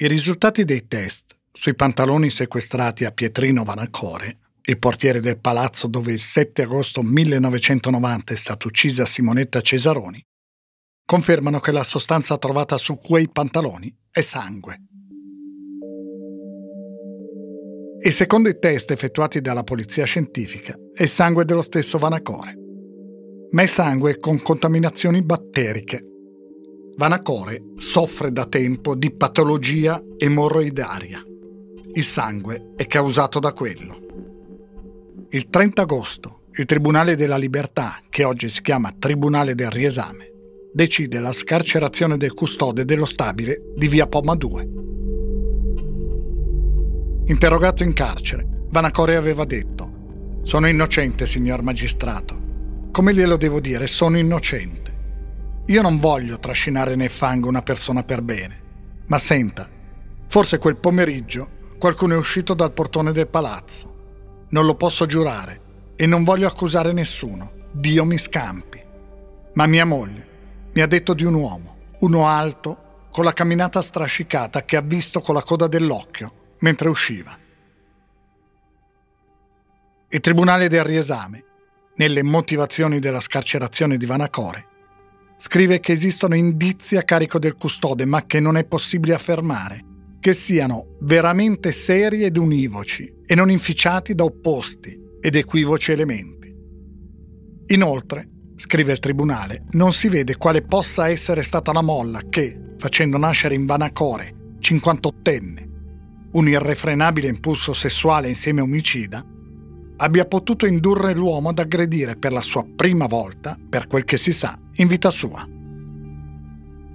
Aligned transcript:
I 0.00 0.06
risultati 0.06 0.64
dei 0.64 0.86
test 0.86 1.36
sui 1.50 1.74
pantaloni 1.74 2.30
sequestrati 2.30 3.04
a 3.04 3.10
Pietrino 3.10 3.64
Vanacore, 3.64 4.38
il 4.62 4.78
portiere 4.78 5.18
del 5.18 5.40
palazzo 5.40 5.88
dove 5.88 6.12
il 6.12 6.20
7 6.20 6.62
agosto 6.62 7.02
1990 7.02 8.32
è 8.32 8.36
stata 8.36 8.68
uccisa 8.68 9.04
Simonetta 9.04 9.60
Cesaroni, 9.60 10.24
confermano 11.04 11.58
che 11.58 11.72
la 11.72 11.82
sostanza 11.82 12.38
trovata 12.38 12.76
su 12.76 13.00
quei 13.00 13.28
pantaloni 13.28 13.92
è 14.08 14.20
sangue. 14.20 14.82
E 18.00 18.10
secondo 18.12 18.48
i 18.48 18.58
test 18.60 18.92
effettuati 18.92 19.40
dalla 19.40 19.64
polizia 19.64 20.04
scientifica 20.04 20.76
è 20.94 21.06
sangue 21.06 21.44
dello 21.44 21.62
stesso 21.62 21.98
Vanacore, 21.98 22.54
ma 23.50 23.62
è 23.62 23.66
sangue 23.66 24.20
con 24.20 24.40
contaminazioni 24.40 25.24
batteriche 25.24 26.17
Vanacore 26.98 27.74
soffre 27.76 28.32
da 28.32 28.44
tempo 28.46 28.96
di 28.96 29.12
patologia 29.12 30.02
emorroidaria. 30.16 31.22
Il 31.92 32.02
sangue 32.02 32.72
è 32.74 32.88
causato 32.88 33.38
da 33.38 33.52
quello. 33.52 34.00
Il 35.30 35.48
30 35.48 35.82
agosto 35.82 36.40
il 36.54 36.64
Tribunale 36.64 37.14
della 37.14 37.36
Libertà, 37.36 38.00
che 38.08 38.24
oggi 38.24 38.48
si 38.48 38.62
chiama 38.62 38.92
Tribunale 38.98 39.54
del 39.54 39.70
Riesame, 39.70 40.28
decide 40.72 41.20
la 41.20 41.30
scarcerazione 41.30 42.16
del 42.16 42.32
custode 42.32 42.84
dello 42.84 43.06
stabile 43.06 43.62
di 43.76 43.86
via 43.86 44.08
Poma 44.08 44.34
2. 44.34 44.68
Interrogato 47.26 47.84
in 47.84 47.92
carcere, 47.92 48.44
Vanacore 48.70 49.14
aveva 49.14 49.44
detto 49.44 50.40
Sono 50.42 50.66
innocente, 50.66 51.28
signor 51.28 51.62
magistrato. 51.62 52.88
Come 52.90 53.14
glielo 53.14 53.36
devo 53.36 53.60
dire? 53.60 53.86
Sono 53.86 54.18
innocente. 54.18 54.87
Io 55.68 55.82
non 55.82 55.98
voglio 55.98 56.38
trascinare 56.38 56.96
nel 56.96 57.10
fango 57.10 57.46
una 57.46 57.60
persona 57.60 58.02
per 58.02 58.22
bene. 58.22 58.62
Ma 59.08 59.18
senta, 59.18 59.68
forse 60.26 60.56
quel 60.56 60.76
pomeriggio 60.76 61.76
qualcuno 61.78 62.14
è 62.14 62.16
uscito 62.16 62.54
dal 62.54 62.72
portone 62.72 63.12
del 63.12 63.26
palazzo. 63.26 64.46
Non 64.48 64.64
lo 64.64 64.76
posso 64.76 65.04
giurare 65.04 65.60
e 65.94 66.06
non 66.06 66.24
voglio 66.24 66.46
accusare 66.46 66.94
nessuno. 66.94 67.52
Dio 67.70 68.06
mi 68.06 68.16
scampi. 68.16 68.82
Ma 69.52 69.66
mia 69.66 69.84
moglie 69.84 70.26
mi 70.72 70.80
ha 70.80 70.86
detto 70.86 71.12
di 71.12 71.24
un 71.24 71.34
uomo, 71.34 71.76
uno 71.98 72.26
alto, 72.26 73.06
con 73.10 73.24
la 73.24 73.34
camminata 73.34 73.82
strascicata 73.82 74.64
che 74.64 74.76
ha 74.76 74.80
visto 74.80 75.20
con 75.20 75.34
la 75.34 75.42
coda 75.42 75.66
dell'occhio 75.66 76.32
mentre 76.60 76.88
usciva. 76.88 77.36
Il 80.08 80.20
Tribunale 80.20 80.68
del 80.68 80.84
riesame, 80.84 81.44
nelle 81.96 82.22
motivazioni 82.22 83.00
della 83.00 83.20
scarcerazione 83.20 83.98
di 83.98 84.06
Vanacore, 84.06 84.67
scrive 85.38 85.80
che 85.80 85.92
esistono 85.92 86.34
indizi 86.34 86.96
a 86.96 87.02
carico 87.02 87.38
del 87.38 87.54
custode, 87.54 88.04
ma 88.04 88.26
che 88.26 88.40
non 88.40 88.56
è 88.56 88.64
possibile 88.64 89.14
affermare 89.14 89.84
che 90.20 90.32
siano 90.32 90.96
veramente 91.00 91.70
seri 91.70 92.24
ed 92.24 92.36
univoci 92.36 93.10
e 93.24 93.34
non 93.34 93.50
inficiati 93.50 94.14
da 94.14 94.24
opposti 94.24 94.98
ed 95.20 95.36
equivoci 95.36 95.92
elementi. 95.92 96.52
Inoltre, 97.68 98.28
scrive 98.56 98.92
il 98.92 98.98
Tribunale, 98.98 99.64
non 99.70 99.92
si 99.92 100.08
vede 100.08 100.36
quale 100.36 100.62
possa 100.62 101.08
essere 101.08 101.42
stata 101.42 101.72
la 101.72 101.82
molla 101.82 102.22
che, 102.28 102.74
facendo 102.78 103.16
nascere 103.16 103.54
in 103.54 103.66
Vanacore, 103.66 104.56
58enne, 104.60 105.66
un 106.32 106.48
irrefrenabile 106.48 107.28
impulso 107.28 107.72
sessuale 107.72 108.28
insieme 108.28 108.60
omicida, 108.60 109.24
abbia 110.00 110.24
potuto 110.26 110.66
indurre 110.66 111.14
l'uomo 111.14 111.50
ad 111.50 111.58
aggredire 111.58 112.16
per 112.16 112.32
la 112.32 112.42
sua 112.42 112.64
prima 112.64 113.06
volta, 113.06 113.58
per 113.68 113.86
quel 113.86 114.04
che 114.04 114.16
si 114.16 114.32
sa, 114.32 114.58
in 114.76 114.86
vita 114.86 115.10
sua. 115.10 115.46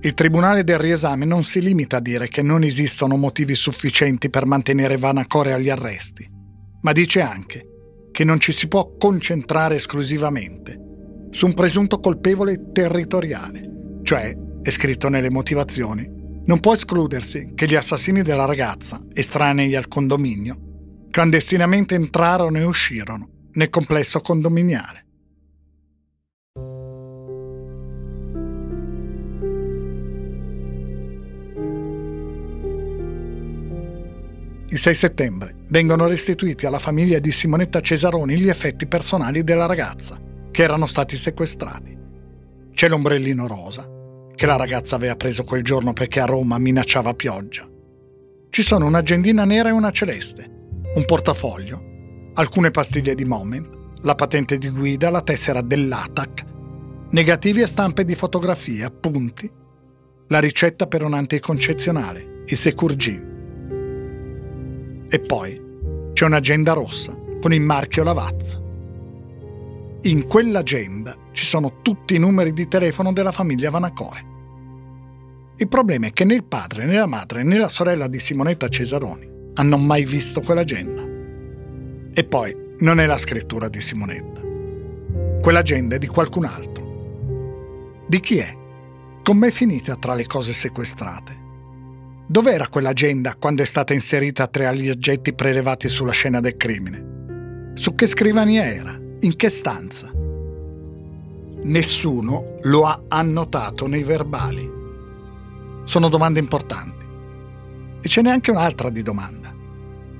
Il 0.01 0.13
Tribunale 0.13 0.63
del 0.63 0.79
riesame 0.79 1.25
non 1.25 1.43
si 1.43 1.61
limita 1.61 1.97
a 1.97 2.01
dire 2.01 2.27
che 2.27 2.41
non 2.41 2.63
esistono 2.63 3.15
motivi 3.15 3.55
sufficienti 3.55 4.29
per 4.29 4.45
mantenere 4.45 4.97
Vanacore 4.97 5.53
agli 5.53 5.69
arresti, 5.69 6.29
ma 6.81 6.91
dice 6.91 7.21
anche 7.21 7.67
che 8.11 8.23
non 8.23 8.39
ci 8.39 8.51
si 8.51 8.67
può 8.67 8.95
concentrare 8.97 9.75
esclusivamente 9.75 10.79
su 11.31 11.45
un 11.45 11.53
presunto 11.53 11.99
colpevole 11.99 12.71
territoriale, 12.71 13.99
cioè, 14.03 14.37
è 14.61 14.69
scritto 14.69 15.09
nelle 15.09 15.29
motivazioni, 15.29 16.07
non 16.45 16.59
può 16.59 16.73
escludersi 16.73 17.51
che 17.55 17.65
gli 17.65 17.75
assassini 17.75 18.21
della 18.21 18.45
ragazza, 18.45 19.01
estranei 19.13 19.75
al 19.75 19.87
condominio, 19.87 20.72
clandestinamente 21.13 21.93
entrarono 21.93 22.57
e 22.57 22.63
uscirono 22.63 23.49
nel 23.51 23.69
complesso 23.69 24.19
condominiale. 24.19 25.05
Il 34.69 34.79
6 34.79 34.95
settembre 34.95 35.53
vengono 35.67 36.07
restituiti 36.07 36.65
alla 36.65 36.79
famiglia 36.79 37.19
di 37.19 37.31
Simonetta 37.31 37.79
Cesaroni 37.79 38.35
gli 38.35 38.49
effetti 38.49 38.87
personali 38.87 39.43
della 39.43 39.67
ragazza, 39.67 40.19
che 40.49 40.63
erano 40.63 40.87
stati 40.87 41.15
sequestrati. 41.15 41.95
C'è 42.73 42.89
l'ombrellino 42.89 43.45
rosa, 43.45 43.87
che 44.33 44.47
la 44.47 44.55
ragazza 44.55 44.95
aveva 44.95 45.15
preso 45.15 45.43
quel 45.43 45.61
giorno 45.61 45.93
perché 45.93 46.19
a 46.21 46.25
Roma 46.25 46.57
minacciava 46.57 47.13
pioggia. 47.13 47.69
Ci 48.49 48.63
sono 48.63 48.87
un'agendina 48.87 49.45
nera 49.45 49.69
e 49.69 49.73
una 49.73 49.91
celeste, 49.91 50.61
un 50.95 51.05
portafoglio, 51.05 52.31
alcune 52.35 52.69
pastiglie 52.69 53.15
di 53.15 53.25
Moment, 53.25 53.67
la 54.01 54.13
patente 54.13 54.59
di 54.59 54.69
guida, 54.69 55.09
la 55.09 55.21
tessera 55.21 55.61
dell'ATAC, 55.61 56.45
negativi 57.09 57.61
e 57.61 57.67
stampe 57.67 58.05
di 58.05 58.13
fotografie, 58.13 58.83
appunti, 58.83 59.49
la 60.27 60.39
ricetta 60.39 60.85
per 60.85 61.03
un 61.03 61.15
anticoncezionale, 61.15 62.43
il 62.45 62.57
Securgin. 62.57 63.31
E 65.09 65.19
poi 65.19 65.61
c'è 66.13 66.25
un'agenda 66.25 66.73
rossa 66.73 67.19
con 67.41 67.53
il 67.53 67.61
marchio 67.61 68.03
Lavazza. 68.03 68.61
In 70.01 70.27
quell'agenda 70.27 71.17
ci 71.31 71.45
sono 71.45 71.81
tutti 71.81 72.13
i 72.13 72.19
numeri 72.19 72.53
di 72.53 72.67
telefono 72.67 73.11
della 73.13 73.31
famiglia 73.31 73.71
Vanacore. 73.71 74.31
Il 75.55 75.67
problema 75.67 76.05
è 76.07 76.13
che 76.13 76.23
né 76.23 76.35
il 76.35 76.43
padre, 76.43 76.85
né 76.85 76.97
la 76.97 77.07
madre, 77.07 77.41
né 77.41 77.57
la 77.57 77.69
sorella 77.69 78.07
di 78.07 78.19
Simonetta 78.19 78.67
Cesaroni 78.67 79.31
hanno 79.55 79.77
mai 79.77 80.05
visto 80.05 80.41
quell'agenda. 80.41 81.03
E 82.13 82.23
poi 82.23 82.55
non 82.79 82.99
è 82.99 83.05
la 83.05 83.17
scrittura 83.17 83.69
di 83.69 83.81
Simonetta. 83.81 84.41
Quell'agenda 85.41 85.95
è 85.95 85.99
di 85.99 86.07
qualcun 86.07 86.45
altro. 86.45 88.05
Di 88.07 88.19
chi 88.19 88.37
è? 88.37 88.57
Com'è 89.23 89.51
finita 89.51 89.95
tra 89.95 90.13
le 90.13 90.25
cose 90.25 90.53
sequestrate? 90.53 91.41
Dov'era 92.25 92.67
quell'agenda 92.67 93.35
quando 93.35 93.61
è 93.61 93.65
stata 93.65 93.93
inserita 93.93 94.47
tra 94.47 94.71
gli 94.71 94.89
oggetti 94.89 95.33
prelevati 95.33 95.89
sulla 95.89 96.11
scena 96.11 96.39
del 96.39 96.55
crimine? 96.55 97.71
Su 97.75 97.95
che 97.95 98.07
scrivania 98.07 98.65
era? 98.65 98.99
In 99.21 99.35
che 99.35 99.49
stanza? 99.49 100.11
Nessuno 101.63 102.59
lo 102.63 102.85
ha 102.85 103.03
annotato 103.07 103.87
nei 103.87 104.03
verbali. 104.03 104.69
Sono 105.83 106.09
domande 106.09 106.39
importanti. 106.39 107.02
E 108.05 108.09
ce 108.09 108.21
n'è 108.21 108.29
anche 108.29 108.51
un'altra 108.51 108.89
di 108.89 109.01
domanda. 109.01 109.55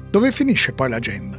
Dove 0.10 0.32
finisce 0.32 0.72
poi 0.72 0.88
l'agenda? 0.88 1.38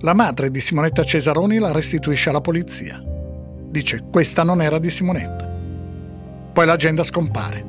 La 0.00 0.14
madre 0.14 0.50
di 0.50 0.60
Simonetta 0.60 1.04
Cesaroni 1.04 1.58
la 1.58 1.70
restituisce 1.70 2.30
alla 2.30 2.40
polizia. 2.40 3.00
Dice 3.70 4.06
questa 4.10 4.42
non 4.42 4.60
era 4.60 4.80
di 4.80 4.90
Simonetta. 4.90 5.48
Poi 6.52 6.66
l'agenda 6.66 7.04
scompare. 7.04 7.64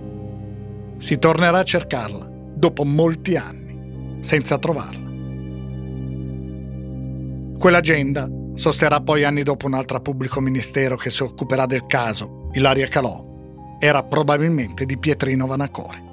Si 0.97 1.19
tornerà 1.19 1.59
a 1.59 1.63
cercarla 1.63 2.27
dopo 2.55 2.83
molti 2.83 3.35
anni, 3.35 4.17
senza 4.21 4.57
trovarla. 4.57 5.07
Quell'agenda 7.59 8.27
sosterrà 8.55 8.99
poi 9.01 9.25
anni 9.25 9.43
dopo 9.43 9.67
un 9.67 9.75
altro 9.75 10.01
pubblico 10.01 10.39
ministero 10.39 10.95
che 10.95 11.11
si 11.11 11.21
occuperà 11.21 11.67
del 11.67 11.85
caso, 11.85 12.49
Ilaria 12.53 12.87
Calò. 12.87 13.23
Era 13.77 14.01
probabilmente 14.01 14.85
di 14.85 14.97
Pietrino 14.97 15.45
Vanacore. 15.45 16.08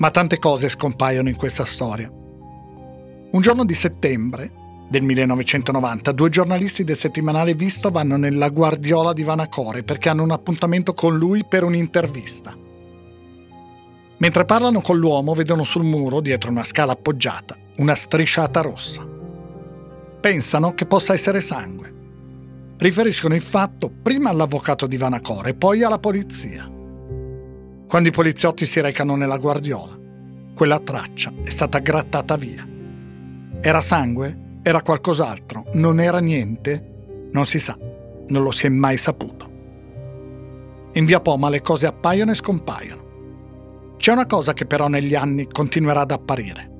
Ma 0.00 0.10
tante 0.10 0.38
cose 0.38 0.70
scompaiono 0.70 1.28
in 1.28 1.36
questa 1.36 1.66
storia. 1.66 2.10
Un 2.10 3.40
giorno 3.42 3.66
di 3.66 3.74
settembre 3.74 4.50
del 4.88 5.02
1990, 5.02 6.12
due 6.12 6.30
giornalisti 6.30 6.84
del 6.84 6.96
settimanale 6.96 7.52
Visto 7.52 7.90
vanno 7.90 8.16
nella 8.16 8.48
Guardiola 8.48 9.12
di 9.12 9.22
Vanacore 9.22 9.82
perché 9.82 10.08
hanno 10.08 10.22
un 10.22 10.30
appuntamento 10.30 10.94
con 10.94 11.18
lui 11.18 11.44
per 11.46 11.64
un'intervista. 11.64 12.56
Mentre 14.16 14.44
parlano 14.46 14.80
con 14.80 14.98
l'uomo, 14.98 15.34
vedono 15.34 15.64
sul 15.64 15.84
muro, 15.84 16.20
dietro 16.20 16.50
una 16.50 16.64
scala 16.64 16.92
appoggiata, 16.92 17.54
una 17.76 17.94
strisciata 17.94 18.62
rossa. 18.62 19.06
Pensano 20.18 20.72
che 20.72 20.86
possa 20.86 21.12
essere 21.12 21.42
sangue. 21.42 21.94
Riferiscono 22.78 23.34
il 23.34 23.42
fatto 23.42 23.92
prima 24.02 24.30
all'avvocato 24.30 24.86
di 24.86 24.96
Vanacore 24.96 25.52
poi 25.52 25.82
alla 25.82 25.98
polizia. 25.98 26.79
Quando 27.90 28.08
i 28.08 28.12
poliziotti 28.12 28.66
si 28.66 28.80
recano 28.80 29.16
nella 29.16 29.36
guardiola, 29.36 29.98
quella 30.54 30.78
traccia 30.78 31.32
è 31.42 31.50
stata 31.50 31.80
grattata 31.80 32.36
via. 32.36 32.64
Era 33.60 33.80
sangue? 33.80 34.60
Era 34.62 34.80
qualcos'altro? 34.80 35.64
Non 35.72 35.98
era 35.98 36.20
niente? 36.20 37.28
Non 37.32 37.46
si 37.46 37.58
sa, 37.58 37.76
non 38.28 38.44
lo 38.44 38.52
si 38.52 38.66
è 38.66 38.68
mai 38.68 38.96
saputo. 38.96 39.50
In 40.92 41.04
via 41.04 41.18
Poma 41.18 41.48
le 41.48 41.62
cose 41.62 41.88
appaiono 41.88 42.30
e 42.30 42.36
scompaiono. 42.36 43.94
C'è 43.96 44.12
una 44.12 44.26
cosa 44.26 44.52
che 44.52 44.66
però 44.66 44.86
negli 44.86 45.16
anni 45.16 45.48
continuerà 45.48 46.02
ad 46.02 46.12
apparire. 46.12 46.70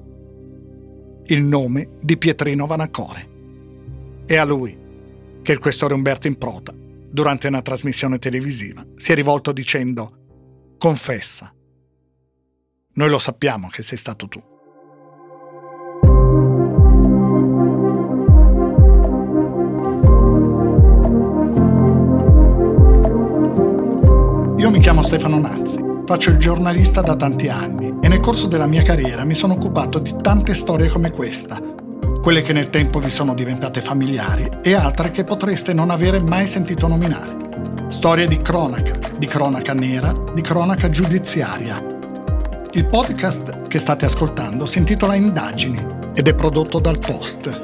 Il 1.24 1.42
nome 1.42 1.88
di 2.00 2.16
Pietrino 2.18 2.66
Vanacore. 2.66 3.28
È 4.26 4.36
a 4.36 4.44
lui 4.44 4.78
che 5.42 5.50
il 5.50 5.58
questore 5.58 5.92
Umberto 5.92 6.28
Improta, 6.28 6.72
durante 6.72 7.48
una 7.48 7.62
trasmissione 7.62 8.20
televisiva, 8.20 8.86
si 8.94 9.10
è 9.10 9.16
rivolto 9.16 9.50
dicendo 9.50 10.18
Confessa. 10.80 11.52
Noi 12.94 13.10
lo 13.10 13.18
sappiamo 13.18 13.68
che 13.68 13.82
sei 13.82 13.98
stato 13.98 14.28
tu. 14.28 14.42
Io 24.56 24.70
mi 24.70 24.80
chiamo 24.80 25.02
Stefano 25.02 25.38
Nazzi, 25.38 25.84
faccio 26.06 26.30
il 26.30 26.38
giornalista 26.38 27.02
da 27.02 27.14
tanti 27.14 27.48
anni 27.48 27.98
e 28.00 28.08
nel 28.08 28.20
corso 28.20 28.46
della 28.46 28.66
mia 28.66 28.80
carriera 28.80 29.22
mi 29.24 29.34
sono 29.34 29.52
occupato 29.52 29.98
di 29.98 30.16
tante 30.22 30.54
storie 30.54 30.88
come 30.88 31.10
questa, 31.10 31.60
quelle 32.20 32.42
che 32.42 32.52
nel 32.52 32.68
tempo 32.68 32.98
vi 32.98 33.08
sono 33.08 33.32
diventate 33.32 33.80
familiari 33.80 34.48
e 34.62 34.74
altre 34.74 35.10
che 35.10 35.24
potreste 35.24 35.72
non 35.72 35.90
avere 35.90 36.20
mai 36.20 36.46
sentito 36.46 36.86
nominare. 36.86 37.36
Storie 37.88 38.26
di 38.26 38.36
cronaca, 38.36 38.98
di 39.18 39.26
cronaca 39.26 39.72
nera, 39.72 40.12
di 40.34 40.42
cronaca 40.42 40.90
giudiziaria. 40.90 41.82
Il 42.72 42.84
podcast 42.84 43.68
che 43.68 43.78
state 43.78 44.04
ascoltando 44.04 44.66
si 44.66 44.78
intitola 44.78 45.14
Indagini 45.14 45.84
ed 46.14 46.28
è 46.28 46.34
prodotto 46.34 46.78
dal 46.78 46.98
Post. 46.98 47.58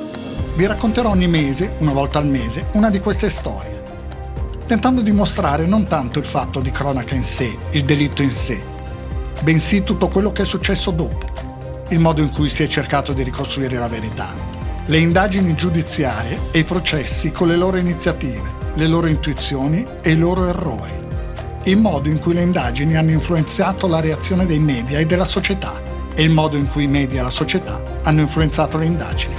Vi 0.56 0.66
racconterò 0.66 1.10
ogni 1.10 1.28
mese, 1.28 1.72
una 1.78 1.92
volta 1.92 2.18
al 2.18 2.26
mese, 2.26 2.66
una 2.72 2.90
di 2.90 2.98
queste 2.98 3.28
storie 3.28 3.76
tentando 4.66 5.00
di 5.00 5.12
mostrare 5.12 5.64
non 5.64 5.86
tanto 5.86 6.18
il 6.18 6.24
fatto 6.24 6.58
di 6.58 6.72
cronaca 6.72 7.14
in 7.14 7.22
sé, 7.22 7.56
il 7.70 7.84
delitto 7.84 8.22
in 8.22 8.32
sé, 8.32 8.60
bensì 9.42 9.84
tutto 9.84 10.08
quello 10.08 10.32
che 10.32 10.42
è 10.42 10.44
successo 10.44 10.90
dopo, 10.90 11.24
il 11.90 12.00
modo 12.00 12.20
in 12.20 12.30
cui 12.30 12.48
si 12.48 12.64
è 12.64 12.66
cercato 12.66 13.12
di 13.12 13.22
ricostruire 13.22 13.78
la 13.78 13.86
verità, 13.86 14.32
le 14.86 14.98
indagini 14.98 15.54
giudiziarie 15.54 16.38
e 16.50 16.60
i 16.60 16.64
processi 16.64 17.30
con 17.30 17.48
le 17.48 17.56
loro 17.56 17.76
iniziative, 17.76 18.50
le 18.74 18.86
loro 18.86 19.06
intuizioni 19.06 19.84
e 20.02 20.10
i 20.10 20.16
loro 20.16 20.48
errori, 20.48 20.92
il 21.64 21.80
modo 21.80 22.08
in 22.08 22.18
cui 22.18 22.34
le 22.34 22.42
indagini 22.42 22.96
hanno 22.96 23.12
influenzato 23.12 23.86
la 23.86 24.00
reazione 24.00 24.46
dei 24.46 24.58
media 24.58 24.98
e 24.98 25.06
della 25.06 25.24
società 25.24 25.80
e 26.14 26.22
il 26.22 26.30
modo 26.30 26.56
in 26.56 26.68
cui 26.68 26.84
i 26.84 26.88
media 26.88 27.20
e 27.20 27.22
la 27.22 27.30
società 27.30 27.80
hanno 28.02 28.20
influenzato 28.20 28.78
le 28.78 28.86
indagini. 28.86 29.34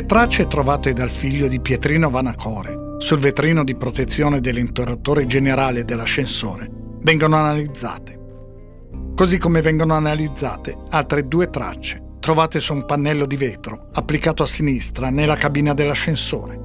Le 0.00 0.06
tracce 0.06 0.46
trovate 0.46 0.94
dal 0.94 1.10
figlio 1.10 1.46
di 1.46 1.60
Pietrino 1.60 2.08
Vanacore 2.08 2.96
sul 2.96 3.18
vetrino 3.18 3.62
di 3.64 3.76
protezione 3.76 4.40
dell'interruttore 4.40 5.26
generale 5.26 5.84
dell'ascensore 5.84 6.70
vengono 7.02 7.36
analizzate, 7.36 8.18
così 9.14 9.36
come 9.36 9.60
vengono 9.60 9.92
analizzate 9.92 10.74
altre 10.88 11.28
due 11.28 11.50
tracce 11.50 12.14
trovate 12.18 12.60
su 12.60 12.72
un 12.72 12.86
pannello 12.86 13.26
di 13.26 13.36
vetro 13.36 13.88
applicato 13.92 14.42
a 14.42 14.46
sinistra 14.46 15.10
nella 15.10 15.36
cabina 15.36 15.74
dell'ascensore, 15.74 16.58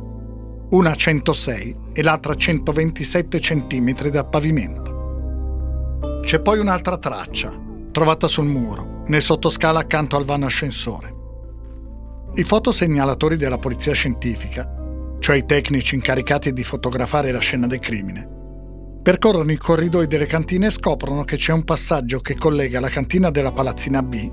una 0.70 0.92
a 0.92 0.96
106 0.96 1.78
e 1.92 2.04
l'altra 2.04 2.32
a 2.32 2.38
127 2.38 3.40
cm 3.40 4.12
dal 4.12 4.30
pavimento. 4.30 6.22
C'è 6.22 6.40
poi 6.40 6.60
un'altra 6.60 6.98
traccia 6.98 7.52
trovata 7.92 8.30
sul 8.30 8.46
muro, 8.46 9.04
nel 9.08 9.22
sottoscala 9.22 9.80
accanto 9.80 10.16
al 10.16 10.24
vano 10.24 10.46
ascensore. 10.46 11.15
I 12.38 12.44
fotosegnalatori 12.44 13.38
della 13.38 13.58
polizia 13.58 13.94
scientifica, 13.94 14.70
cioè 15.20 15.38
i 15.38 15.46
tecnici 15.46 15.96
incaricati 15.96 16.52
di 16.52 16.64
fotografare 16.64 17.32
la 17.32 17.40
scena 17.40 17.66
del 17.66 17.80
crimine, 17.80 18.28
percorrono 19.02 19.54
i 19.54 19.58
corridoi 19.58 20.06
delle 20.06 20.26
cantine 20.26 20.66
e 20.66 20.72
scoprono 20.72 21.24
che 21.24 21.38
c'è 21.38 21.54
un 21.54 21.64
passaggio 21.64 22.20
che 22.20 22.36
collega 22.36 22.82
la 22.82 22.90
cantina 22.90 23.32
della 23.32 23.54
palazzina 23.54 24.04
B, 24.04 24.30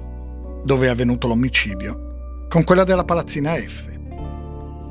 dove 0.64 0.86
è 0.86 0.90
avvenuto 0.90 1.28
l'omicidio, 1.28 2.46
con 2.48 2.64
quella 2.64 2.82
della 2.82 3.04
palazzina 3.04 3.54
F. 3.54 3.88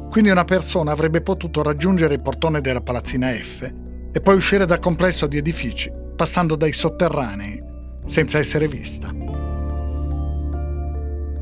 Quindi 0.09 0.29
una 0.29 0.45
persona 0.45 0.93
avrebbe 0.93 1.19
potuto 1.19 1.63
raggiungere 1.63 2.13
il 2.13 2.21
portone 2.21 2.61
della 2.61 2.81
palazzina 2.81 3.33
F 3.33 3.69
e 4.13 4.21
poi 4.21 4.35
uscire 4.35 4.65
dal 4.65 4.79
complesso 4.79 5.27
di 5.27 5.35
edifici, 5.35 5.91
passando 6.15 6.55
dai 6.55 6.71
sotterranei, 6.71 7.61
senza 8.05 8.37
essere 8.37 8.69
vista. 8.69 9.13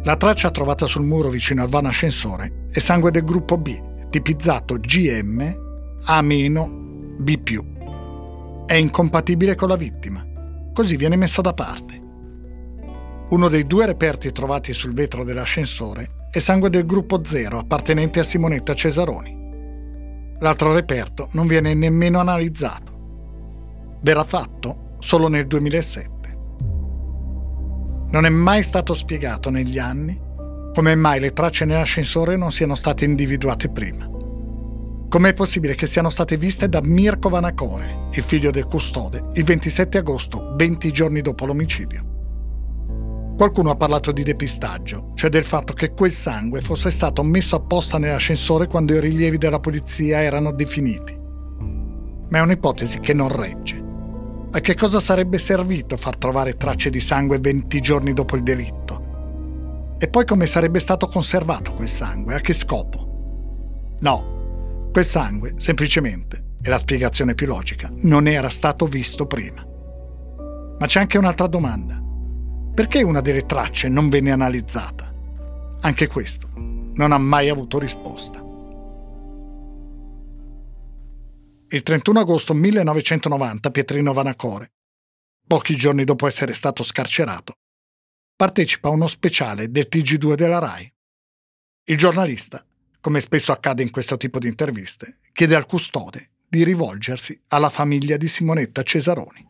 La 0.04 0.16
traccia 0.16 0.50
trovata 0.50 0.86
sul 0.86 1.04
muro 1.04 1.30
vicino 1.30 1.62
al 1.62 1.68
vano 1.68 1.90
ascensore 1.90 2.68
è 2.72 2.80
sangue 2.80 3.12
del 3.12 3.26
gruppo 3.26 3.58
B, 3.58 4.10
tipizzato 4.10 4.78
GM 4.78 5.68
A-B+. 6.06 7.64
È 8.66 8.74
incompatibile 8.74 9.56
con 9.56 9.68
la 9.68 9.76
vittima, 9.76 10.26
così 10.74 10.96
viene 10.96 11.18
messo 11.18 11.42
da 11.42 11.54
parte. 11.54 12.02
Uno 13.30 13.48
dei 13.50 13.68
due 13.68 13.86
reperti 13.86 14.32
trovati 14.32 14.74
sul 14.74 14.94
vetro 14.94 15.26
dell'ascensore 15.26 16.28
è 16.32 16.40
sangue 16.40 16.70
del 16.70 16.86
gruppo 16.86 17.24
0 17.24 17.60
appartenente 17.60 18.20
a 18.20 18.24
Simonetta 18.24 18.74
Cesaroni. 18.74 19.38
L'altro 20.40 20.74
reperto 20.74 21.28
non 21.34 21.46
viene 21.46 21.74
nemmeno 21.74 22.20
analizzato. 22.20 23.98
Verrà 24.02 24.24
fatto 24.24 24.96
solo 25.00 25.28
nel 25.28 25.46
2007. 25.46 26.19
Non 28.12 28.26
è 28.26 28.30
mai 28.30 28.64
stato 28.64 28.94
spiegato 28.94 29.50
negli 29.50 29.78
anni 29.78 30.28
come 30.74 30.96
mai 30.96 31.20
le 31.20 31.34
tracce 31.34 31.66
nell'ascensore 31.66 32.38
non 32.38 32.52
siano 32.52 32.76
state 32.76 33.04
individuate 33.04 33.70
prima. 33.70 34.08
Com'è 35.10 35.34
possibile 35.34 35.74
che 35.76 35.88
siano 35.88 36.10
state 36.10 36.38
viste 36.38 36.70
da 36.70 36.80
Mirko 36.82 37.28
Vanacore, 37.28 38.10
il 38.14 38.24
figlio 38.24 38.52
del 38.52 38.66
custode, 38.66 39.32
il 39.34 39.44
27 39.44 39.98
agosto, 39.98 40.54
20 40.56 40.92
giorni 40.92 41.22
dopo 41.22 41.46
l'omicidio? 41.46 42.06
Qualcuno 43.36 43.72
ha 43.72 43.76
parlato 43.76 44.12
di 44.12 44.22
depistaggio, 44.22 45.12
cioè 45.16 45.30
del 45.30 45.44
fatto 45.44 45.74
che 45.74 45.92
quel 45.92 46.12
sangue 46.12 46.62
fosse 46.62 46.92
stato 46.92 47.24
messo 47.24 47.56
apposta 47.56 47.98
nell'ascensore 47.98 48.68
quando 48.68 48.94
i 48.94 49.00
rilievi 49.00 49.38
della 49.38 49.60
polizia 49.60 50.22
erano 50.22 50.52
definiti. 50.52 51.18
Ma 52.30 52.38
è 52.38 52.42
un'ipotesi 52.42 53.00
che 53.00 53.14
non 53.14 53.36
regge. 53.36 53.89
A 54.52 54.62
che 54.62 54.74
cosa 54.74 55.00
sarebbe 55.00 55.38
servito 55.38 55.96
far 55.96 56.18
trovare 56.18 56.58
tracce 56.58 56.90
di 56.90 57.00
sangue 57.00 57.38
20 57.38 57.80
giorni 57.82 58.14
dopo 58.14 58.36
il 58.36 58.42
delitto? 58.42 59.98
E 60.00 60.08
poi 60.08 60.26
come 60.26 60.48
sarebbe 60.48 60.80
stato 60.80 61.06
conservato 61.06 61.72
quel 61.74 61.88
sangue? 61.88 62.34
A 62.34 62.40
che 62.40 62.54
scopo? 62.54 63.98
No, 64.00 64.90
quel 64.92 65.06
sangue 65.06 65.54
semplicemente, 65.58 66.56
è 66.64 66.70
la 66.70 66.80
spiegazione 66.80 67.36
più 67.36 67.46
logica, 67.46 67.92
non 67.98 68.26
era 68.26 68.50
stato 68.50 68.88
visto 68.88 69.28
prima. 69.28 69.64
Ma 70.80 70.86
c'è 70.88 71.00
anche 71.00 71.20
un'altra 71.20 71.46
domanda. 71.46 72.02
Perché 72.74 73.04
una 73.04 73.22
delle 73.22 73.46
tracce 73.46 73.88
non 73.88 74.10
venne 74.10 74.32
analizzata? 74.32 75.14
Anche 75.82 76.08
questo 76.08 76.50
non 76.56 77.12
ha 77.12 77.20
mai 77.20 77.50
avuto 77.50 77.78
risposta. 77.78 78.44
Il 81.72 81.84
31 81.84 82.22
agosto 82.22 82.56
1990 82.56 83.70
Pietrino 83.70 84.12
Vanacore, 84.12 84.72
pochi 85.46 85.76
giorni 85.76 86.04
dopo 86.04 86.26
essere 86.26 86.54
stato 86.54 86.82
scarcerato, 86.82 87.58
partecipa 88.36 88.88
a 88.88 88.92
uno 88.92 89.06
speciale 89.06 89.70
del 89.70 89.88
TG2 89.88 90.34
della 90.34 90.58
RAI. 90.58 90.92
Il 91.84 91.98
giornalista, 91.98 92.66
come 93.00 93.20
spesso 93.20 93.52
accade 93.52 93.84
in 93.84 93.92
questo 93.92 94.18
tipo 94.18 94.40
di 94.40 94.48
interviste, 94.48 95.20
chiede 95.32 95.56
al 95.56 95.68
custode 95.68 96.32
di 96.48 96.64
rivolgersi 96.64 97.40
alla 97.50 97.70
famiglia 97.70 98.18
di 98.18 98.28
Simonetta 98.28 98.82
Cesaroni. 98.82 99.48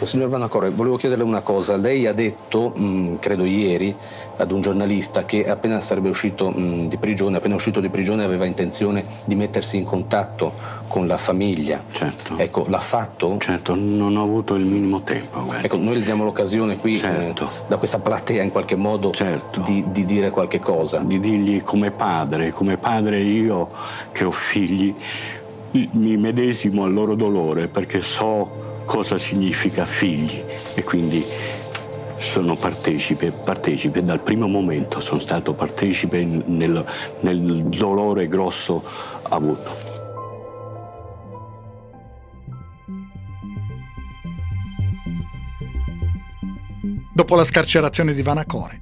Signor 0.00 0.28
Vanacore, 0.28 0.70
volevo 0.70 0.96
chiederle 0.96 1.24
una 1.24 1.40
cosa. 1.40 1.76
Lei 1.76 2.06
ha 2.06 2.12
detto, 2.12 2.68
mh, 2.68 2.84
mm, 2.84 3.16
credo 3.16 3.44
ieri, 3.44 3.94
ad 4.36 4.52
un 4.52 4.60
giornalista 4.60 5.24
che 5.24 5.48
appena 5.48 5.80
sarebbe 5.80 6.08
uscito 6.08 6.50
mh, 6.50 6.60
mm, 6.60 6.86
di 6.86 6.96
prigione, 6.98 7.38
appena 7.38 7.56
uscito 7.56 7.80
di 7.80 7.90
prigione 7.90 8.22
aveva 8.22 8.44
intenzione 8.44 9.04
di 9.24 9.34
mettersi 9.34 9.76
in 9.76 9.82
contatto 9.82 10.77
con 10.88 11.06
la 11.06 11.16
famiglia. 11.16 11.84
Certo. 11.92 12.36
Ecco, 12.36 12.64
l'ha 12.68 12.80
fatto? 12.80 13.36
Certo, 13.38 13.74
non 13.76 14.16
ho 14.16 14.22
avuto 14.22 14.54
il 14.54 14.64
minimo 14.64 15.02
tempo. 15.02 15.44
Guarda. 15.44 15.64
Ecco, 15.64 15.76
noi 15.76 15.94
le 15.98 16.02
diamo 16.02 16.24
l'occasione 16.24 16.78
qui, 16.78 16.96
certo. 16.96 17.44
eh, 17.44 17.68
da 17.68 17.76
questa 17.76 17.98
platea 17.98 18.42
in 18.42 18.50
qualche 18.50 18.74
modo, 18.74 19.12
certo. 19.12 19.60
di, 19.60 19.84
di 19.88 20.04
dire 20.04 20.30
qualche 20.30 20.58
cosa. 20.58 20.98
Di 20.98 21.20
dirgli 21.20 21.62
come 21.62 21.90
padre, 21.92 22.50
come 22.50 22.78
padre 22.78 23.20
io 23.20 23.68
che 24.10 24.24
ho 24.24 24.30
figli, 24.32 24.94
mi 25.70 26.16
medesimo 26.16 26.84
al 26.84 26.92
loro 26.92 27.14
dolore 27.14 27.68
perché 27.68 28.00
so 28.00 28.82
cosa 28.86 29.18
significa 29.18 29.84
figli 29.84 30.42
e 30.74 30.82
quindi 30.82 31.22
sono 32.16 32.56
partecipe, 32.56 33.30
partecipe, 33.30 34.02
dal 34.02 34.20
primo 34.20 34.48
momento 34.48 35.00
sono 35.00 35.20
stato 35.20 35.52
partecipe 35.52 36.24
nel, 36.24 36.84
nel 37.20 37.64
dolore 37.64 38.26
grosso 38.28 38.82
avuto. 39.28 39.87
Dopo 47.18 47.34
la 47.34 47.42
scarcerazione 47.42 48.12
di 48.12 48.22
Vanacore, 48.22 48.80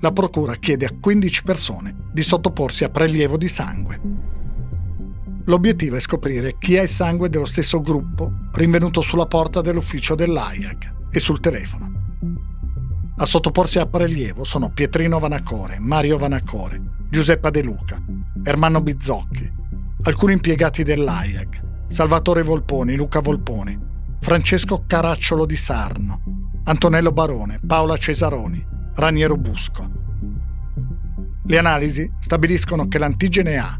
la 0.00 0.10
procura 0.10 0.54
chiede 0.54 0.86
a 0.86 0.94
15 0.98 1.42
persone 1.42 1.94
di 2.14 2.22
sottoporsi 2.22 2.82
a 2.82 2.88
prelievo 2.88 3.36
di 3.36 3.46
sangue. 3.46 4.00
L'obiettivo 5.44 5.94
è 5.94 6.00
scoprire 6.00 6.56
chi 6.58 6.76
è 6.76 6.80
il 6.80 6.88
sangue 6.88 7.28
dello 7.28 7.44
stesso 7.44 7.82
gruppo 7.82 8.32
rinvenuto 8.54 9.02
sulla 9.02 9.26
porta 9.26 9.60
dell'ufficio 9.60 10.14
dell'AIAG 10.14 11.10
e 11.10 11.18
sul 11.18 11.40
telefono. 11.40 11.92
A 13.18 13.26
sottoporsi 13.26 13.78
a 13.78 13.84
prelievo 13.84 14.44
sono 14.44 14.70
Pietrino 14.70 15.18
Vanacore, 15.18 15.78
Mario 15.78 16.16
Vanacore, 16.16 16.80
Giuseppa 17.10 17.50
De 17.50 17.62
Luca, 17.62 18.02
Ermanno 18.42 18.80
Bizzocchi, 18.80 19.52
alcuni 20.04 20.32
impiegati 20.32 20.84
dell'AIAG, 20.84 21.86
Salvatore 21.88 22.44
Volponi, 22.44 22.96
Luca 22.96 23.20
Volponi, 23.20 23.78
Francesco 24.20 24.84
Caracciolo 24.86 25.44
di 25.44 25.56
Sarno, 25.56 26.43
Antonello 26.66 27.12
Barone, 27.12 27.60
Paola 27.66 27.98
Cesaroni, 27.98 28.64
Raniero 28.94 29.36
Busco. 29.36 29.86
Le 31.44 31.58
analisi 31.58 32.10
stabiliscono 32.18 32.88
che 32.88 32.96
l'antigene 32.96 33.58
A, 33.58 33.78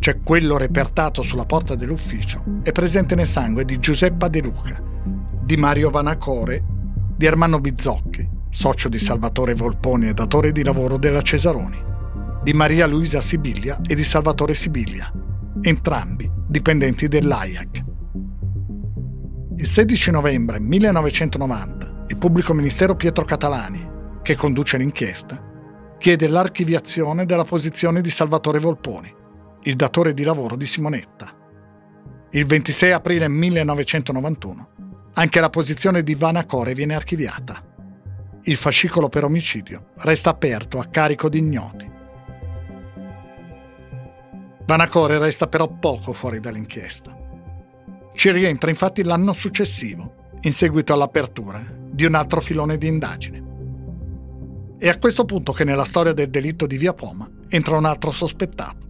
cioè 0.00 0.20
quello 0.20 0.58
repertato 0.58 1.22
sulla 1.22 1.44
porta 1.44 1.76
dell'ufficio, 1.76 2.42
è 2.64 2.72
presente 2.72 3.14
nel 3.14 3.28
sangue 3.28 3.64
di 3.64 3.78
Giuseppa 3.78 4.26
De 4.26 4.42
Luca, 4.42 4.82
di 5.44 5.56
Mario 5.56 5.90
Vanacore, 5.90 6.64
di 7.16 7.24
Ermanno 7.24 7.60
Bizzocchi, 7.60 8.28
socio 8.50 8.88
di 8.88 8.98
Salvatore 8.98 9.54
Volponi 9.54 10.08
e 10.08 10.14
datore 10.14 10.50
di 10.50 10.64
lavoro 10.64 10.96
della 10.96 11.22
Cesaroni, 11.22 11.80
di 12.42 12.52
Maria 12.52 12.88
Luisa 12.88 13.20
Sibilia 13.20 13.80
e 13.86 13.94
di 13.94 14.02
Salvatore 14.02 14.54
Sibilia, 14.54 15.08
entrambi 15.60 16.28
dipendenti 16.48 17.06
dell'AIAC. 17.06 17.84
Il 19.56 19.66
16 19.66 20.10
novembre 20.10 20.58
1990 20.58 21.93
il 22.06 22.18
pubblico 22.18 22.52
ministero 22.52 22.96
Pietro 22.96 23.24
Catalani, 23.24 23.92
che 24.20 24.36
conduce 24.36 24.76
l'inchiesta, 24.76 25.42
chiede 25.96 26.28
l'archiviazione 26.28 27.24
della 27.24 27.44
posizione 27.44 28.02
di 28.02 28.10
Salvatore 28.10 28.58
Volponi, 28.58 29.12
il 29.62 29.74
datore 29.74 30.12
di 30.12 30.22
lavoro 30.22 30.54
di 30.54 30.66
Simonetta. 30.66 31.34
Il 32.30 32.44
26 32.44 32.92
aprile 32.92 33.26
1991 33.28 34.68
anche 35.14 35.40
la 35.40 35.48
posizione 35.48 36.02
di 36.02 36.14
Vanacore 36.14 36.74
viene 36.74 36.94
archiviata. 36.94 37.62
Il 38.42 38.56
fascicolo 38.56 39.08
per 39.08 39.24
omicidio 39.24 39.92
resta 39.98 40.28
aperto 40.30 40.78
a 40.78 40.86
carico 40.86 41.30
di 41.30 41.38
ignoti. 41.38 41.90
Vanacore 44.66 45.18
resta 45.18 45.46
però 45.46 45.68
poco 45.68 46.12
fuori 46.12 46.40
dall'inchiesta. 46.40 47.16
Ci 48.12 48.30
rientra 48.30 48.68
infatti 48.68 49.02
l'anno 49.02 49.32
successivo, 49.32 50.32
in 50.42 50.52
seguito 50.52 50.92
all'apertura 50.92 51.82
di 51.94 52.04
un 52.04 52.14
altro 52.14 52.40
filone 52.40 52.76
di 52.76 52.88
indagine. 52.88 53.42
È 54.76 54.88
a 54.88 54.98
questo 54.98 55.24
punto 55.24 55.52
che 55.52 55.62
nella 55.62 55.84
storia 55.84 56.12
del 56.12 56.28
delitto 56.28 56.66
di 56.66 56.76
Via 56.76 56.92
Poma 56.92 57.30
entra 57.48 57.76
un 57.76 57.84
altro 57.84 58.10
sospettato. 58.10 58.82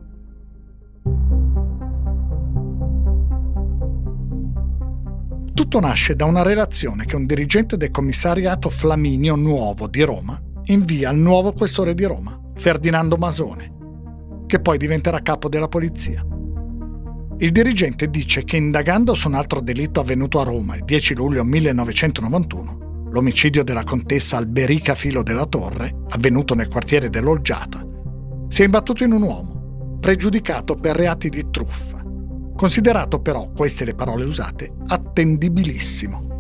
Tutto 5.53 5.81
nasce 5.81 6.17
da 6.17 6.25
una 6.25 6.43
relazione 6.43 7.05
che 7.05 7.15
un 7.15 7.27
dirigente 7.27 7.77
del 7.77 7.91
commissariato 7.91 8.71
Flaminio 8.71 9.37
Nuovo 9.37 9.87
di 9.87 10.03
Roma 10.03 10.41
invia 10.65 11.11
al 11.11 11.17
nuovo 11.17 11.53
questore 11.53 11.95
di 11.95 12.05
Roma, 12.05 12.41
Ferdinando 12.57 13.17
Masone, 13.17 13.73
che 14.47 14.61
poi 14.61 14.79
diventerà 14.79 15.21
capo 15.21 15.49
della 15.49 15.69
polizia. 15.69 16.27
Il 17.39 17.53
dirigente 17.53 18.09
dice 18.09 18.45
che 18.45 18.57
indagando 18.57 19.15
su 19.15 19.29
un 19.29 19.35
altro 19.35 19.61
delitto 19.61 20.01
avvenuto 20.01 20.41
a 20.41 20.45
Roma 20.45 20.75
il 20.75 20.85
10 20.85 21.15
luglio 21.15 21.45
1991, 21.45 22.84
l'omicidio 23.15 23.63
della 23.63 23.85
contessa 23.85 24.39
Alberica 24.39 24.97
Filo 24.97 25.23
della 25.23 25.47
Torre, 25.47 25.99
avvenuto 26.09 26.57
nel 26.57 26.67
quartiere 26.67 27.11
dell'Olgiata, 27.11 27.87
si 28.49 28.63
è 28.63 28.65
imbattuto 28.65 29.05
in 29.05 29.13
un 29.13 29.23
uomo, 29.23 29.99
pregiudicato 30.01 30.75
per 30.75 30.97
reati 30.97 31.29
di 31.29 31.49
truffa, 31.49 32.03
considerato 32.57 33.21
però, 33.21 33.53
queste 33.55 33.85
le 33.85 33.95
parole 33.95 34.25
usate, 34.25 34.75
attendibilissimo. 34.89 36.33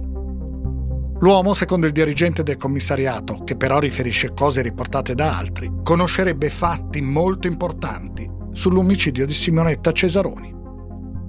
L'uomo, 1.20 1.54
secondo 1.54 1.86
il 1.86 1.92
dirigente 1.92 2.42
del 2.42 2.56
commissariato, 2.56 3.44
che 3.44 3.54
però 3.54 3.78
riferisce 3.78 4.32
cose 4.34 4.60
riportate 4.60 5.14
da 5.14 5.38
altri, 5.38 5.70
conoscerebbe 5.84 6.50
fatti 6.50 7.00
molto 7.00 7.46
importanti 7.46 8.28
sull'omicidio 8.50 9.26
di 9.26 9.32
Simonetta 9.32 9.92
Cesaroni. 9.92 10.52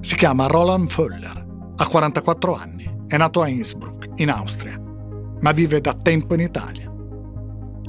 Si 0.01 0.15
chiama 0.15 0.47
Roland 0.47 0.87
Föller, 0.87 1.45
ha 1.75 1.87
44 1.87 2.55
anni, 2.55 2.91
è 3.05 3.15
nato 3.15 3.43
a 3.43 3.47
Innsbruck, 3.47 4.07
in 4.15 4.31
Austria, 4.31 4.81
ma 5.45 5.51
vive 5.51 5.79
da 5.79 5.93
tempo 5.93 6.33
in 6.33 6.39
Italia. 6.39 6.91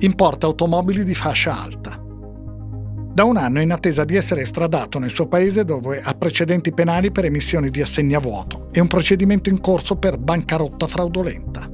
Importa 0.00 0.44
automobili 0.44 1.04
di 1.04 1.14
fascia 1.14 1.58
alta. 1.58 1.98
Da 1.98 3.24
un 3.24 3.38
anno 3.38 3.60
è 3.60 3.62
in 3.62 3.72
attesa 3.72 4.04
di 4.04 4.14
essere 4.14 4.42
estradato 4.42 4.98
nel 4.98 5.10
suo 5.10 5.26
paese 5.26 5.64
dove 5.64 6.02
ha 6.02 6.12
precedenti 6.12 6.70
penali 6.74 7.10
per 7.10 7.24
emissioni 7.24 7.70
di 7.70 7.80
assegna 7.80 8.18
vuoto 8.18 8.68
e 8.72 8.80
un 8.80 8.88
procedimento 8.88 9.48
in 9.48 9.58
corso 9.62 9.96
per 9.96 10.18
bancarotta 10.18 10.86
fraudolenta. 10.86 11.70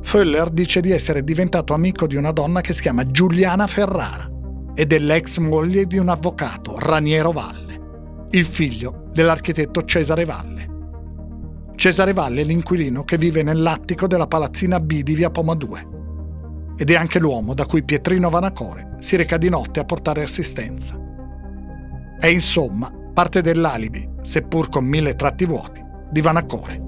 Föller 0.00 0.50
dice 0.50 0.80
di 0.80 0.90
essere 0.90 1.22
diventato 1.22 1.72
amico 1.72 2.08
di 2.08 2.16
una 2.16 2.32
donna 2.32 2.60
che 2.60 2.72
si 2.72 2.82
chiama 2.82 3.08
Giuliana 3.08 3.68
Ferrara 3.68 4.28
e 4.74 4.84
dell'ex 4.84 5.38
moglie 5.38 5.86
di 5.86 5.98
un 5.98 6.08
avvocato, 6.08 6.76
Raniero 6.76 7.30
Valle 7.30 7.70
il 8.34 8.46
figlio 8.46 9.04
dell'architetto 9.12 9.84
Cesare 9.84 10.24
Valle. 10.24 10.71
Cesare 11.82 12.12
Valle 12.12 12.42
è 12.42 12.44
l'inquilino 12.44 13.02
che 13.02 13.18
vive 13.18 13.42
nell'attico 13.42 14.06
della 14.06 14.28
palazzina 14.28 14.78
B 14.78 15.02
di 15.02 15.16
via 15.16 15.30
Poma 15.30 15.54
2 15.54 15.88
ed 16.76 16.88
è 16.88 16.94
anche 16.94 17.18
l'uomo 17.18 17.54
da 17.54 17.66
cui 17.66 17.82
Pietrino 17.82 18.30
Vanacore 18.30 18.98
si 19.00 19.16
reca 19.16 19.36
di 19.36 19.48
notte 19.48 19.80
a 19.80 19.84
portare 19.84 20.22
assistenza. 20.22 20.96
È 22.20 22.28
insomma 22.28 22.88
parte 23.12 23.42
dell'alibi, 23.42 24.08
seppur 24.22 24.68
con 24.68 24.84
mille 24.84 25.16
tratti 25.16 25.44
vuoti, 25.44 25.84
di 26.08 26.20
Vanacore. 26.20 26.82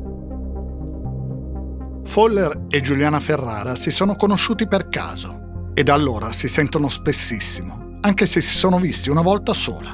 Foller 2.05 2.67
e 2.69 2.81
Giuliana 2.81 3.19
Ferrara 3.19 3.75
si 3.75 3.91
sono 3.91 4.15
conosciuti 4.15 4.69
per 4.69 4.87
caso 4.87 5.73
e 5.75 5.83
da 5.83 5.95
allora 5.95 6.31
si 6.31 6.47
sentono 6.47 6.89
spessissimo, 6.89 7.99
anche 8.01 8.27
se 8.27 8.41
si 8.41 8.55
sono 8.55 8.79
visti 8.79 9.11
una 9.11 9.23
volta 9.23 9.55
sola. 9.55 9.93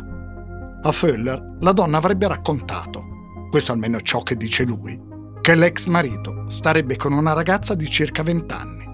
A 0.83 0.93
Föller 0.93 1.57
la 1.61 1.73
donna 1.73 1.97
avrebbe 1.97 2.29
raccontato, 2.29 3.10
questo 3.51 3.73
almeno 3.73 4.01
ciò 4.01 4.23
che 4.23 4.37
dice 4.37 4.65
lui, 4.65 4.99
che 5.41 5.55
l'ex 5.55 5.87
marito 5.87 6.49
starebbe 6.49 6.97
con 6.97 7.13
una 7.13 7.33
ragazza 7.33 7.75
di 7.75 7.91
circa 7.91 8.23
20 8.23 8.55
anni. 8.55 8.85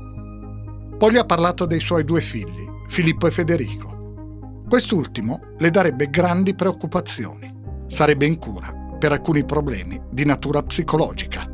Poi 0.97 1.13
gli 1.13 1.19
ha 1.19 1.25
parlato 1.25 1.67
dei 1.67 1.81
suoi 1.81 2.05
due 2.05 2.23
figli, 2.23 2.67
Filippo 2.87 3.27
e 3.27 3.31
Federico. 3.31 4.65
Quest'ultimo 4.69 5.41
le 5.59 5.71
darebbe 5.71 6.09
grandi 6.09 6.55
preoccupazioni. 6.55 7.55
Sarebbe 7.87 8.27
in 8.27 8.39
cura 8.39 8.73
per 8.99 9.13
alcuni 9.13 9.45
problemi 9.45 10.01
di 10.11 10.25
natura 10.25 10.63
psicologica. 10.63 11.47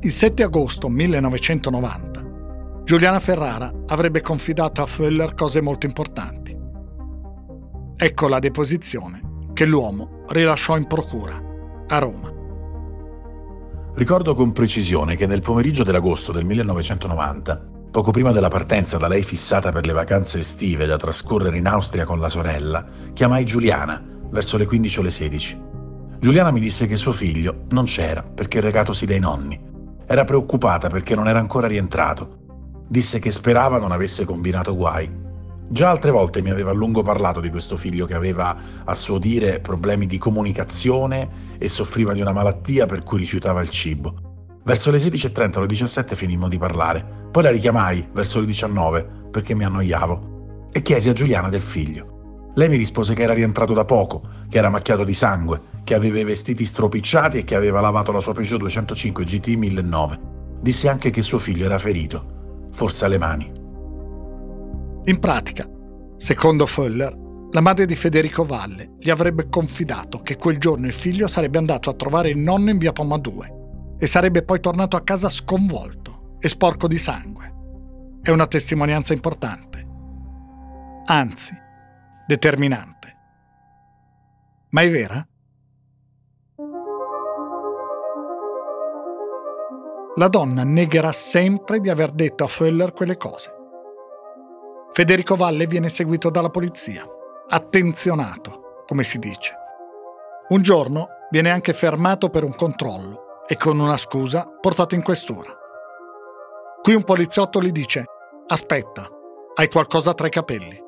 Il 0.00 0.12
7 0.12 0.42
agosto 0.42 0.88
1990, 0.88 2.82
Giuliana 2.84 3.18
Ferrara 3.18 3.72
avrebbe 3.86 4.20
confidato 4.20 4.82
a 4.82 4.86
Föller 4.86 5.34
cose 5.34 5.62
molto 5.62 5.86
importanti. 5.86 6.54
Ecco 7.96 8.28
la 8.28 8.38
deposizione 8.38 9.26
che 9.56 9.64
l'uomo 9.64 10.24
rilasciò 10.28 10.76
in 10.76 10.86
procura 10.86 11.42
a 11.88 11.98
Roma. 11.98 12.30
Ricordo 13.94 14.34
con 14.34 14.52
precisione 14.52 15.16
che 15.16 15.26
nel 15.26 15.40
pomeriggio 15.40 15.82
dell'agosto 15.82 16.30
del 16.30 16.44
1990, 16.44 17.66
poco 17.90 18.10
prima 18.10 18.32
della 18.32 18.48
partenza 18.48 18.98
da 18.98 19.08
lei 19.08 19.22
fissata 19.22 19.72
per 19.72 19.86
le 19.86 19.94
vacanze 19.94 20.40
estive 20.40 20.84
da 20.84 20.98
trascorrere 20.98 21.56
in 21.56 21.66
Austria 21.66 22.04
con 22.04 22.20
la 22.20 22.28
sorella, 22.28 22.84
chiamai 23.14 23.46
Giuliana 23.46 24.04
verso 24.28 24.58
le 24.58 24.66
15 24.66 24.98
o 24.98 25.02
le 25.02 25.10
16. 25.10 25.62
Giuliana 26.18 26.50
mi 26.50 26.60
disse 26.60 26.86
che 26.86 26.96
suo 26.96 27.12
figlio 27.12 27.62
non 27.70 27.86
c'era 27.86 28.20
perché 28.22 28.60
recatosi 28.60 29.06
dai 29.06 29.20
nonni. 29.20 29.58
Era 30.04 30.24
preoccupata 30.24 30.88
perché 30.88 31.14
non 31.14 31.28
era 31.28 31.38
ancora 31.38 31.66
rientrato. 31.66 32.84
Disse 32.88 33.18
che 33.20 33.30
sperava 33.30 33.78
non 33.78 33.92
avesse 33.92 34.26
combinato 34.26 34.76
guai 34.76 35.24
Già 35.68 35.90
altre 35.90 36.12
volte 36.12 36.42
mi 36.42 36.50
aveva 36.50 36.70
a 36.70 36.74
lungo 36.74 37.02
parlato 37.02 37.40
di 37.40 37.50
questo 37.50 37.76
figlio 37.76 38.06
che 38.06 38.14
aveva, 38.14 38.56
a 38.84 38.94
suo 38.94 39.18
dire, 39.18 39.58
problemi 39.58 40.06
di 40.06 40.16
comunicazione 40.16 41.56
e 41.58 41.68
soffriva 41.68 42.12
di 42.12 42.20
una 42.20 42.32
malattia 42.32 42.86
per 42.86 43.02
cui 43.02 43.18
rifiutava 43.18 43.62
il 43.62 43.68
cibo. 43.68 44.60
Verso 44.62 44.92
le 44.92 44.98
16.30 44.98 45.56
o 45.56 45.60
le 45.62 45.66
17 45.66 46.14
finimmo 46.14 46.48
di 46.48 46.56
parlare. 46.56 47.04
Poi 47.32 47.42
la 47.42 47.50
richiamai 47.50 48.08
verso 48.12 48.38
le 48.38 48.46
19 48.46 49.08
perché 49.30 49.54
mi 49.56 49.64
annoiavo 49.64 50.68
e 50.72 50.82
chiesi 50.82 51.08
a 51.08 51.12
Giuliana 51.12 51.48
del 51.48 51.62
figlio. 51.62 52.52
Lei 52.54 52.68
mi 52.68 52.76
rispose 52.76 53.14
che 53.14 53.22
era 53.22 53.34
rientrato 53.34 53.72
da 53.72 53.84
poco, 53.84 54.22
che 54.48 54.58
era 54.58 54.70
macchiato 54.70 55.02
di 55.02 55.12
sangue, 55.12 55.60
che 55.82 55.94
aveva 55.94 56.20
i 56.20 56.24
vestiti 56.24 56.64
stropicciati 56.64 57.38
e 57.38 57.44
che 57.44 57.56
aveva 57.56 57.80
lavato 57.80 58.12
la 58.12 58.20
sua 58.20 58.32
Peugeot 58.32 58.60
205 58.60 59.24
GT 59.24 59.48
1009. 59.48 60.20
Disse 60.60 60.88
anche 60.88 61.10
che 61.10 61.22
suo 61.22 61.38
figlio 61.38 61.64
era 61.64 61.78
ferito, 61.78 62.68
forse 62.70 63.04
alle 63.04 63.18
mani. 63.18 63.64
In 65.08 65.20
pratica, 65.20 65.68
secondo 66.16 66.66
Föller, 66.66 67.16
la 67.52 67.60
madre 67.60 67.86
di 67.86 67.94
Federico 67.94 68.42
Valle 68.42 68.94
gli 68.98 69.08
avrebbe 69.08 69.48
confidato 69.48 70.20
che 70.20 70.36
quel 70.36 70.58
giorno 70.58 70.86
il 70.86 70.92
figlio 70.92 71.28
sarebbe 71.28 71.58
andato 71.58 71.90
a 71.90 71.94
trovare 71.94 72.30
il 72.30 72.38
nonno 72.38 72.70
in 72.70 72.78
via 72.78 72.90
Poma 72.90 73.16
2 73.16 73.54
e 74.00 74.06
sarebbe 74.08 74.42
poi 74.42 74.58
tornato 74.58 74.96
a 74.96 75.04
casa 75.04 75.28
sconvolto 75.28 76.38
e 76.40 76.48
sporco 76.48 76.88
di 76.88 76.98
sangue. 76.98 77.54
È 78.20 78.30
una 78.30 78.48
testimonianza 78.48 79.12
importante, 79.12 79.86
anzi 81.04 81.54
determinante. 82.26 83.16
Ma 84.70 84.80
è 84.80 84.90
vera? 84.90 85.24
La 90.16 90.28
donna 90.28 90.64
negherà 90.64 91.12
sempre 91.12 91.78
di 91.78 91.90
aver 91.90 92.10
detto 92.10 92.42
a 92.42 92.48
Föller 92.48 92.92
quelle 92.92 93.16
cose. 93.16 93.55
Federico 94.96 95.36
Valle 95.36 95.66
viene 95.66 95.90
seguito 95.90 96.30
dalla 96.30 96.48
polizia, 96.48 97.04
attenzionato, 97.50 98.84
come 98.86 99.02
si 99.02 99.18
dice. 99.18 99.54
Un 100.48 100.62
giorno 100.62 101.08
viene 101.30 101.50
anche 101.50 101.74
fermato 101.74 102.30
per 102.30 102.44
un 102.44 102.54
controllo 102.54 103.44
e 103.46 103.58
con 103.58 103.78
una 103.78 103.98
scusa 103.98 104.48
portato 104.58 104.94
in 104.94 105.02
questura. 105.02 105.54
Qui 106.80 106.94
un 106.94 107.04
poliziotto 107.04 107.60
gli 107.60 107.72
dice, 107.72 108.06
aspetta, 108.46 109.06
hai 109.56 109.68
qualcosa 109.68 110.14
tra 110.14 110.28
i 110.28 110.30
capelli, 110.30 110.82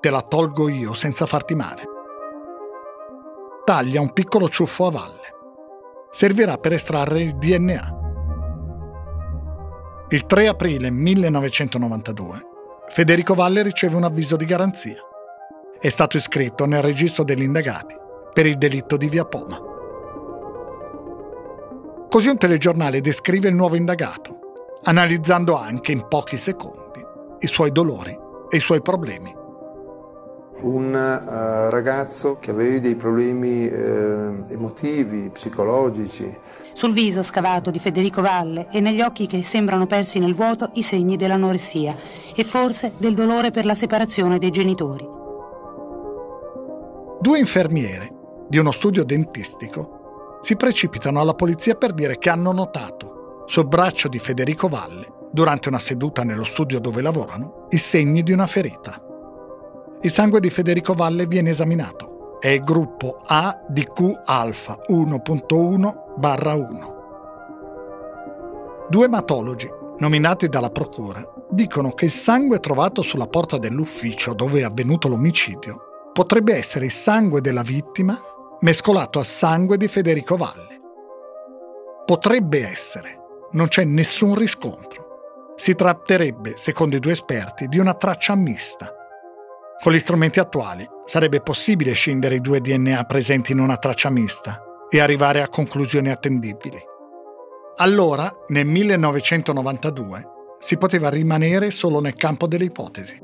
te 0.00 0.10
la 0.10 0.22
tolgo 0.22 0.68
io 0.68 0.92
senza 0.94 1.24
farti 1.24 1.54
male. 1.54 1.82
Taglia 3.64 4.00
un 4.00 4.12
piccolo 4.12 4.48
ciuffo 4.48 4.86
a 4.86 4.90
valle. 4.90 5.32
Servirà 6.10 6.58
per 6.58 6.72
estrarre 6.72 7.20
il 7.20 7.36
DNA. 7.36 7.98
Il 10.08 10.26
3 10.26 10.48
aprile 10.48 10.90
1992 10.90 12.48
Federico 12.88 13.34
Valle 13.34 13.62
riceve 13.62 13.96
un 13.96 14.04
avviso 14.04 14.36
di 14.36 14.44
garanzia. 14.44 14.96
È 15.80 15.88
stato 15.88 16.16
iscritto 16.16 16.66
nel 16.66 16.82
registro 16.82 17.24
degli 17.24 17.42
indagati 17.42 17.96
per 18.32 18.46
il 18.46 18.56
delitto 18.58 18.96
di 18.96 19.08
Via 19.08 19.24
Poma. 19.24 19.58
Così 22.08 22.28
un 22.28 22.38
telegiornale 22.38 23.00
descrive 23.00 23.48
il 23.48 23.54
nuovo 23.54 23.74
indagato, 23.74 24.38
analizzando 24.84 25.56
anche 25.56 25.92
in 25.92 26.06
pochi 26.06 26.36
secondi 26.36 27.04
i 27.40 27.46
suoi 27.46 27.72
dolori 27.72 28.16
e 28.48 28.56
i 28.56 28.60
suoi 28.60 28.80
problemi. 28.80 29.34
Un 30.60 30.94
uh, 30.94 31.70
ragazzo 31.70 32.36
che 32.38 32.52
aveva 32.52 32.78
dei 32.78 32.94
problemi 32.94 33.66
uh, 33.66 34.44
emotivi, 34.48 35.30
psicologici, 35.30 36.32
sul 36.74 36.92
viso 36.92 37.22
scavato 37.22 37.70
di 37.70 37.78
Federico 37.78 38.20
Valle 38.20 38.66
e 38.70 38.80
negli 38.80 39.00
occhi 39.00 39.26
che 39.26 39.42
sembrano 39.42 39.86
persi 39.86 40.18
nel 40.18 40.34
vuoto 40.34 40.70
i 40.74 40.82
segni 40.82 41.16
dell'anoressia 41.16 41.96
e 42.34 42.44
forse 42.44 42.92
del 42.98 43.14
dolore 43.14 43.50
per 43.50 43.64
la 43.64 43.74
separazione 43.74 44.38
dei 44.38 44.50
genitori. 44.50 45.08
Due 47.20 47.38
infermiere 47.38 48.12
di 48.48 48.58
uno 48.58 48.72
studio 48.72 49.04
dentistico 49.04 50.38
si 50.40 50.56
precipitano 50.56 51.20
alla 51.20 51.34
polizia 51.34 51.74
per 51.76 51.92
dire 51.94 52.18
che 52.18 52.28
hanno 52.28 52.52
notato 52.52 53.44
sul 53.46 53.66
braccio 53.66 54.08
di 54.08 54.18
Federico 54.18 54.68
Valle, 54.68 55.12
durante 55.30 55.68
una 55.68 55.78
seduta 55.78 56.22
nello 56.22 56.44
studio 56.44 56.80
dove 56.80 57.00
lavorano, 57.00 57.66
i 57.70 57.78
segni 57.78 58.22
di 58.22 58.32
una 58.32 58.46
ferita. 58.46 59.00
Il 60.02 60.10
sangue 60.10 60.40
di 60.40 60.50
Federico 60.50 60.92
Valle 60.92 61.26
viene 61.26 61.50
esaminato 61.50 62.13
è 62.40 62.48
il 62.48 62.60
gruppo 62.60 63.20
A 63.26 63.62
di 63.68 63.86
Q 63.86 64.20
alfa 64.24 64.80
1.1-1. 64.88 66.92
Due 68.88 69.04
ematologi, 69.04 69.70
nominati 69.98 70.48
dalla 70.48 70.70
Procura, 70.70 71.22
dicono 71.50 71.92
che 71.92 72.06
il 72.06 72.10
sangue 72.10 72.58
trovato 72.60 73.02
sulla 73.02 73.26
porta 73.26 73.58
dell'ufficio 73.58 74.32
dove 74.34 74.60
è 74.60 74.64
avvenuto 74.64 75.08
l'omicidio 75.08 76.10
potrebbe 76.12 76.54
essere 76.54 76.86
il 76.86 76.92
sangue 76.92 77.40
della 77.40 77.62
vittima 77.62 78.18
mescolato 78.60 79.18
al 79.18 79.26
sangue 79.26 79.76
di 79.76 79.88
Federico 79.88 80.36
Valle. 80.36 80.80
Potrebbe 82.04 82.66
essere, 82.66 83.18
non 83.52 83.68
c'è 83.68 83.84
nessun 83.84 84.34
riscontro. 84.34 85.52
Si 85.56 85.74
tratterebbe, 85.74 86.54
secondo 86.56 86.96
i 86.96 87.00
due 87.00 87.12
esperti, 87.12 87.68
di 87.68 87.78
una 87.78 87.94
traccia 87.94 88.34
mista 88.34 88.92
con 89.82 89.92
gli 89.92 89.98
strumenti 89.98 90.40
attuali 90.40 90.88
sarebbe 91.04 91.40
possibile 91.40 91.92
scindere 91.92 92.36
i 92.36 92.40
due 92.40 92.60
DNA 92.60 93.04
presenti 93.04 93.52
in 93.52 93.60
una 93.60 93.76
traccia 93.76 94.10
mista 94.10 94.62
e 94.88 95.00
arrivare 95.00 95.42
a 95.42 95.48
conclusioni 95.48 96.10
attendibili. 96.10 96.78
Allora, 97.76 98.32
nel 98.48 98.66
1992, 98.66 100.32
si 100.58 100.78
poteva 100.78 101.10
rimanere 101.10 101.70
solo 101.70 102.00
nel 102.00 102.14
campo 102.14 102.46
delle 102.46 102.64
ipotesi. 102.64 103.20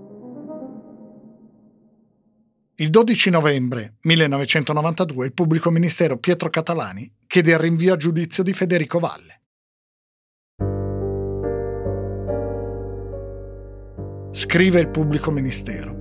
Il 2.80 2.90
12 2.90 3.30
novembre 3.30 3.96
1992 4.00 5.26
il 5.26 5.34
pubblico 5.34 5.70
ministero 5.70 6.16
Pietro 6.18 6.48
Catalani 6.48 7.12
chiede 7.26 7.52
il 7.52 7.58
rinvio 7.58 7.92
a 7.92 7.96
giudizio 7.96 8.42
di 8.42 8.52
Federico 8.52 8.98
Valle. 8.98 9.40
Scrive 14.32 14.80
il 14.80 14.88
pubblico 14.88 15.30
ministero. 15.30 15.99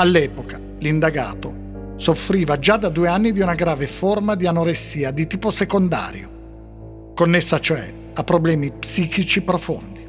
All'epoca 0.00 0.60
l'indagato 0.78 1.94
soffriva 1.96 2.56
già 2.60 2.76
da 2.76 2.88
due 2.88 3.08
anni 3.08 3.32
di 3.32 3.40
una 3.40 3.56
grave 3.56 3.88
forma 3.88 4.36
di 4.36 4.46
anoressia 4.46 5.10
di 5.10 5.26
tipo 5.26 5.50
secondario, 5.50 7.12
connessa 7.16 7.58
cioè 7.58 7.92
a 8.14 8.22
problemi 8.22 8.70
psichici 8.70 9.42
profondi. 9.42 10.08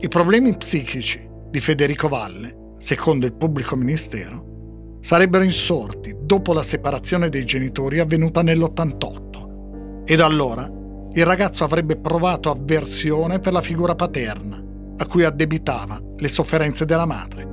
I 0.00 0.08
problemi 0.08 0.54
psichici 0.54 1.26
di 1.48 1.60
Federico 1.60 2.08
Valle, 2.08 2.74
secondo 2.76 3.24
il 3.24 3.32
pubblico 3.32 3.74
ministero, 3.74 4.98
sarebbero 5.00 5.44
insorti 5.44 6.14
dopo 6.20 6.52
la 6.52 6.62
separazione 6.62 7.30
dei 7.30 7.46
genitori 7.46 8.00
avvenuta 8.00 8.42
nell'88 8.42 10.04
e 10.04 10.14
da 10.14 10.26
allora 10.26 10.70
il 11.14 11.24
ragazzo 11.24 11.64
avrebbe 11.64 11.96
provato 11.96 12.50
avversione 12.50 13.38
per 13.38 13.54
la 13.54 13.62
figura 13.62 13.94
paterna, 13.94 14.62
a 14.98 15.06
cui 15.06 15.24
addebitava 15.24 15.98
le 16.18 16.28
sofferenze 16.28 16.84
della 16.84 17.06
madre. 17.06 17.51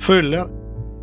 Föller, 0.00 0.50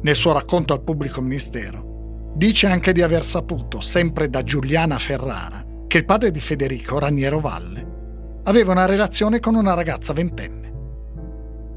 nel 0.01 0.15
suo 0.15 0.33
racconto 0.33 0.73
al 0.73 0.81
pubblico 0.81 1.21
ministero, 1.21 2.31
dice 2.33 2.65
anche 2.65 2.93
di 2.93 3.03
aver 3.03 3.23
saputo, 3.23 3.79
sempre 3.79 4.27
da 4.27 4.41
Giuliana 4.41 4.97
Ferrara, 4.97 5.63
che 5.85 5.99
il 5.99 6.05
padre 6.05 6.31
di 6.31 6.39
Federico, 6.39 6.97
Raniero 6.97 7.39
Valle, 7.39 8.41
aveva 8.45 8.71
una 8.71 8.87
relazione 8.87 9.39
con 9.39 9.53
una 9.53 9.75
ragazza 9.75 10.13
ventenne. 10.13 10.73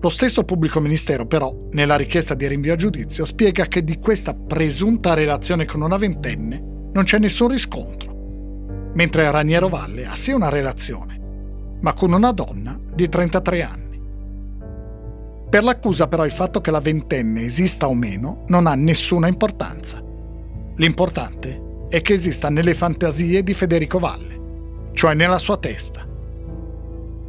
Lo 0.00 0.08
stesso 0.08 0.44
pubblico 0.44 0.80
ministero, 0.80 1.26
però, 1.26 1.54
nella 1.72 1.96
richiesta 1.96 2.32
di 2.32 2.48
rinvio 2.48 2.72
a 2.72 2.76
giudizio, 2.76 3.26
spiega 3.26 3.66
che 3.66 3.84
di 3.84 3.98
questa 3.98 4.32
presunta 4.34 5.12
relazione 5.12 5.66
con 5.66 5.82
una 5.82 5.98
ventenne 5.98 6.88
non 6.94 7.04
c'è 7.04 7.18
nessun 7.18 7.48
riscontro, 7.48 8.90
mentre 8.94 9.30
Raniero 9.30 9.68
Valle 9.68 10.06
ha 10.06 10.16
sì 10.16 10.32
una 10.32 10.48
relazione, 10.48 11.20
ma 11.80 11.92
con 11.92 12.14
una 12.14 12.32
donna 12.32 12.80
di 12.94 13.06
33 13.10 13.62
anni. 13.62 13.89
Per 15.50 15.64
l'accusa 15.64 16.06
però 16.06 16.24
il 16.24 16.30
fatto 16.30 16.60
che 16.60 16.70
la 16.70 16.78
ventenne 16.78 17.42
esista 17.42 17.88
o 17.88 17.94
meno 17.94 18.44
non 18.46 18.68
ha 18.68 18.76
nessuna 18.76 19.26
importanza. 19.26 20.00
L'importante 20.76 21.86
è 21.88 22.00
che 22.02 22.12
esista 22.12 22.48
nelle 22.50 22.72
fantasie 22.72 23.42
di 23.42 23.52
Federico 23.52 23.98
Valle, 23.98 24.90
cioè 24.92 25.14
nella 25.14 25.38
sua 25.38 25.56
testa. 25.56 26.06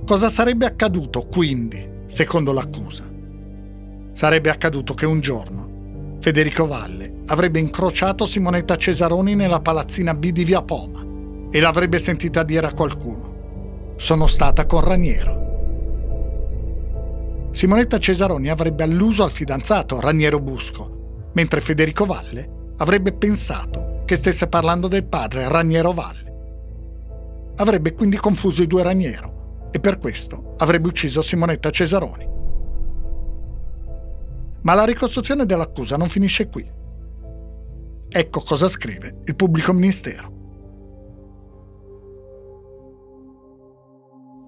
Cosa 0.06 0.30
sarebbe 0.30 0.68
accaduto 0.68 1.26
quindi, 1.26 1.84
secondo 2.06 2.54
l'accusa? 2.54 3.10
Sarebbe 4.14 4.52
accaduto 4.52 4.94
che 4.94 5.08
un 5.08 5.20
giorno 5.20 6.18
Federico 6.20 6.68
Valle 6.68 7.24
avrebbe 7.26 7.58
incrociato 7.58 8.28
Simonetta 8.28 8.78
Cesaroni 8.78 9.34
nella 9.34 9.62
palazzina 9.62 10.14
B 10.14 10.30
di 10.30 10.44
Via 10.44 10.62
Poma 10.62 11.04
e 11.50 11.60
l'avrebbe 11.60 11.98
sentita 11.98 12.44
dire 12.44 12.68
a 12.68 12.74
qualcuno: 12.74 13.96
Sono 13.96 14.28
stata 14.28 14.68
con 14.68 14.82
Raniero. 14.82 15.51
Simonetta 17.52 18.00
Cesaroni 18.00 18.50
avrebbe 18.50 18.84
alluso 18.84 19.24
al 19.24 19.32
fidanzato 19.32 20.00
Raniero 20.00 20.40
Busco, 20.40 21.30
mentre 21.34 21.60
Federico 21.60 22.06
Valle 22.06 22.74
avrebbe 22.78 23.12
pensato 23.12 24.04
che 24.06 24.16
stesse 24.16 24.48
parlando 24.48 24.88
del 24.88 25.04
padre 25.04 25.48
Raniero 25.50 25.92
Valle. 25.92 26.30
Avrebbe 27.58 27.94
quindi 27.94 28.16
confuso 28.16 28.64
i 28.64 28.68
due 28.68 28.84
Raniero 28.84 29.70
e 29.72 29.80
per 29.80 29.98
questo 29.98 30.56
avrebbe 30.58 30.88
ucciso 30.88 31.22
Simonetta 31.22 31.70
Cesaroni. 31.70 32.26
Ma 34.62 34.74
la 34.74 34.86
ricostruzione 34.86 35.46
dell'accusa 35.46 35.98
non 35.98 36.08
finisce 36.08 36.48
qui. 36.48 36.70
Ecco 38.08 38.42
cosa 38.42 38.70
scrive 38.70 39.22
il 39.26 39.36
pubblico 39.36 39.74
ministero. 39.74 40.31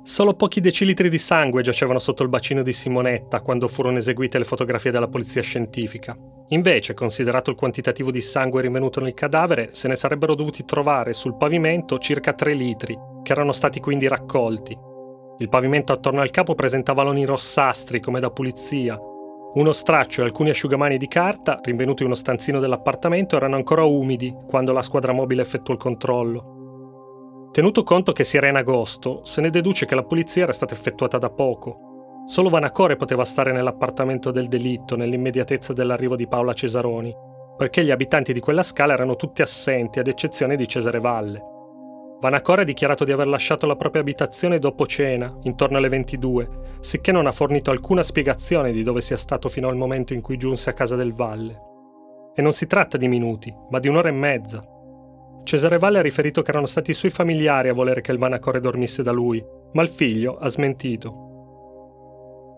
Solo 0.06 0.34
pochi 0.34 0.60
decilitri 0.60 1.08
di 1.08 1.18
sangue 1.18 1.62
giacevano 1.62 1.98
sotto 1.98 2.24
il 2.24 2.30
bacino 2.30 2.62
di 2.62 2.74
Simonetta 2.74 3.40
quando 3.40 3.70
furono 3.70 3.98
eseguite 3.98 4.38
le 4.38 4.44
fotografie 4.44 4.92
della 4.92 5.08
polizia 5.08 5.42
scientifica. 5.42 6.14
Invece, 6.50 6.94
considerato 6.94 7.50
il 7.50 7.56
quantitativo 7.56 8.12
di 8.12 8.20
sangue 8.20 8.62
rinvenuto 8.62 9.00
nel 9.00 9.14
cadavere, 9.14 9.70
se 9.72 9.88
ne 9.88 9.96
sarebbero 9.96 10.36
dovuti 10.36 10.66
trovare 10.66 11.14
sul 11.14 11.38
pavimento 11.38 12.00
circa 12.00 12.34
3 12.34 12.54
litri, 12.54 13.00
che 13.24 13.32
erano 13.32 13.54
stati 13.54 13.80
quindi 13.80 14.10
raccolti. 14.10 14.78
Il 15.38 15.48
pavimento 15.48 15.94
attorno 15.94 16.20
al 16.20 16.32
capo 16.32 16.54
presentava 16.54 17.02
loni 17.02 17.24
rossastri 17.24 18.02
come 18.02 18.20
da 18.20 18.30
pulizia. 18.30 19.00
Uno 19.56 19.72
straccio 19.72 20.22
e 20.22 20.26
alcuni 20.26 20.50
asciugamani 20.50 20.98
di 20.98 21.08
carta, 21.08 21.60
rinvenuti 21.64 22.02
in 22.02 22.10
uno 22.10 22.18
stanzino 22.18 22.60
dell'appartamento, 22.60 23.38
erano 23.38 23.56
ancora 23.56 23.84
umidi 23.84 24.36
quando 24.48 24.74
la 24.74 24.82
squadra 24.82 25.14
mobile 25.14 25.44
effettuò 25.44 25.74
il 25.74 25.80
controllo. 25.80 26.53
Tenuto 27.54 27.84
conto 27.84 28.14
che 28.14 28.24
si 28.24 28.36
era 28.36 28.48
in 28.48 28.56
agosto, 28.56 29.24
se 29.26 29.40
ne 29.40 29.52
deduce 29.52 29.86
che 29.86 29.94
la 29.94 30.02
pulizia 30.02 30.42
era 30.42 30.52
stata 30.52 30.74
effettuata 30.74 31.20
da 31.20 31.30
poco. 31.30 32.24
Solo 32.26 32.50
Vanacore 32.50 32.96
poteva 32.96 33.24
stare 33.24 33.52
nell'appartamento 33.52 34.32
del 34.32 34.48
delitto 34.48 34.96
nell'immediatezza 34.96 35.72
dell'arrivo 35.72 36.16
di 36.16 36.28
Paola 36.28 36.54
Cesaroni, 36.54 37.16
perché 37.56 37.86
gli 37.86 37.92
abitanti 37.92 38.34
di 38.34 38.40
quella 38.40 38.64
scala 38.64 38.94
erano 38.94 39.16
tutti 39.16 39.44
assenti, 39.44 40.00
ad 40.00 40.08
eccezione 40.08 40.56
di 40.56 40.68
Cesare 40.68 41.00
Valle. 41.00 41.44
Vanacore 42.20 42.64
ha 42.64 42.66
dichiarato 42.66 43.04
di 43.04 43.12
aver 43.12 43.28
lasciato 43.28 43.68
la 43.68 43.76
propria 43.76 44.02
abitazione 44.02 44.58
dopo 44.58 44.88
cena, 44.88 45.32
intorno 45.44 45.78
alle 45.78 45.90
22, 45.90 46.50
sicché 46.80 47.12
non 47.12 47.28
ha 47.28 47.32
fornito 47.32 47.70
alcuna 47.70 48.02
spiegazione 48.02 48.72
di 48.72 48.82
dove 48.82 49.02
sia 49.02 49.16
stato 49.16 49.48
fino 49.48 49.68
al 49.68 49.76
momento 49.76 50.16
in 50.16 50.22
cui 50.22 50.38
giunse 50.38 50.72
a 50.72 50.74
casa 50.74 50.96
del 50.96 51.14
Valle. 51.14 51.62
E 52.34 52.42
non 52.42 52.54
si 52.54 52.66
tratta 52.66 52.98
di 52.98 53.08
minuti, 53.08 53.56
ma 53.70 53.78
di 53.78 53.90
un'ora 53.90 54.10
e 54.10 54.14
mezza, 54.14 54.73
Cesare 55.44 55.78
Valle 55.78 56.00
ha 56.00 56.02
riferito 56.02 56.42
che 56.42 56.52
erano 56.52 56.66
stati 56.66 56.92
i 56.92 56.94
suoi 56.94 57.12
familiari 57.12 57.68
a 57.68 57.74
volere 57.74 58.00
che 58.00 58.14
il 58.14 58.18
Vanacore 58.18 58.62
dormisse 58.62 59.04
da 59.04 59.12
lui, 59.12 59.44
ma 59.74 59.82
il 59.82 59.90
figlio 59.90 60.38
ha 60.38 60.48
smentito. 60.48 61.32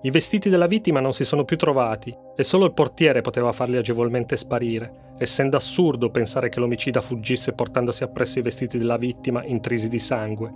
I 0.03 0.11
vestiti 0.11 0.49
della 0.49 0.67
vittima 0.67 0.99
non 0.99 1.11
si 1.11 1.23
sono 1.23 1.45
più 1.45 1.57
trovati 1.57 2.15
e 2.35 2.43
solo 2.43 2.65
il 2.65 2.73
portiere 2.73 3.21
poteva 3.21 3.51
farli 3.51 3.77
agevolmente 3.77 4.35
sparire, 4.35 5.15
essendo 5.17 5.57
assurdo 5.57 6.11
pensare 6.11 6.47
che 6.49 6.59
l'omicida 6.59 7.01
fuggisse 7.01 7.53
portandosi 7.53 8.03
appresso 8.03 8.37
i 8.37 8.43
vestiti 8.43 8.77
della 8.77 8.97
vittima 8.97 9.43
intrisi 9.43 9.89
di 9.89 9.97
sangue. 9.97 10.53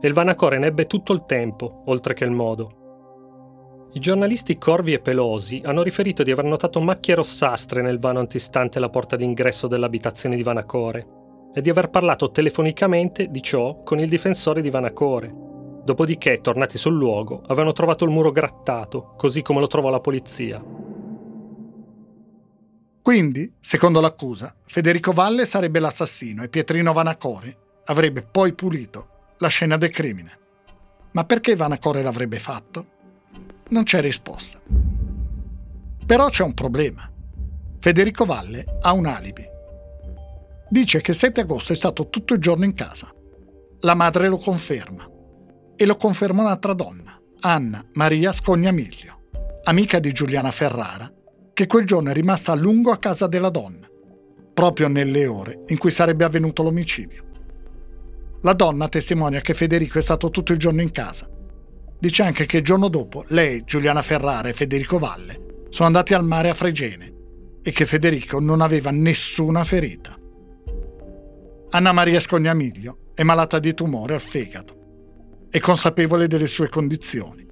E 0.00 0.06
il 0.06 0.14
Vanacore 0.14 0.58
ne 0.58 0.66
ebbe 0.66 0.86
tutto 0.86 1.12
il 1.12 1.24
tempo, 1.26 1.82
oltre 1.86 2.14
che 2.14 2.22
il 2.22 2.30
modo. 2.30 3.88
I 3.94 3.98
giornalisti 3.98 4.58
Corvi 4.58 4.92
e 4.92 5.00
Pelosi 5.00 5.60
hanno 5.64 5.82
riferito 5.82 6.22
di 6.22 6.30
aver 6.30 6.44
notato 6.44 6.80
macchie 6.80 7.16
rossastre 7.16 7.82
nel 7.82 7.98
vano 7.98 8.20
antistante 8.20 8.78
la 8.78 8.90
porta 8.90 9.16
d'ingresso 9.16 9.66
dell'abitazione 9.66 10.36
di 10.36 10.42
Vanacore 10.44 11.22
e 11.54 11.60
di 11.60 11.70
aver 11.70 11.88
parlato 11.88 12.32
telefonicamente 12.32 13.28
di 13.30 13.40
ciò 13.40 13.78
con 13.84 14.00
il 14.00 14.08
difensore 14.08 14.60
di 14.60 14.70
Vanacore. 14.70 15.32
Dopodiché, 15.84 16.40
tornati 16.40 16.76
sul 16.76 16.94
luogo, 16.94 17.42
avevano 17.44 17.72
trovato 17.72 18.04
il 18.04 18.10
muro 18.10 18.32
grattato, 18.32 19.12
così 19.16 19.40
come 19.40 19.60
lo 19.60 19.68
trovò 19.68 19.88
la 19.88 20.00
polizia. 20.00 20.62
Quindi, 23.00 23.54
secondo 23.60 24.00
l'accusa, 24.00 24.56
Federico 24.64 25.12
Valle 25.12 25.46
sarebbe 25.46 25.78
l'assassino 25.78 26.42
e 26.42 26.48
Pietrino 26.48 26.92
Vanacore 26.92 27.56
avrebbe 27.84 28.22
poi 28.22 28.52
pulito 28.54 29.08
la 29.38 29.48
scena 29.48 29.76
del 29.76 29.90
crimine. 29.90 30.38
Ma 31.12 31.24
perché 31.24 31.54
Vanacore 31.54 32.02
l'avrebbe 32.02 32.38
fatto? 32.40 32.86
Non 33.68 33.84
c'è 33.84 34.00
risposta. 34.00 34.58
Però 36.04 36.28
c'è 36.30 36.42
un 36.42 36.54
problema. 36.54 37.08
Federico 37.78 38.24
Valle 38.24 38.64
ha 38.80 38.92
un 38.92 39.06
alibi 39.06 39.52
dice 40.68 41.00
che 41.00 41.12
7 41.12 41.42
agosto 41.42 41.72
è 41.72 41.76
stato 41.76 42.08
tutto 42.08 42.34
il 42.34 42.40
giorno 42.40 42.64
in 42.64 42.74
casa. 42.74 43.12
La 43.80 43.94
madre 43.94 44.28
lo 44.28 44.36
conferma. 44.36 45.08
E 45.76 45.86
lo 45.86 45.96
conferma 45.96 46.42
un'altra 46.42 46.72
donna, 46.72 47.20
Anna 47.40 47.84
Maria 47.94 48.32
Scognamiglio, 48.32 49.22
amica 49.64 49.98
di 49.98 50.12
Giuliana 50.12 50.52
Ferrara, 50.52 51.12
che 51.52 51.66
quel 51.66 51.84
giorno 51.84 52.10
è 52.10 52.12
rimasta 52.12 52.52
a 52.52 52.56
lungo 52.56 52.92
a 52.92 52.98
casa 52.98 53.26
della 53.26 53.50
donna, 53.50 53.88
proprio 54.52 54.88
nelle 54.88 55.26
ore 55.26 55.64
in 55.66 55.78
cui 55.78 55.90
sarebbe 55.90 56.24
avvenuto 56.24 56.62
l'omicidio. 56.62 57.24
La 58.42 58.52
donna 58.52 58.88
testimonia 58.88 59.40
che 59.40 59.52
Federico 59.52 59.98
è 59.98 60.02
stato 60.02 60.30
tutto 60.30 60.52
il 60.52 60.58
giorno 60.58 60.80
in 60.80 60.90
casa. 60.90 61.28
Dice 61.98 62.22
anche 62.22 62.46
che 62.46 62.58
il 62.58 62.64
giorno 62.64 62.88
dopo 62.88 63.24
lei, 63.28 63.64
Giuliana 63.64 64.02
Ferrara 64.02 64.48
e 64.48 64.52
Federico 64.52 64.98
Valle 64.98 65.66
sono 65.70 65.88
andati 65.88 66.14
al 66.14 66.24
mare 66.24 66.50
a 66.50 66.54
Fregene 66.54 67.12
e 67.62 67.72
che 67.72 67.86
Federico 67.86 68.38
non 68.38 68.60
aveva 68.60 68.90
nessuna 68.90 69.64
ferita. 69.64 70.16
Anna 71.74 71.90
Maria 71.90 72.20
Scognamiglio 72.20 73.10
è 73.14 73.24
malata 73.24 73.58
di 73.58 73.74
tumore 73.74 74.14
al 74.14 74.20
fegato. 74.20 75.48
È 75.50 75.58
consapevole 75.58 76.28
delle 76.28 76.46
sue 76.46 76.68
condizioni. 76.68 77.44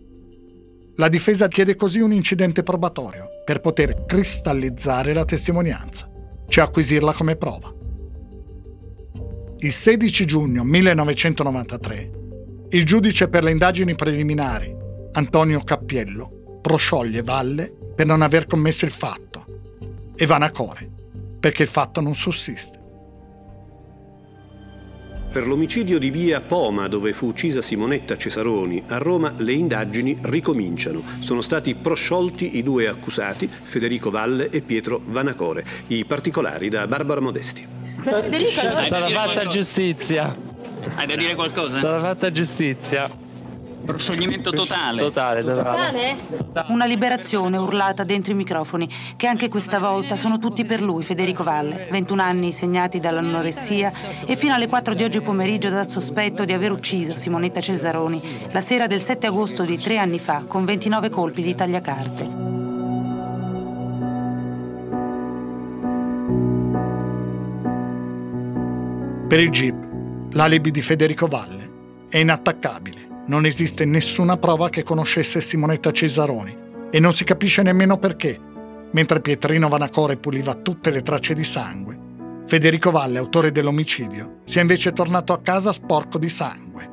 La 0.95 1.09
difesa 1.09 1.49
chiede 1.49 1.75
così 1.75 1.99
un 1.99 2.13
incidente 2.13 2.63
probatorio 2.63 3.43
per 3.45 3.61
poter 3.61 4.05
cristallizzare 4.07 5.13
la 5.13 5.25
testimonianza, 5.25 6.09
cioè 6.47 6.63
acquisirla 6.63 7.13
come 7.13 7.35
prova. 7.35 7.75
Il 9.59 9.73
16 9.73 10.25
giugno 10.25 10.63
1993, 10.63 12.11
il 12.69 12.85
giudice 12.85 13.29
per 13.29 13.43
le 13.43 13.51
indagini 13.51 13.97
preliminari, 13.97 14.73
Antonio 15.15 15.59
Cappiello, 15.65 16.61
proscioglie 16.63 17.23
Valle 17.23 17.75
per 17.97 18.07
non 18.07 18.23
aver 18.23 18.47
commesso 18.47 18.85
il 18.85 18.93
fatto 18.93 19.45
e 20.15 20.27
Vanacore 20.27 20.89
perché 21.41 21.63
il 21.63 21.69
fatto 21.69 22.01
non 22.01 22.15
sussiste. 22.15 22.82
Per 25.33 25.47
l'omicidio 25.47 25.99
di 25.99 26.11
via 26.11 26.43
Poma, 26.43 26.89
dove 26.89 27.15
fu 27.15 27.29
uccisa 27.29 27.63
Simonetta 27.63 28.19
Cesaroni, 28.19 28.83
a 28.89 28.99
Roma 28.99 29.33
le 29.39 29.53
indagini 29.53 30.19
ricominciano. 30.21 31.03
Sono 31.21 31.41
stati 31.41 31.75
prosciolti 31.75 32.59
i 32.59 32.63
due 32.63 32.87
accusati, 32.87 33.49
Federico 33.49 34.11
Valle 34.11 34.51
e 34.51 34.61
Pietro 34.61 35.01
Vanacore. 35.03 35.65
I 35.87 36.05
particolari 36.05 36.69
da 36.69 36.87
Barbara 36.87 37.23
Modesti. 37.23 37.67
Federico, 38.03 38.51
sarà 38.51 39.09
fatta 39.09 39.47
giustizia. 39.47 40.37
Hai 40.97 41.07
da 41.07 41.17
dire 41.17 41.35
qualcosa? 41.35 41.79
Sarà 41.79 42.01
fatta 42.01 42.31
giustizia. 42.31 43.22
Proscioglimento 43.85 44.51
totale. 44.51 45.01
Totale, 45.01 45.43
totale. 45.43 46.17
Una 46.69 46.85
liberazione 46.85 47.57
urlata 47.57 48.05
dentro 48.05 48.33
i 48.33 48.37
microfoni, 48.37 48.89
che 49.17 49.27
anche 49.27 49.49
questa 49.49 49.79
volta 49.79 50.17
sono 50.17 50.39
tutti 50.39 50.65
per 50.65 50.81
lui, 50.81 51.03
Federico 51.03 51.43
Valle. 51.43 51.89
21 51.91 52.23
anni 52.23 52.53
segnati 52.53 53.01
dall'anoressia 53.01 53.93
e 54.25 54.37
fino 54.37 54.55
alle 54.55 54.69
4 54.69 54.95
di 54.95 55.05
oggi 55.05 55.21
pomeriggio 55.21 55.69
dal 55.69 55.89
sospetto 55.89 56.45
di 56.45 56.53
aver 56.53 56.71
ucciso 56.71 57.17
Simonetta 57.17 57.61
Cesaroni 57.61 58.49
la 58.51 58.61
sera 58.61 58.87
del 58.87 59.01
7 59.01 59.27
agosto 59.27 59.65
di 59.65 59.77
tre 59.79 59.99
anni 59.99 60.19
fa 60.19 60.45
con 60.47 60.65
29 60.65 61.11
colpi 61.11 61.43
di 61.43 61.55
tagliacarte. 61.55 62.51
Per 69.29 69.41
il 69.41 69.51
GIP, 69.51 69.75
l'alibi 70.33 70.71
di 70.71 70.83
Federico 70.83 71.27
Valle 71.27 71.71
è 72.11 72.19
inattaccabile. 72.19 73.12
Non 73.25 73.47
esiste 73.47 73.85
nessuna 73.85 74.37
prova 74.37 74.69
che 74.69 74.83
conoscesse 74.83 75.41
Simonetta 75.41 75.93
Cesaroni 75.93 76.57
e 76.91 76.99
non 76.99 77.13
si 77.13 77.23
capisce 77.23 77.63
nemmeno 77.63 77.97
perché. 77.99 78.39
Mentre 78.91 79.21
Pietrino 79.21 79.69
Vanacore 79.69 80.17
puliva 80.17 80.55
tutte 80.55 80.91
le 80.91 81.03
tracce 81.03 81.33
di 81.33 81.45
sangue, 81.45 81.99
Federico 82.45 82.91
Valle, 82.91 83.19
autore 83.19 83.53
dell'omicidio, 83.53 84.41
sia 84.45 84.61
invece 84.61 84.93
tornato 84.93 85.33
a 85.33 85.41
casa 85.41 85.73
sporco 85.73 86.19
di 86.19 86.29
sangue. 86.29 86.91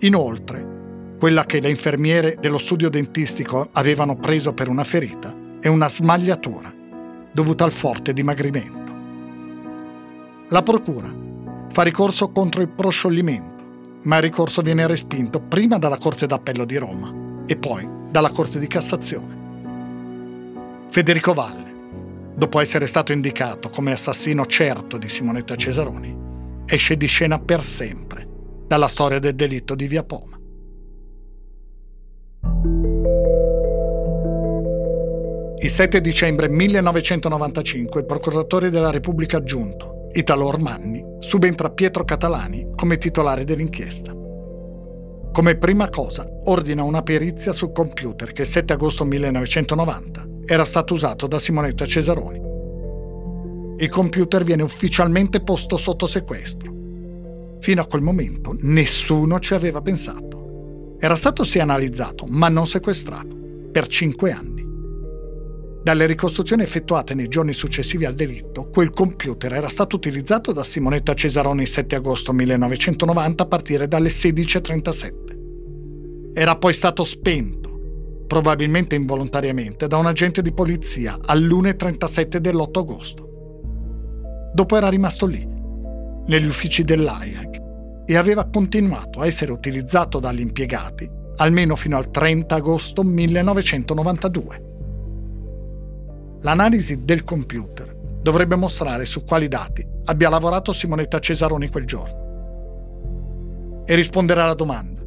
Inoltre, 0.00 1.16
quella 1.18 1.44
che 1.44 1.60
le 1.60 1.70
infermiere 1.70 2.36
dello 2.40 2.58
studio 2.58 2.90
dentistico 2.90 3.68
avevano 3.72 4.16
preso 4.16 4.52
per 4.52 4.68
una 4.68 4.84
ferita 4.84 5.32
è 5.60 5.68
una 5.68 5.88
smagliatura 5.88 6.74
dovuta 7.32 7.62
al 7.62 7.70
forte 7.70 8.12
dimagrimento. 8.12 8.92
La 10.48 10.62
procura 10.62 11.08
fa 11.70 11.82
ricorso 11.82 12.32
contro 12.32 12.60
il 12.60 12.68
proscioglimento 12.68 13.51
ma 14.02 14.16
il 14.16 14.22
ricorso 14.22 14.62
viene 14.62 14.86
respinto 14.86 15.40
prima 15.40 15.78
dalla 15.78 15.98
Corte 15.98 16.26
d'Appello 16.26 16.64
di 16.64 16.76
Roma 16.76 17.44
e 17.46 17.56
poi 17.56 17.88
dalla 18.10 18.30
Corte 18.30 18.58
di 18.58 18.66
Cassazione. 18.66 19.40
Federico 20.88 21.32
Valle, 21.32 21.72
dopo 22.34 22.60
essere 22.60 22.86
stato 22.86 23.12
indicato 23.12 23.70
come 23.70 23.92
assassino 23.92 24.46
certo 24.46 24.96
di 24.96 25.08
Simonetta 25.08 25.56
Cesaroni, 25.56 26.16
esce 26.66 26.96
di 26.96 27.06
scena 27.06 27.38
per 27.38 27.62
sempre 27.62 28.28
dalla 28.66 28.88
storia 28.88 29.18
del 29.18 29.34
delitto 29.34 29.74
di 29.74 29.86
Via 29.86 30.02
Poma. 30.02 30.38
Il 35.58 35.70
7 35.70 36.00
dicembre 36.00 36.48
1995 36.48 38.00
il 38.00 38.06
procuratore 38.06 38.68
della 38.68 38.90
Repubblica 38.90 39.42
Italo 40.14 40.44
Ormanni, 40.44 41.02
subentra 41.20 41.70
Pietro 41.70 42.04
Catalani 42.04 42.72
come 42.74 42.98
titolare 42.98 43.44
dell'inchiesta. 43.44 44.12
Come 45.32 45.56
prima 45.56 45.88
cosa 45.88 46.28
ordina 46.44 46.82
una 46.82 47.00
perizia 47.00 47.52
sul 47.52 47.72
computer 47.72 48.32
che 48.32 48.42
il 48.42 48.48
7 48.48 48.74
agosto 48.74 49.06
1990 49.06 50.28
era 50.44 50.66
stato 50.66 50.92
usato 50.92 51.26
da 51.26 51.38
Simonetta 51.38 51.86
Cesaroni. 51.86 52.40
Il 53.78 53.88
computer 53.88 54.44
viene 54.44 54.62
ufficialmente 54.62 55.42
posto 55.42 55.78
sotto 55.78 56.06
sequestro. 56.06 56.70
Fino 57.60 57.80
a 57.80 57.86
quel 57.86 58.02
momento 58.02 58.54
nessuno 58.60 59.40
ci 59.40 59.54
aveva 59.54 59.80
pensato. 59.80 60.96
Era 61.00 61.14
stato 61.16 61.44
sì 61.44 61.58
analizzato, 61.58 62.26
ma 62.28 62.50
non 62.50 62.66
sequestrato, 62.66 63.34
per 63.72 63.86
cinque 63.86 64.30
anni. 64.30 64.61
Dalle 65.82 66.06
ricostruzioni 66.06 66.62
effettuate 66.62 67.14
nei 67.14 67.26
giorni 67.26 67.52
successivi 67.52 68.04
al 68.04 68.14
delitto, 68.14 68.68
quel 68.68 68.90
computer 68.90 69.52
era 69.52 69.68
stato 69.68 69.96
utilizzato 69.96 70.52
da 70.52 70.62
Simonetta 70.62 71.12
Cesaroni 71.12 71.62
il 71.62 71.68
7 71.68 71.96
agosto 71.96 72.32
1990 72.32 73.42
a 73.42 73.46
partire 73.46 73.88
dalle 73.88 74.08
16.37. 74.08 76.34
Era 76.34 76.56
poi 76.56 76.72
stato 76.72 77.02
spento, 77.02 78.24
probabilmente 78.28 78.94
involontariamente, 78.94 79.88
da 79.88 79.96
un 79.96 80.06
agente 80.06 80.40
di 80.40 80.52
polizia 80.52 81.18
all'1.37 81.20 82.36
dell'8 82.36 82.78
agosto. 82.78 83.28
Dopo 84.54 84.76
era 84.76 84.88
rimasto 84.88 85.26
lì, 85.26 85.44
negli 86.26 86.46
uffici 86.46 86.84
dell'AIAG, 86.84 88.04
e 88.06 88.16
aveva 88.16 88.48
continuato 88.48 89.18
a 89.18 89.26
essere 89.26 89.50
utilizzato 89.50 90.20
dagli 90.20 90.40
impiegati 90.40 91.18
almeno 91.36 91.76
fino 91.76 91.96
al 91.96 92.10
30 92.10 92.54
agosto 92.54 93.02
1992. 93.02 94.71
L'analisi 96.42 97.04
del 97.04 97.22
computer 97.22 97.94
dovrebbe 97.94 98.56
mostrare 98.56 99.04
su 99.04 99.24
quali 99.24 99.48
dati 99.48 99.86
abbia 100.04 100.28
lavorato 100.28 100.72
Simonetta 100.72 101.20
Cesaroni 101.20 101.68
quel 101.68 101.86
giorno. 101.86 103.84
E 103.84 103.94
rispondere 103.94 104.40
alla 104.40 104.54
domanda, 104.54 105.04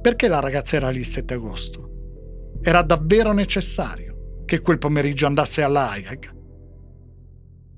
perché 0.00 0.26
la 0.28 0.40
ragazza 0.40 0.76
era 0.76 0.90
lì 0.90 0.98
il 0.98 1.06
7 1.06 1.34
agosto? 1.34 2.58
Era 2.60 2.82
davvero 2.82 3.32
necessario 3.32 4.42
che 4.44 4.60
quel 4.60 4.78
pomeriggio 4.78 5.26
andasse 5.26 5.62
alla 5.62 5.90
AIAG? 5.90 6.42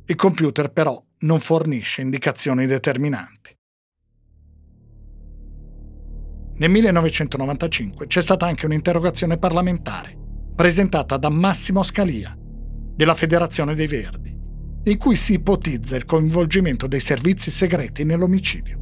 Il 0.06 0.14
computer 0.14 0.70
però 0.72 1.02
non 1.20 1.40
fornisce 1.40 2.00
indicazioni 2.00 2.66
determinanti. 2.66 3.54
Nel 6.58 6.70
1995 6.70 8.06
c'è 8.06 8.22
stata 8.22 8.46
anche 8.46 8.64
un'interrogazione 8.64 9.36
parlamentare, 9.36 10.16
presentata 10.54 11.18
da 11.18 11.28
Massimo 11.28 11.82
Scalia, 11.82 12.34
della 12.96 13.14
Federazione 13.14 13.74
dei 13.74 13.86
Verdi, 13.86 14.34
in 14.84 14.96
cui 14.96 15.16
si 15.16 15.34
ipotizza 15.34 15.96
il 15.96 16.04
coinvolgimento 16.04 16.86
dei 16.86 17.00
servizi 17.00 17.50
segreti 17.50 18.04
nell'omicidio. 18.04 18.80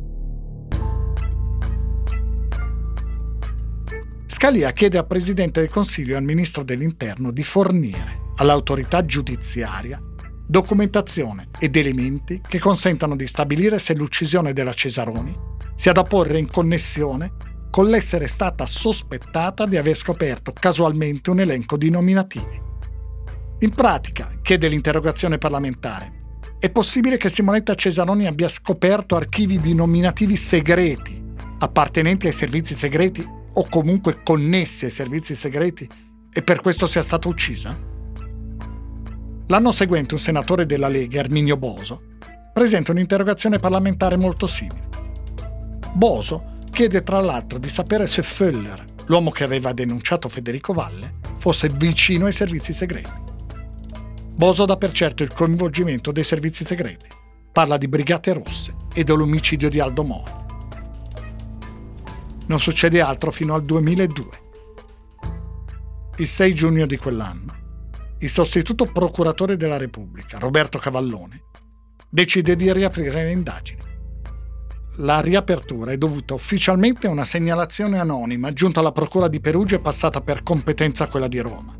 Scalia 4.26 4.72
chiede 4.72 4.98
al 4.98 5.06
Presidente 5.06 5.60
del 5.60 5.68
Consiglio 5.68 6.14
e 6.14 6.16
al 6.16 6.24
Ministro 6.24 6.62
dell'Interno 6.62 7.30
di 7.30 7.42
fornire 7.42 8.32
all'autorità 8.36 9.04
giudiziaria 9.04 10.00
documentazione 10.46 11.48
ed 11.58 11.74
elementi 11.76 12.40
che 12.46 12.58
consentano 12.58 13.16
di 13.16 13.26
stabilire 13.26 13.78
se 13.78 13.94
l'uccisione 13.94 14.52
della 14.52 14.74
Cesaroni 14.74 15.34
sia 15.74 15.92
da 15.92 16.04
porre 16.04 16.38
in 16.38 16.50
connessione 16.50 17.32
con 17.70 17.86
l'essere 17.86 18.26
stata 18.26 18.66
sospettata 18.66 19.66
di 19.66 19.76
aver 19.76 19.96
scoperto 19.96 20.52
casualmente 20.52 21.30
un 21.30 21.40
elenco 21.40 21.76
di 21.76 21.90
nominativi. 21.90 22.62
In 23.60 23.74
pratica, 23.74 24.38
chiede 24.42 24.68
l'interrogazione 24.68 25.38
parlamentare, 25.38 26.22
è 26.58 26.70
possibile 26.70 27.16
che 27.16 27.28
Simonetta 27.28 27.74
Cesaroni 27.74 28.26
abbia 28.26 28.48
scoperto 28.48 29.16
archivi 29.16 29.60
di 29.60 29.74
nominativi 29.74 30.36
segreti, 30.36 31.22
appartenenti 31.58 32.26
ai 32.26 32.32
servizi 32.32 32.74
segreti 32.74 33.26
o 33.56 33.66
comunque 33.68 34.22
connessi 34.22 34.86
ai 34.86 34.90
servizi 34.90 35.34
segreti, 35.34 35.88
e 36.32 36.42
per 36.42 36.60
questo 36.60 36.86
sia 36.86 37.02
stata 37.02 37.28
uccisa? 37.28 37.78
L'anno 39.46 39.72
seguente 39.72 40.14
un 40.14 40.20
senatore 40.20 40.66
della 40.66 40.88
Lega, 40.88 41.20
Erminio 41.20 41.56
Boso, 41.56 42.02
presenta 42.52 42.92
un'interrogazione 42.92 43.58
parlamentare 43.58 44.16
molto 44.16 44.46
simile. 44.46 44.88
Boso 45.92 46.52
chiede 46.70 47.02
tra 47.02 47.20
l'altro 47.20 47.58
di 47.58 47.68
sapere 47.68 48.06
se 48.08 48.22
Föller, 48.22 48.84
l'uomo 49.06 49.30
che 49.30 49.44
aveva 49.44 49.72
denunciato 49.72 50.28
Federico 50.28 50.72
Valle, 50.72 51.14
fosse 51.36 51.68
vicino 51.68 52.26
ai 52.26 52.32
servizi 52.32 52.72
segreti. 52.72 53.23
Boso 54.36 54.64
dà 54.64 54.76
per 54.76 54.90
certo 54.92 55.22
il 55.22 55.32
coinvolgimento 55.32 56.10
dei 56.10 56.24
servizi 56.24 56.64
segreti. 56.64 57.06
Parla 57.52 57.76
di 57.76 57.86
Brigate 57.86 58.32
Rosse 58.32 58.74
e 58.92 59.04
dell'omicidio 59.04 59.70
di 59.70 59.78
Aldo 59.78 60.02
Moro. 60.02 60.46
Non 62.46 62.58
succede 62.58 63.00
altro 63.00 63.30
fino 63.30 63.54
al 63.54 63.64
2002. 63.64 64.24
Il 66.16 66.26
6 66.26 66.54
giugno 66.54 66.86
di 66.86 66.96
quell'anno, 66.96 67.54
il 68.18 68.28
sostituto 68.28 68.90
procuratore 68.90 69.56
della 69.56 69.78
Repubblica, 69.78 70.38
Roberto 70.38 70.78
Cavallone, 70.78 71.42
decide 72.08 72.56
di 72.56 72.72
riaprire 72.72 73.24
le 73.24 73.30
indagini 73.30 73.92
la 74.98 75.20
riapertura 75.20 75.90
è 75.90 75.96
dovuta 75.96 76.34
ufficialmente 76.34 77.08
a 77.08 77.10
una 77.10 77.24
segnalazione 77.24 77.98
anonima 77.98 78.52
giunta 78.52 78.78
alla 78.78 78.92
Procura 78.92 79.26
di 79.26 79.40
Perugia 79.40 79.74
e 79.74 79.80
passata 79.80 80.20
per 80.20 80.44
competenza 80.44 81.02
a 81.02 81.08
quella 81.08 81.26
di 81.26 81.40
Roma. 81.40 81.76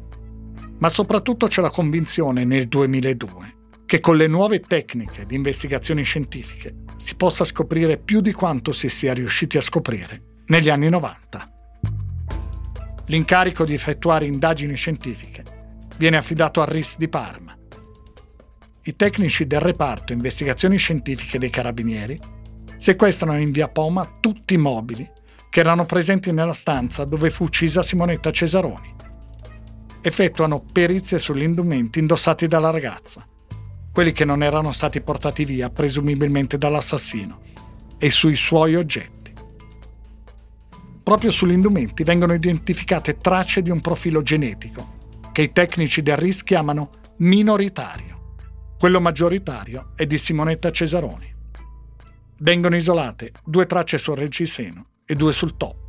Ma 0.85 0.90
soprattutto 0.90 1.47
c'è 1.47 1.62
la 1.62 1.70
convinzione 1.70 2.44
nel 2.44 2.68
2002 2.68 3.57
che 3.87 4.01
con 4.01 4.18
le 4.18 4.27
nuove 4.27 4.61
tecniche 4.61 5.25
di 5.25 5.35
investigazioni 5.35 6.03
scientifiche 6.03 6.75
si 6.99 7.14
possa 7.14 7.47
scoprire 7.47 7.97
più 7.97 8.20
di 8.20 8.33
quanto 8.33 8.70
si 8.73 8.90
sia 8.90 9.14
riusciti 9.14 9.57
a 9.57 9.62
scoprire 9.62 10.42
negli 10.49 10.68
anni 10.68 10.90
90. 10.90 11.53
L'incarico 13.07 13.64
di 13.64 13.73
effettuare 13.73 14.27
indagini 14.27 14.77
scientifiche 14.77 15.42
viene 15.97 16.18
affidato 16.18 16.61
al 16.61 16.66
RIS 16.66 16.99
di 16.99 17.09
Parma. 17.09 17.57
I 18.83 18.94
tecnici 18.94 19.47
del 19.47 19.61
reparto 19.61 20.12
investigazioni 20.12 20.77
scientifiche 20.77 21.38
dei 21.38 21.49
carabinieri 21.49 22.20
sequestrano 22.77 23.38
in 23.38 23.53
via 23.53 23.68
Poma 23.68 24.18
tutti 24.20 24.53
i 24.53 24.59
mobili 24.59 25.11
che 25.49 25.61
erano 25.61 25.87
presenti 25.87 26.31
nella 26.31 26.53
stanza 26.53 27.07
dove 27.07 27.31
fu 27.31 27.44
uccisa 27.44 27.83
Simonetta 27.83 28.31
Cesaroni. 28.31 29.04
Effettuano 30.07 30.62
perizie 30.71 31.19
sugli 31.19 31.45
indumenti 31.45 31.99
indossati 31.99 32.47
dalla 32.47 32.69
ragazza, 32.69 33.27
quelli 33.90 34.12
che 34.12 34.27
non 34.27 34.43
erano 34.43 34.71
stati 34.71 35.01
portati 35.01 35.47
via 35.47 35.71
presumibilmente 35.71 36.59
dall'assassino, 36.59 37.40
e 37.97 38.11
sui 38.11 38.37
suoi 38.37 38.75
oggetti. 38.75 39.33
Proprio 41.03 41.31
sugli 41.31 41.53
indumenti 41.53 42.03
vengono 42.03 42.35
identificate 42.35 43.17
tracce 43.17 43.62
di 43.62 43.71
un 43.71 43.81
profilo 43.81 44.21
genetico 44.21 45.23
che 45.33 45.40
i 45.40 45.53
tecnici 45.53 46.03
del 46.03 46.19
RIS 46.19 46.43
chiamano 46.43 46.90
minoritario. 47.21 48.35
Quello 48.79 49.01
maggioritario 49.01 49.93
è 49.97 50.05
di 50.05 50.19
Simonetta 50.19 50.71
Cesaroni. 50.71 51.35
Vengono 52.40 52.77
isolate 52.77 53.33
due 53.43 53.64
tracce 53.64 53.97
sul 53.97 54.19
reggiseno 54.19 54.87
e 55.07 55.14
due 55.14 55.33
sul 55.33 55.57
top. 55.57 55.84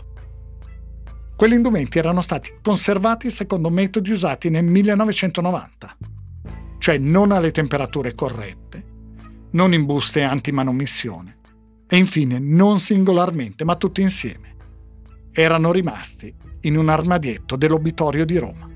Quegli 1.35 1.53
indumenti 1.53 1.97
erano 1.97 2.21
stati 2.21 2.53
conservati 2.61 3.29
secondo 3.29 3.69
metodi 3.69 4.11
usati 4.11 4.49
nel 4.49 4.63
1990, 4.63 5.97
cioè 6.77 6.97
non 6.97 7.33
alle 7.33 7.51
temperature 7.51 8.13
corrette, 8.13 8.85
non 9.51 9.73
in 9.73 9.85
buste 9.85 10.21
anti-manomissione 10.21 11.37
e 11.87 11.97
infine 11.97 12.39
non 12.39 12.79
singolarmente 12.79 13.65
ma 13.65 13.75
tutti 13.75 14.01
insieme. 14.01 14.55
Erano 15.33 15.73
rimasti 15.73 16.33
in 16.61 16.77
un 16.77 16.87
armadietto 16.87 17.57
dell'obitorio 17.57 18.23
di 18.23 18.37
Roma. 18.37 18.69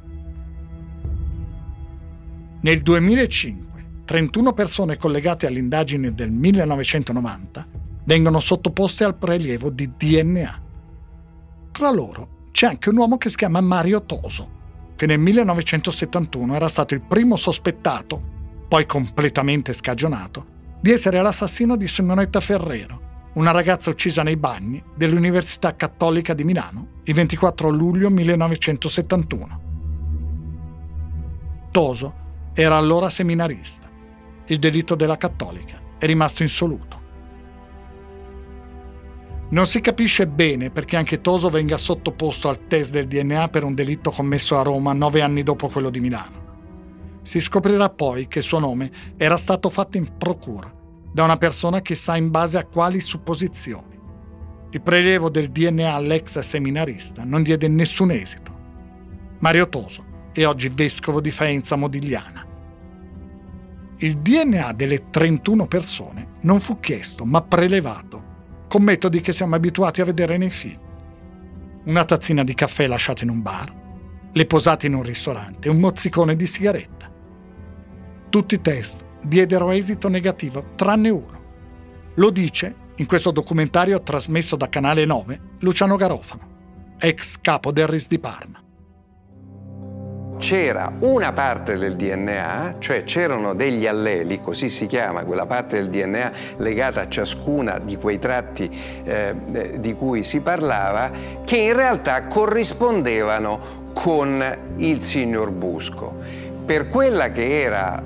Nel 2.62 2.82
2005 2.82 3.68
31 4.04 4.52
persone 4.52 4.98
collegate 4.98 5.48
all'indagine 5.48 6.14
del 6.14 6.32
1990 6.32 7.68
vengono 8.04 8.42
sottoposte 8.42 9.06
al 9.06 9.18
prelievo 9.18 9.70
di 9.70 9.92
DNA. 9.96 10.62
Tra 11.72 11.92
loro 11.92 12.38
c'è 12.60 12.68
anche 12.68 12.90
un 12.90 12.98
uomo 12.98 13.18
che 13.18 13.30
si 13.30 13.38
chiama 13.38 13.62
Mario 13.62 14.04
Toso, 14.04 14.92
che 14.98 15.06
nel 15.06 15.18
1971 15.18 16.56
era 16.56 16.68
stato 16.68 16.94
il 16.94 17.00
primo 17.00 17.38
sospettato, 17.38 18.22
poi 18.68 18.86
completamente 18.86 19.72
scagionato, 19.72 20.46
di 20.82 20.92
essere 20.92 21.22
l'assassino 21.22 21.78
di 21.78 21.88
Simonetta 21.88 22.42
Ferrero, 22.42 23.30
una 23.36 23.52
ragazza 23.52 23.90
uccisa 23.90 24.24
nei 24.24 24.36
bagni 24.36 24.84
dell'Università 24.94 25.74
Cattolica 25.78 26.34
di 26.34 26.44
Milano 26.44 27.00
il 27.04 27.14
24 27.14 27.70
luglio 27.70 28.10
1971. 28.10 29.62
Toso 31.72 32.14
era 32.54 32.76
allora 32.76 33.10
seminarista 33.10 33.90
il 34.48 34.60
delitto 34.60 34.96
della 34.96 35.16
cattolica 35.16 35.80
è 35.98 36.06
rimasto 36.06 36.44
insoluto. 36.44 36.99
Non 39.52 39.66
si 39.66 39.80
capisce 39.82 40.28
bene 40.28 40.70
perché 40.70 40.96
anche 40.96 41.22
Toso 41.22 41.50
venga 41.50 41.78
sottoposto 41.78 42.50
al 42.50 42.68
test 42.68 42.92
del 42.92 43.08
DNA 43.08 43.50
per 43.50 43.64
un 43.64 43.74
delitto 43.74 44.12
commesso 44.12 44.58
a 44.58 44.62
Roma 44.62 44.94
nove 44.94 45.22
anni 45.22 45.42
dopo 45.42 45.68
quello 45.68 45.90
di 45.90 46.00
Milano. 46.00 46.48
Si 47.24 47.40
scoprirà 47.40 47.90
poi 47.90 48.28
che 48.28 48.40
il 48.40 48.46
suo 48.46 48.60
nome 48.60 48.92
era 49.18 49.38
stato 49.38 49.70
fatto 49.70 49.98
in 49.98 50.18
procura 50.18 50.72
da 51.12 51.24
una 51.24 51.38
persona 51.38 51.82
che 51.82 51.96
sa 51.96 52.16
in 52.16 52.30
base 52.30 52.58
a 52.58 52.66
quali 52.66 53.02
supposizioni. 53.02 53.98
Il 54.72 54.82
prelievo 54.82 55.30
del 55.30 55.50
DNA 55.50 55.94
all'ex 55.94 56.40
seminarista 56.40 57.24
non 57.24 57.42
diede 57.42 57.68
nessun 57.68 58.12
esito. 58.12 58.58
Mario 59.40 59.68
Toso 59.68 60.06
è 60.32 60.46
oggi 60.46 60.70
vescovo 60.70 61.22
di 61.22 61.32
Faenza 61.32 61.76
Modigliana 61.76 62.48
il 64.02 64.20
DNA 64.20 64.72
delle 64.72 65.10
31 65.10 65.68
persone 65.68 66.28
non 66.42 66.62
fu 66.62 66.80
chiesto, 66.80 67.26
ma 67.26 67.42
prelevato, 67.42 68.29
con 68.70 68.84
metodi 68.84 69.20
che 69.20 69.34
siamo 69.34 69.56
abituati 69.56 70.00
a 70.00 70.06
vedere 70.06 70.38
nei 70.38 70.52
film. 70.52 70.80
Una 71.86 72.06
tazzina 72.06 72.44
di 72.44 72.54
caffè 72.54 72.86
lasciata 72.88 73.24
in 73.24 73.32
un 73.32 73.42
bar, 73.42 73.74
le 74.32 74.46
posate 74.46 74.86
in 74.86 74.94
un 74.94 75.02
ristorante 75.02 75.70
un 75.70 75.80
mozzicone 75.80 76.36
di 76.36 76.46
sigaretta. 76.46 77.12
Tutti 78.30 78.56
i 78.56 78.62
test 78.62 79.04
diedero 79.24 79.72
esito 79.72 80.08
negativo, 80.08 80.74
tranne 80.76 81.10
uno. 81.10 81.44
Lo 82.14 82.30
dice, 82.30 82.76
in 82.98 83.08
questo 83.08 83.32
documentario 83.32 84.02
trasmesso 84.04 84.56
da 84.56 84.70
Canale 84.70 85.04
9, 85.04 85.42
Luciano 85.60 85.96
Garofano, 85.96 86.96
ex 87.00 87.40
capo 87.42 87.72
del 87.72 87.88
RIS 87.88 88.08
di 88.08 88.20
Parma. 88.20 88.62
C'era 90.40 90.92
una 91.00 91.34
parte 91.34 91.78
del 91.78 91.96
DNA, 91.96 92.76
cioè 92.80 93.04
c'erano 93.04 93.54
degli 93.54 93.86
alleli, 93.86 94.40
così 94.40 94.70
si 94.70 94.88
chiama 94.88 95.24
quella 95.24 95.46
parte 95.46 95.76
del 95.76 95.90
DNA 95.90 96.32
legata 96.58 97.02
a 97.02 97.10
ciascuna 97.10 97.78
di 97.78 97.98
quei 97.98 98.20
tratti 98.20 98.70
eh, 99.04 99.36
di 99.80 99.94
cui 99.94 100.24
si 100.24 100.40
parlava, 100.40 101.12
che 101.44 101.58
in 101.58 101.74
realtà 101.74 102.24
corrispondevano 102.24 103.88
con 103.94 104.44
il 104.78 105.02
signor 105.02 105.52
Busco 105.52 106.48
per 106.70 106.88
quella 106.88 107.32
che 107.32 107.62
era 107.62 108.04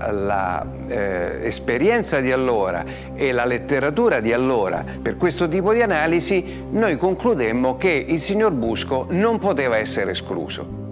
l'esperienza 0.87 2.17
eh, 2.19 2.21
di 2.21 2.31
allora 2.31 2.85
e 3.13 3.33
la 3.33 3.43
letteratura 3.43 4.21
di 4.21 4.31
allora, 4.31 4.85
per 5.01 5.17
questo 5.17 5.49
tipo 5.49 5.73
di 5.73 5.81
analisi, 5.81 6.63
noi 6.71 6.95
concludemmo 6.95 7.75
che 7.75 8.05
il 8.07 8.21
signor 8.21 8.53
Busco 8.53 9.07
non 9.09 9.37
poteva 9.37 9.75
essere 9.75 10.11
escluso. 10.11 10.82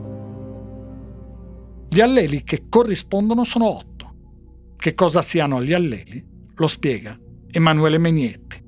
Gli 1.93 1.99
alleli 1.99 2.45
che 2.45 2.67
corrispondono 2.69 3.43
sono 3.43 3.67
otto. 3.67 4.15
Che 4.77 4.93
cosa 4.93 5.21
siano 5.21 5.62
gli 5.62 5.73
alleli 5.73 6.25
lo 6.56 6.67
spiega 6.67 7.19
Emanuele 7.51 7.97
Megnetti. 7.97 8.63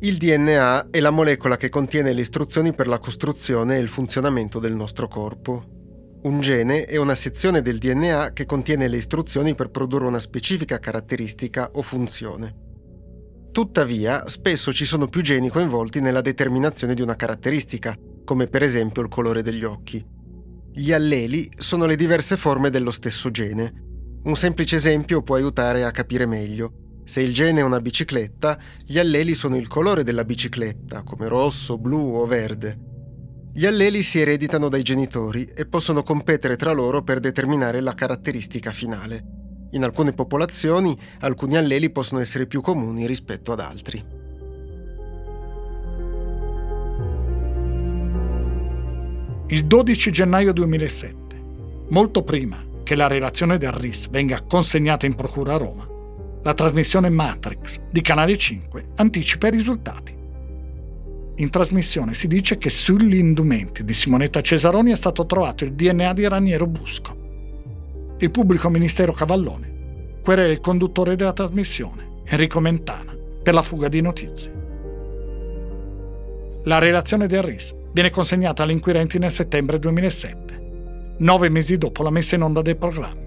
Il 0.00 0.18
DNA 0.18 0.90
è 0.90 1.00
la 1.00 1.08
molecola 1.08 1.56
che 1.56 1.70
contiene 1.70 2.12
le 2.12 2.20
istruzioni 2.20 2.74
per 2.74 2.88
la 2.88 2.98
costruzione 2.98 3.76
e 3.76 3.80
il 3.80 3.88
funzionamento 3.88 4.58
del 4.58 4.74
nostro 4.74 5.08
corpo. 5.08 5.64
Un 6.24 6.40
gene 6.40 6.84
è 6.84 6.98
una 6.98 7.14
sezione 7.14 7.62
del 7.62 7.78
DNA 7.78 8.34
che 8.34 8.44
contiene 8.44 8.86
le 8.86 8.98
istruzioni 8.98 9.54
per 9.54 9.70
produrre 9.70 10.06
una 10.06 10.20
specifica 10.20 10.78
caratteristica 10.78 11.70
o 11.72 11.80
funzione. 11.80 12.54
Tuttavia, 13.50 14.28
spesso 14.28 14.74
ci 14.74 14.84
sono 14.84 15.08
più 15.08 15.22
geni 15.22 15.48
coinvolti 15.48 16.02
nella 16.02 16.20
determinazione 16.20 16.92
di 16.92 17.00
una 17.00 17.16
caratteristica, 17.16 17.96
come 18.26 18.46
per 18.46 18.62
esempio 18.62 19.00
il 19.00 19.08
colore 19.08 19.40
degli 19.40 19.64
occhi. 19.64 20.13
Gli 20.76 20.90
alleli 20.90 21.48
sono 21.56 21.86
le 21.86 21.94
diverse 21.94 22.36
forme 22.36 22.68
dello 22.68 22.90
stesso 22.90 23.30
gene. 23.30 23.72
Un 24.24 24.34
semplice 24.34 24.74
esempio 24.74 25.22
può 25.22 25.36
aiutare 25.36 25.84
a 25.84 25.92
capire 25.92 26.26
meglio. 26.26 27.02
Se 27.04 27.20
il 27.20 27.32
gene 27.32 27.60
è 27.60 27.62
una 27.62 27.80
bicicletta, 27.80 28.58
gli 28.84 28.98
alleli 28.98 29.34
sono 29.34 29.56
il 29.56 29.68
colore 29.68 30.02
della 30.02 30.24
bicicletta, 30.24 31.04
come 31.04 31.28
rosso, 31.28 31.78
blu 31.78 32.16
o 32.16 32.26
verde. 32.26 32.76
Gli 33.52 33.66
alleli 33.66 34.02
si 34.02 34.18
ereditano 34.18 34.68
dai 34.68 34.82
genitori 34.82 35.44
e 35.44 35.64
possono 35.64 36.02
competere 36.02 36.56
tra 36.56 36.72
loro 36.72 37.04
per 37.04 37.20
determinare 37.20 37.78
la 37.80 37.94
caratteristica 37.94 38.72
finale. 38.72 39.68
In 39.70 39.84
alcune 39.84 40.12
popolazioni 40.12 40.98
alcuni 41.20 41.56
alleli 41.56 41.90
possono 41.90 42.20
essere 42.20 42.48
più 42.48 42.60
comuni 42.60 43.06
rispetto 43.06 43.52
ad 43.52 43.60
altri. 43.60 44.23
Il 49.54 49.66
12 49.66 50.10
gennaio 50.10 50.52
2007, 50.52 51.14
molto 51.90 52.24
prima 52.24 52.58
che 52.82 52.96
la 52.96 53.06
relazione 53.06 53.56
del 53.56 53.70
RIS 53.70 54.08
venga 54.08 54.42
consegnata 54.42 55.06
in 55.06 55.14
procura 55.14 55.54
a 55.54 55.58
Roma, 55.58 55.88
la 56.42 56.54
trasmissione 56.54 57.08
Matrix 57.08 57.80
di 57.88 58.00
Canale 58.00 58.36
5 58.36 58.86
anticipa 58.96 59.46
i 59.46 59.52
risultati. 59.52 60.12
In 61.36 61.50
trasmissione 61.50 62.14
si 62.14 62.26
dice 62.26 62.58
che 62.58 62.68
sugli 62.68 63.14
indumenti 63.14 63.84
di 63.84 63.92
Simonetta 63.92 64.40
Cesaroni 64.40 64.90
è 64.90 64.96
stato 64.96 65.24
trovato 65.24 65.62
il 65.62 65.74
DNA 65.74 66.12
di 66.14 66.26
Raniero 66.26 66.66
Busco. 66.66 67.16
Il 68.18 68.32
pubblico 68.32 68.68
ministero 68.68 69.12
Cavallone 69.12 70.18
querela 70.20 70.50
il 70.50 70.58
conduttore 70.58 71.14
della 71.14 71.32
trasmissione, 71.32 72.22
Enrico 72.24 72.58
Mentana, 72.58 73.16
per 73.40 73.54
la 73.54 73.62
fuga 73.62 73.86
di 73.86 74.00
notizie. 74.00 74.52
La 76.64 76.80
relazione 76.80 77.28
del 77.28 77.42
RIS 77.44 77.82
viene 77.94 78.10
consegnata 78.10 78.64
agli 78.64 78.72
inquirenti 78.72 79.18
nel 79.18 79.30
settembre 79.30 79.78
2007, 79.78 81.14
nove 81.18 81.48
mesi 81.48 81.78
dopo 81.78 82.02
la 82.02 82.10
messa 82.10 82.34
in 82.34 82.42
onda 82.42 82.60
del 82.60 82.76
programma. 82.76 83.22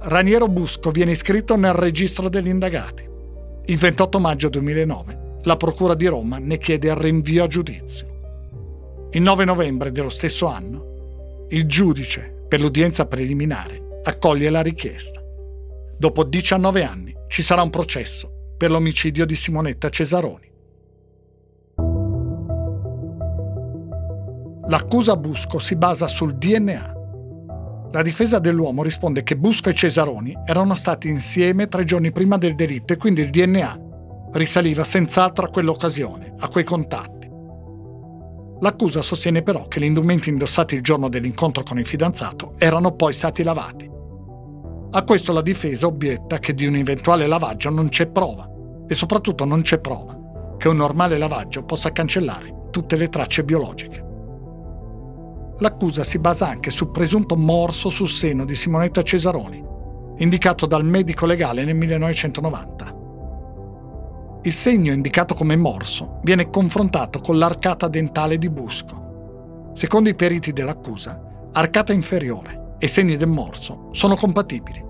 Raniero 0.00 0.48
Busco 0.48 0.90
viene 0.90 1.12
iscritto 1.12 1.56
nel 1.56 1.72
registro 1.72 2.28
degli 2.28 2.48
indagati. 2.48 3.08
Il 3.66 3.78
28 3.78 4.18
maggio 4.18 4.48
2009 4.48 5.38
la 5.44 5.56
Procura 5.56 5.94
di 5.94 6.06
Roma 6.06 6.38
ne 6.38 6.58
chiede 6.58 6.88
il 6.88 6.96
rinvio 6.96 7.44
a 7.44 7.46
giudizio. 7.46 9.08
Il 9.12 9.22
9 9.22 9.44
novembre 9.44 9.92
dello 9.92 10.08
stesso 10.08 10.46
anno, 10.46 11.46
il 11.50 11.64
giudice 11.66 12.46
per 12.48 12.60
l'udienza 12.60 13.06
preliminare 13.06 14.00
accoglie 14.02 14.50
la 14.50 14.62
richiesta. 14.62 15.22
Dopo 15.96 16.24
19 16.24 16.82
anni 16.82 17.14
ci 17.28 17.40
sarà 17.40 17.62
un 17.62 17.70
processo 17.70 18.56
per 18.56 18.72
l'omicidio 18.72 19.24
di 19.24 19.36
Simonetta 19.36 19.90
Cesaroni. 19.90 20.50
L'accusa 24.66 25.14
Busco 25.16 25.58
si 25.58 25.76
basa 25.76 26.08
sul 26.08 26.36
DNA. 26.36 26.92
La 27.92 28.00
difesa 28.00 28.38
dell'uomo 28.38 28.82
risponde 28.82 29.22
che 29.22 29.36
Busco 29.36 29.68
e 29.68 29.74
Cesaroni 29.74 30.34
erano 30.46 30.74
stati 30.74 31.08
insieme 31.08 31.68
tre 31.68 31.84
giorni 31.84 32.12
prima 32.12 32.38
del 32.38 32.54
delitto 32.54 32.94
e 32.94 32.96
quindi 32.96 33.20
il 33.20 33.28
DNA 33.28 33.78
risaliva 34.32 34.82
senz'altro 34.82 35.44
a 35.44 35.50
quell'occasione, 35.50 36.34
a 36.38 36.48
quei 36.48 36.64
contatti. 36.64 37.30
L'accusa 38.60 39.02
sostiene 39.02 39.42
però 39.42 39.68
che 39.68 39.80
gli 39.80 39.84
indumenti 39.84 40.30
indossati 40.30 40.76
il 40.76 40.82
giorno 40.82 41.10
dell'incontro 41.10 41.62
con 41.62 41.78
il 41.78 41.86
fidanzato 41.86 42.54
erano 42.56 42.92
poi 42.92 43.12
stati 43.12 43.42
lavati. 43.42 43.90
A 44.92 45.02
questo 45.04 45.34
la 45.34 45.42
difesa 45.42 45.86
obietta 45.86 46.38
che 46.38 46.54
di 46.54 46.66
un 46.66 46.76
eventuale 46.76 47.26
lavaggio 47.26 47.68
non 47.68 47.90
c'è 47.90 48.06
prova 48.06 48.48
e 48.88 48.94
soprattutto 48.94 49.44
non 49.44 49.60
c'è 49.60 49.78
prova 49.78 50.18
che 50.56 50.68
un 50.68 50.76
normale 50.76 51.18
lavaggio 51.18 51.64
possa 51.64 51.92
cancellare 51.92 52.68
tutte 52.70 52.96
le 52.96 53.10
tracce 53.10 53.44
biologiche. 53.44 54.03
L'accusa 55.58 56.02
si 56.02 56.18
basa 56.18 56.48
anche 56.48 56.70
sul 56.70 56.90
presunto 56.90 57.36
morso 57.36 57.88
sul 57.88 58.08
seno 58.08 58.44
di 58.44 58.56
Simonetta 58.56 59.02
Cesaroni, 59.02 59.64
indicato 60.16 60.66
dal 60.66 60.84
medico 60.84 61.26
legale 61.26 61.64
nel 61.64 61.76
1990. 61.76 63.02
Il 64.42 64.52
segno 64.52 64.92
indicato 64.92 65.34
come 65.34 65.54
morso 65.56 66.18
viene 66.22 66.50
confrontato 66.50 67.20
con 67.20 67.38
l'arcata 67.38 67.86
dentale 67.86 68.36
di 68.36 68.50
Busco. 68.50 69.70
Secondo 69.74 70.08
i 70.08 70.14
periti 70.14 70.52
dell'accusa, 70.52 71.22
arcata 71.52 71.92
inferiore 71.92 72.74
e 72.78 72.88
segni 72.88 73.16
del 73.16 73.28
morso 73.28 73.90
sono 73.92 74.16
compatibili. 74.16 74.84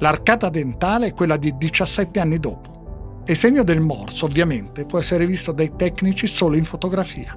L'arcata 0.00 0.50
dentale 0.50 1.08
è 1.08 1.12
quella 1.14 1.38
di 1.38 1.56
17 1.56 2.20
anni 2.20 2.38
dopo 2.38 3.22
e 3.24 3.32
il 3.32 3.38
segno 3.38 3.64
del 3.64 3.80
morso 3.80 4.26
ovviamente 4.26 4.84
può 4.84 4.98
essere 4.98 5.26
visto 5.26 5.52
dai 5.52 5.72
tecnici 5.74 6.26
solo 6.26 6.56
in 6.56 6.64
fotografia. 6.64 7.34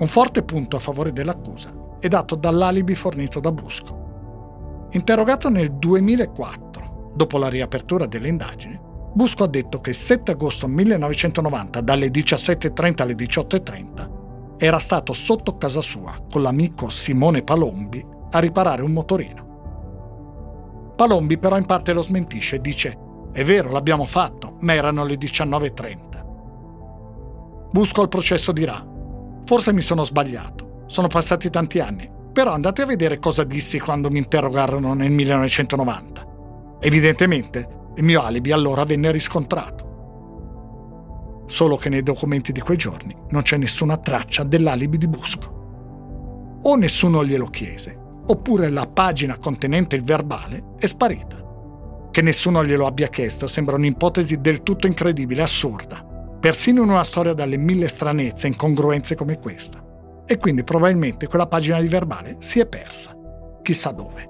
Un 0.00 0.06
forte 0.06 0.42
punto 0.42 0.76
a 0.76 0.78
favore 0.78 1.12
dell'accusa 1.12 1.70
è 1.98 2.08
dato 2.08 2.34
dall'alibi 2.34 2.94
fornito 2.94 3.38
da 3.38 3.52
Busco. 3.52 4.88
Interrogato 4.92 5.50
nel 5.50 5.74
2004, 5.74 7.12
dopo 7.14 7.36
la 7.36 7.48
riapertura 7.48 8.06
delle 8.06 8.28
indagini, 8.28 8.80
Busco 9.12 9.44
ha 9.44 9.46
detto 9.46 9.82
che 9.82 9.90
il 9.90 9.96
7 9.96 10.30
agosto 10.30 10.66
1990 10.66 11.82
dalle 11.82 12.06
17.30 12.06 13.02
alle 13.02 13.12
18.30 13.12 14.56
era 14.56 14.78
stato 14.78 15.12
sotto 15.12 15.58
casa 15.58 15.82
sua 15.82 16.16
con 16.30 16.40
l'amico 16.40 16.88
Simone 16.88 17.42
Palombi 17.42 18.02
a 18.30 18.38
riparare 18.38 18.80
un 18.80 18.92
motorino. 18.92 20.94
Palombi 20.96 21.36
però 21.36 21.58
in 21.58 21.66
parte 21.66 21.92
lo 21.92 22.00
smentisce 22.00 22.56
e 22.56 22.60
dice 22.62 22.98
è 23.32 23.44
vero, 23.44 23.70
l'abbiamo 23.70 24.06
fatto, 24.06 24.56
ma 24.60 24.72
erano 24.72 25.04
le 25.04 25.16
19.30. 25.16 27.68
Busco 27.70 28.00
al 28.00 28.08
processo 28.08 28.50
dirà 28.50 28.89
forse 29.50 29.72
mi 29.72 29.80
sono 29.80 30.04
sbagliato, 30.04 30.84
sono 30.86 31.08
passati 31.08 31.50
tanti 31.50 31.80
anni, 31.80 32.08
però 32.32 32.52
andate 32.52 32.82
a 32.82 32.86
vedere 32.86 33.18
cosa 33.18 33.42
dissi 33.42 33.80
quando 33.80 34.08
mi 34.08 34.18
interrogarono 34.18 34.94
nel 34.94 35.10
1990. 35.10 36.78
Evidentemente 36.78 37.68
il 37.96 38.04
mio 38.04 38.22
alibi 38.22 38.52
allora 38.52 38.84
venne 38.84 39.10
riscontrato. 39.10 39.88
Solo 41.48 41.74
che 41.74 41.88
nei 41.88 42.04
documenti 42.04 42.52
di 42.52 42.60
quei 42.60 42.76
giorni 42.76 43.12
non 43.30 43.42
c'è 43.42 43.56
nessuna 43.56 43.96
traccia 43.96 44.44
dell'alibi 44.44 44.98
di 44.98 45.08
Busco. 45.08 46.60
O 46.62 46.76
nessuno 46.76 47.24
glielo 47.24 47.46
chiese, 47.46 47.98
oppure 48.26 48.70
la 48.70 48.86
pagina 48.86 49.36
contenente 49.36 49.96
il 49.96 50.04
verbale 50.04 50.74
è 50.78 50.86
sparita. 50.86 52.08
Che 52.08 52.22
nessuno 52.22 52.64
glielo 52.64 52.86
abbia 52.86 53.08
chiesto 53.08 53.48
sembra 53.48 53.74
un'ipotesi 53.74 54.40
del 54.40 54.62
tutto 54.62 54.86
incredibile 54.86 55.40
e 55.40 55.44
assurda, 55.44 56.06
persino 56.40 56.82
in 56.82 56.88
una 56.88 57.04
storia 57.04 57.34
dalle 57.34 57.58
mille 57.58 57.86
stranezze 57.86 58.46
e 58.46 58.50
incongruenze 58.50 59.14
come 59.14 59.38
questa. 59.38 60.24
E 60.26 60.38
quindi 60.38 60.64
probabilmente 60.64 61.26
quella 61.26 61.46
pagina 61.46 61.80
di 61.80 61.88
verbale 61.88 62.36
si 62.38 62.60
è 62.60 62.66
persa, 62.66 63.14
chissà 63.62 63.90
dove. 63.90 64.28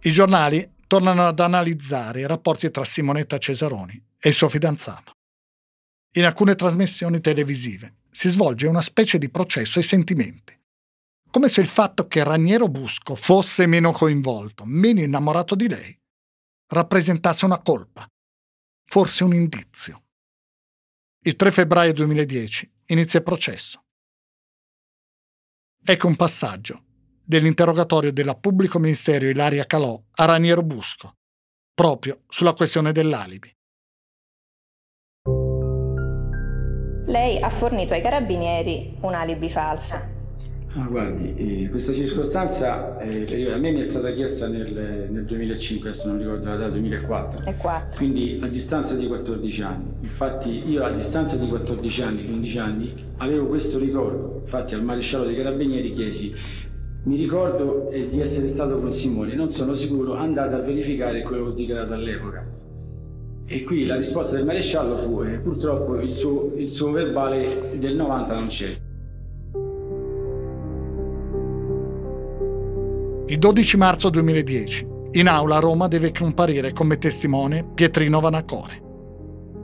I 0.00 0.10
giornali 0.10 0.72
tornano 0.86 1.26
ad 1.26 1.38
analizzare 1.38 2.20
i 2.20 2.26
rapporti 2.26 2.70
tra 2.70 2.84
Simonetta 2.84 3.38
Cesaroni 3.38 4.02
e 4.18 4.28
il 4.28 4.34
suo 4.34 4.48
fidanzato. 4.48 5.12
In 6.16 6.24
alcune 6.24 6.54
trasmissioni 6.56 7.20
televisive 7.20 7.98
si 8.10 8.28
svolge 8.28 8.66
una 8.66 8.82
specie 8.82 9.18
di 9.18 9.30
processo 9.30 9.78
ai 9.78 9.84
sentimenti, 9.84 10.58
come 11.30 11.48
se 11.48 11.60
il 11.60 11.66
fatto 11.66 12.06
che 12.06 12.22
Raniero 12.22 12.68
Busco 12.68 13.14
fosse 13.14 13.66
meno 13.66 13.92
coinvolto, 13.92 14.64
meno 14.66 15.00
innamorato 15.00 15.54
di 15.54 15.68
lei, 15.68 15.98
rappresentasse 16.68 17.44
una 17.44 17.60
colpa, 17.60 18.06
forse 18.84 19.24
un 19.24 19.34
indizio. 19.34 20.02
Il 21.22 21.36
3 21.36 21.50
febbraio 21.50 21.92
2010 21.92 22.72
inizia 22.86 23.18
il 23.18 23.24
processo. 23.24 23.84
Ecco 25.82 26.06
un 26.06 26.16
passaggio 26.16 26.84
dell'interrogatorio 27.24 28.12
della 28.12 28.34
pubblico 28.34 28.78
ministero 28.78 29.28
Ilaria 29.28 29.64
Calò 29.64 30.00
a 30.16 30.24
Raniero 30.24 30.62
Busco, 30.62 31.16
proprio 31.72 32.24
sulla 32.28 32.54
questione 32.54 32.92
dell'alibi. 32.92 33.52
Lei 37.06 37.38
ha 37.38 37.50
fornito 37.50 37.92
ai 37.92 38.00
carabinieri 38.00 38.98
un 39.02 39.14
alibi 39.14 39.48
falso. 39.48 40.13
Ah, 40.76 40.88
guardi, 40.88 41.34
eh, 41.36 41.68
questa 41.70 41.92
circostanza 41.92 42.98
eh, 42.98 43.52
a 43.52 43.56
me 43.58 43.70
mi 43.70 43.78
è 43.78 43.84
stata 43.84 44.10
chiesta 44.10 44.48
nel, 44.48 45.08
nel 45.08 45.24
2005, 45.24 45.88
adesso 45.88 46.08
non 46.08 46.18
ricordo 46.18 46.48
la 46.48 46.56
data, 46.56 46.70
2004. 46.70 47.48
E 47.48 47.56
4. 47.56 47.96
Quindi 47.96 48.40
a 48.42 48.48
distanza 48.48 48.96
di 48.96 49.06
14 49.06 49.62
anni. 49.62 49.92
Infatti 50.00 50.68
io 50.68 50.82
a 50.82 50.90
distanza 50.90 51.36
di 51.36 51.46
14 51.46 52.02
anni, 52.02 52.24
15 52.24 52.58
anni, 52.58 52.92
avevo 53.18 53.46
questo 53.46 53.78
ricordo. 53.78 54.40
Infatti 54.40 54.74
al 54.74 54.82
maresciallo 54.82 55.26
dei 55.26 55.36
carabinieri 55.36 55.92
chiesi, 55.92 56.34
mi 57.04 57.16
ricordo 57.16 57.88
eh, 57.90 58.08
di 58.08 58.20
essere 58.20 58.48
stato 58.48 58.76
con 58.80 58.90
Simone, 58.90 59.36
non 59.36 59.50
sono 59.50 59.74
sicuro, 59.74 60.14
andate 60.14 60.56
a 60.56 60.58
verificare 60.58 61.22
quello 61.22 61.44
che 61.44 61.50
ho 61.50 61.54
dichiarato 61.54 61.92
all'epoca. 61.92 62.44
E 63.46 63.62
qui 63.62 63.86
la 63.86 63.94
risposta 63.94 64.34
del 64.34 64.44
maresciallo 64.44 64.96
fu, 64.96 65.22
eh, 65.22 65.38
purtroppo 65.38 66.00
il 66.00 66.10
suo, 66.10 66.52
il 66.56 66.66
suo 66.66 66.90
verbale 66.90 67.76
del 67.78 67.94
90 67.94 68.34
non 68.34 68.46
c'è. 68.46 68.83
Il 73.26 73.38
12 73.38 73.78
marzo 73.78 74.10
2010, 74.10 74.86
in 75.12 75.28
aula 75.28 75.56
a 75.56 75.60
Roma 75.60 75.88
deve 75.88 76.12
comparire 76.12 76.72
come 76.72 76.98
testimone 76.98 77.64
Pietrino 77.64 78.20
Vanacore. 78.20 78.82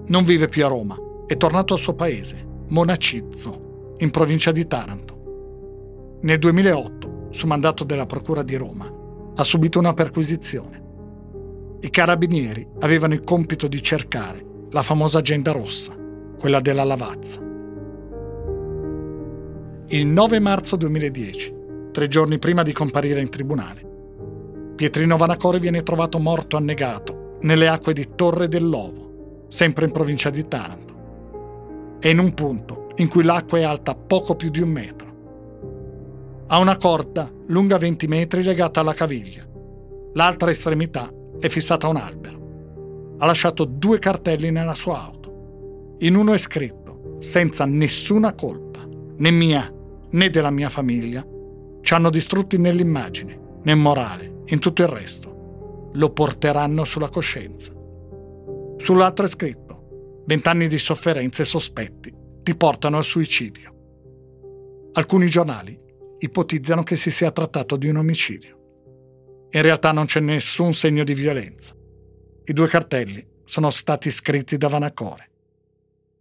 Non 0.07 0.25
vive 0.25 0.49
più 0.49 0.65
a 0.65 0.69
Roma, 0.69 0.97
è 1.27 1.37
tornato 1.37 1.75
al 1.75 1.79
suo 1.79 1.95
paese, 1.95 2.43
Monacizzo, 2.69 3.97
in 3.99 4.11
provincia 4.11 4.51
di 4.51 4.67
Taranto. 4.67 6.19
Nel 6.23 6.39
2008, 6.39 7.29
su 7.33 7.47
mandato 7.47 7.85
della 7.85 8.07
Procura 8.07 8.43
di 8.43 8.57
Roma, 8.57 8.91
ha 9.35 9.45
subito 9.45 9.79
una 9.79 9.93
perquisizione. 9.93 10.83
I 11.81 11.91
carabinieri 11.91 12.67
avevano 12.79 13.13
il 13.13 13.25
compito 13.25 13.69
di 13.69 13.83
cercare 13.83 14.43
la 14.71 14.81
famosa 14.81 15.19
agenda 15.19 15.53
rossa, 15.53 15.95
quella 16.39 16.61
della 16.61 16.85
Lavazza. 16.85 17.43
Il 19.89 20.07
9 20.07 20.41
marzo 20.41 20.77
2010, 20.77 21.59
tre 21.91 22.09
giorni 22.09 22.39
prima 22.39 22.63
di 22.63 22.73
comparire 22.73 23.21
in 23.21 23.31
tribunale. 23.31 23.89
Pietrino 24.77 25.17
Vanacore 25.17 25.59
viene 25.59 25.83
trovato 25.83 26.19
morto 26.19 26.57
annegato 26.57 27.37
nelle 27.41 27.69
acque 27.69 27.93
di 27.93 28.11
Torre 28.15 28.49
dell'Ovo, 28.49 29.45
sempre 29.49 29.87
in 29.87 29.93
provincia 29.93 30.31
di 30.31 30.47
Taranto. 30.47 31.99
È 31.99 32.09
in 32.09 32.19
un 32.19 32.33
punto 32.35 32.89
in 32.97 33.09
cui 33.09 33.23
l'acqua 33.23 33.59
è 33.59 33.63
alta 33.63 33.95
poco 33.95 34.35
più 34.35 34.51
di 34.51 34.61
un 34.61 34.69
metro. 34.69 35.09
Ha 36.47 36.59
una 36.59 36.77
corda 36.77 37.31
lunga 37.47 37.79
20 37.79 38.07
metri 38.07 38.43
legata 38.43 38.81
alla 38.81 38.95
caviglia. 38.95 39.47
L'altra 40.15 40.51
estremità 40.51 41.13
è 41.39 41.49
fissata 41.49 41.87
a 41.87 41.91
un 41.91 41.97
albero. 41.97 43.17
Ha 43.19 43.27
lasciato 43.27 43.65
due 43.65 43.99
cartelli 43.99 44.51
nella 44.51 44.75
sua 44.75 45.03
auto. 45.03 45.97
In 46.01 46.15
uno 46.17 46.33
è 46.33 46.39
scritto, 46.39 47.17
senza 47.19 47.65
nessuna 47.67 48.35
colpa, 48.35 48.87
né 49.17 49.31
mia 49.31 49.73
né 50.13 50.31
della 50.31 50.51
mia 50.51 50.69
famiglia, 50.69 51.25
ci 51.83 51.95
hanno 51.95 52.11
distrutti 52.11 52.59
nell'immagine, 52.59 53.59
nel 53.63 53.77
morale, 53.77 54.43
in 54.47 54.59
tutto 54.59 54.83
il 54.83 54.89
resto. 54.89 55.91
Lo 55.95 56.13
porteranno 56.13 56.85
sulla 56.85 57.09
coscienza. 57.09 57.73
Sull'altro 58.77 59.25
è 59.25 59.29
scritto: 59.29 60.23
vent'anni 60.27 60.69
di 60.69 60.79
sofferenze 60.79 61.43
e 61.43 61.47
sospetti 61.47 62.15
ti 62.43 62.55
portano 62.57 62.97
al 62.97 63.05
suicidio. 63.05 63.75
Alcuni 64.93 65.29
giornali 65.29 65.79
ipotizzano 66.19 66.83
che 66.83 66.97
si 66.97 67.11
sia 67.11 67.31
trattato 67.31 67.77
di 67.77 67.89
un 67.89 67.97
omicidio. 67.97 68.59
In 69.51 69.63
realtà 69.63 69.93
non 69.93 70.07
c'è 70.07 70.21
nessun 70.21 70.75
segno 70.75 71.03
di 71.03 71.15
violenza. 71.15 71.75
I 72.45 72.53
due 72.53 72.69
cartelli 72.69 73.27
sono 73.45 73.71
stati 73.71 74.11
scritti 74.11 74.57
da 74.57 74.69
Vanacore. 74.69 75.31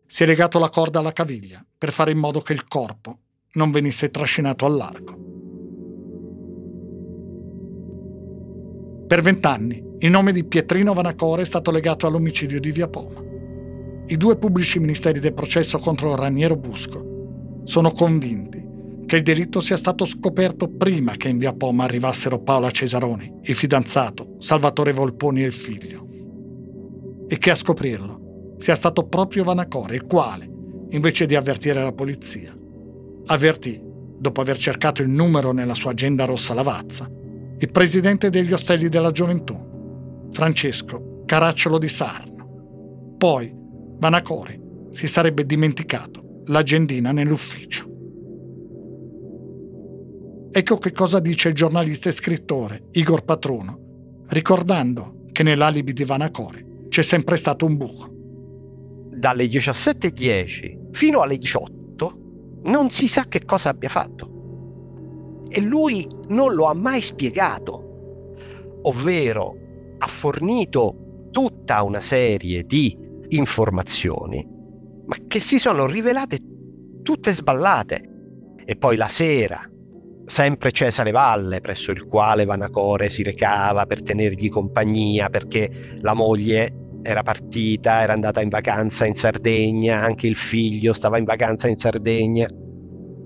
Si 0.08 0.24
è 0.24 0.26
legato 0.26 0.58
la 0.58 0.70
corda 0.70 1.00
alla 1.00 1.14
caviglia 1.14 1.64
per 1.78 1.92
fare 1.92 2.12
in 2.12 2.18
modo 2.18 2.42
che 2.42 2.54
il 2.54 2.68
corpo 2.68 3.20
non 3.54 3.70
venisse 3.70 4.10
trascinato 4.10 4.66
al 4.66 4.76
Per 9.10 9.24
vent'anni 9.24 9.84
il 10.02 10.12
nome 10.12 10.32
di 10.32 10.44
Pietrino 10.44 10.94
Vanacore 10.94 11.42
è 11.42 11.46
stato 11.46 11.72
legato 11.72 12.06
all'omicidio 12.06 12.60
di 12.60 12.70
Via 12.70 12.88
Poma. 12.88 13.20
I 14.06 14.16
due 14.18 14.38
pubblici 14.38 14.78
ministeri 14.78 15.20
del 15.20 15.34
processo 15.34 15.80
contro 15.80 16.16
Raniero 16.16 16.56
Busco 16.56 17.62
sono 17.64 17.90
convinti 17.90 18.64
che 19.08 19.16
il 19.16 19.24
delitto 19.24 19.62
sia 19.62 19.78
stato 19.78 20.06
scoperto 20.06 20.68
prima 20.68 21.14
che 21.18 21.28
in 21.28 21.40
Via 21.40 21.54
Poma 21.54 21.86
arrivassero 21.86 22.38
Paola 22.38 22.70
Cesaroni, 22.70 23.40
il 23.42 23.56
fidanzato, 23.56 24.36
Salvatore 24.38 24.92
Volponi 24.92 25.42
e 25.42 25.48
il 25.48 25.54
figlio. 25.54 26.08
E 27.28 27.36
che 27.40 27.50
a 27.50 27.56
scoprirlo 27.56 28.54
sia 28.60 28.76
stato 28.76 29.08
proprio 29.08 29.44
Vanacore, 29.44 29.96
il 29.96 30.06
quale, 30.06 30.48
invece 30.90 31.26
di 31.26 31.34
avvertire 31.34 31.82
la 31.82 31.94
polizia, 31.94 32.56
avvertì, 33.26 33.82
dopo 33.82 34.40
aver 34.40 34.60
cercato 34.60 35.02
il 35.02 35.10
numero 35.10 35.52
nella 35.52 35.74
sua 35.74 35.90
agenda 35.90 36.26
rossa 36.26 36.54
Lavazza, 36.54 37.10
il 37.62 37.72
presidente 37.72 38.30
degli 38.30 38.54
Ostelli 38.54 38.88
della 38.88 39.12
Gioventù, 39.12 40.30
Francesco 40.32 41.24
Caracciolo 41.26 41.78
di 41.78 41.90
Sarno. 41.90 43.16
Poi 43.18 43.54
Vanacore 43.98 44.88
si 44.92 45.08
sarebbe 45.08 45.46
dimenticato 45.46 46.44
l'agendina 46.46 47.12
nell'ufficio. 47.12 47.86
Ecco 50.52 50.78
che 50.78 50.92
cosa 50.94 51.20
dice 51.20 51.50
il 51.50 51.54
giornalista 51.54 52.08
e 52.08 52.14
scrittore 52.14 52.88
Igor 52.92 53.26
Patruno, 53.26 54.24
ricordando 54.30 55.26
che 55.34 55.44
nell'alibi 55.44 55.92
di 55.92 56.06
Vanacore 56.06 56.86
c'è 56.88 57.02
sempre 57.02 57.36
stato 57.36 57.66
un 57.66 57.76
buco. 57.76 58.10
Dalle 59.18 59.46
17.10 59.48 60.92
fino 60.92 61.20
alle 61.20 61.38
18 61.38 62.62
non 62.64 62.90
si 62.90 63.10
sa 63.10 63.26
che 63.28 63.44
cosa 63.44 63.68
abbia 63.68 63.90
fatto 63.90 64.38
e 65.50 65.60
lui 65.62 66.08
non 66.28 66.54
lo 66.54 66.66
ha 66.66 66.74
mai 66.74 67.02
spiegato, 67.02 68.36
ovvero 68.84 69.56
ha 69.98 70.08
fornito 70.08 71.28
tutta 71.32 71.82
una 71.84 72.00
serie 72.00 72.64
di 72.64 72.96
informazioni, 73.30 74.48
ma 75.06 75.16
che 75.28 75.40
si 75.40 75.60
sono 75.60 75.86
rivelate 75.86 76.40
tutte 77.02 77.34
sballate. 77.34 78.04
E 78.64 78.76
poi 78.76 78.96
la 78.96 79.08
sera, 79.08 79.68
sempre 80.26 80.72
Cesare 80.72 81.10
Valle, 81.10 81.60
presso 81.60 81.92
il 81.92 82.06
quale 82.06 82.46
Vanacore 82.46 83.10
si 83.10 83.24
recava 83.24 83.88
per 83.88 84.04
tenergli 84.04 84.48
compagnia, 84.48 85.30
perché 85.30 85.98
la 86.02 86.14
moglie 86.14 87.00
era 87.02 87.24
partita, 87.24 88.02
era 88.02 88.14
andata 88.14 88.42
in 88.42 88.50
vacanza 88.50 89.06
in 89.06 89.16
Sardegna, 89.16 90.02
anche 90.04 90.28
il 90.28 90.36
figlio 90.36 90.94
stava 90.94 91.18
in 91.18 91.24
vacanza 91.24 91.68
in 91.68 91.78
Sardegna 91.78 92.48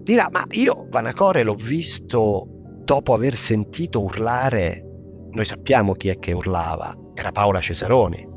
dirà 0.03 0.29
ma 0.31 0.45
io 0.51 0.85
Vanacore 0.89 1.43
l'ho 1.43 1.55
visto 1.55 2.47
dopo 2.83 3.13
aver 3.13 3.35
sentito 3.35 4.01
urlare, 4.01 4.83
noi 5.31 5.45
sappiamo 5.45 5.93
chi 5.93 6.09
è 6.09 6.19
che 6.19 6.33
urlava, 6.33 6.93
era 7.13 7.31
Paola 7.31 7.61
Cesaroni, 7.61 8.27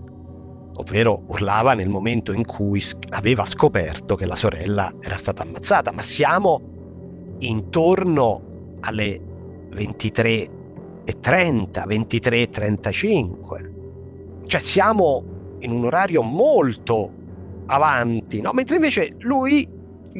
ovvero 0.77 1.25
urlava 1.27 1.75
nel 1.75 1.89
momento 1.89 2.31
in 2.33 2.45
cui 2.45 2.81
aveva 3.11 3.45
scoperto 3.45 4.15
che 4.15 4.27
la 4.27 4.37
sorella 4.37 4.95
era 5.01 5.17
stata 5.17 5.43
ammazzata, 5.43 5.91
ma 5.93 6.03
siamo 6.03 6.61
intorno 7.39 8.77
alle 8.81 9.21
23.30, 9.73 10.51
23.35, 11.05 13.71
cioè 14.47 14.61
siamo 14.61 15.25
in 15.61 15.71
un 15.73 15.85
orario 15.85 16.23
molto 16.23 17.13
avanti, 17.67 18.41
no? 18.41 18.53
mentre 18.53 18.77
invece 18.77 19.15
lui 19.19 19.69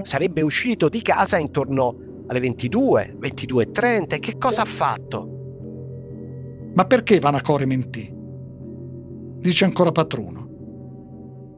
sarebbe 0.03 0.43
uscito 0.43 0.89
di 0.89 1.03
casa 1.03 1.39
intorno 1.39 2.25
alle 2.27 2.41
22, 2.41 3.17
22.30 3.21 4.15
e 4.15 4.19
che 4.19 4.37
cosa 4.39 4.63
ha 4.63 4.67
fatto? 4.67 5.31
Ma 6.75 6.85
perché 6.85 7.19
Vanacore 7.19 7.65
mentì? 7.65 8.13
Dice 9.39 9.65
ancora 9.65 9.93
Patruno. 9.93 10.45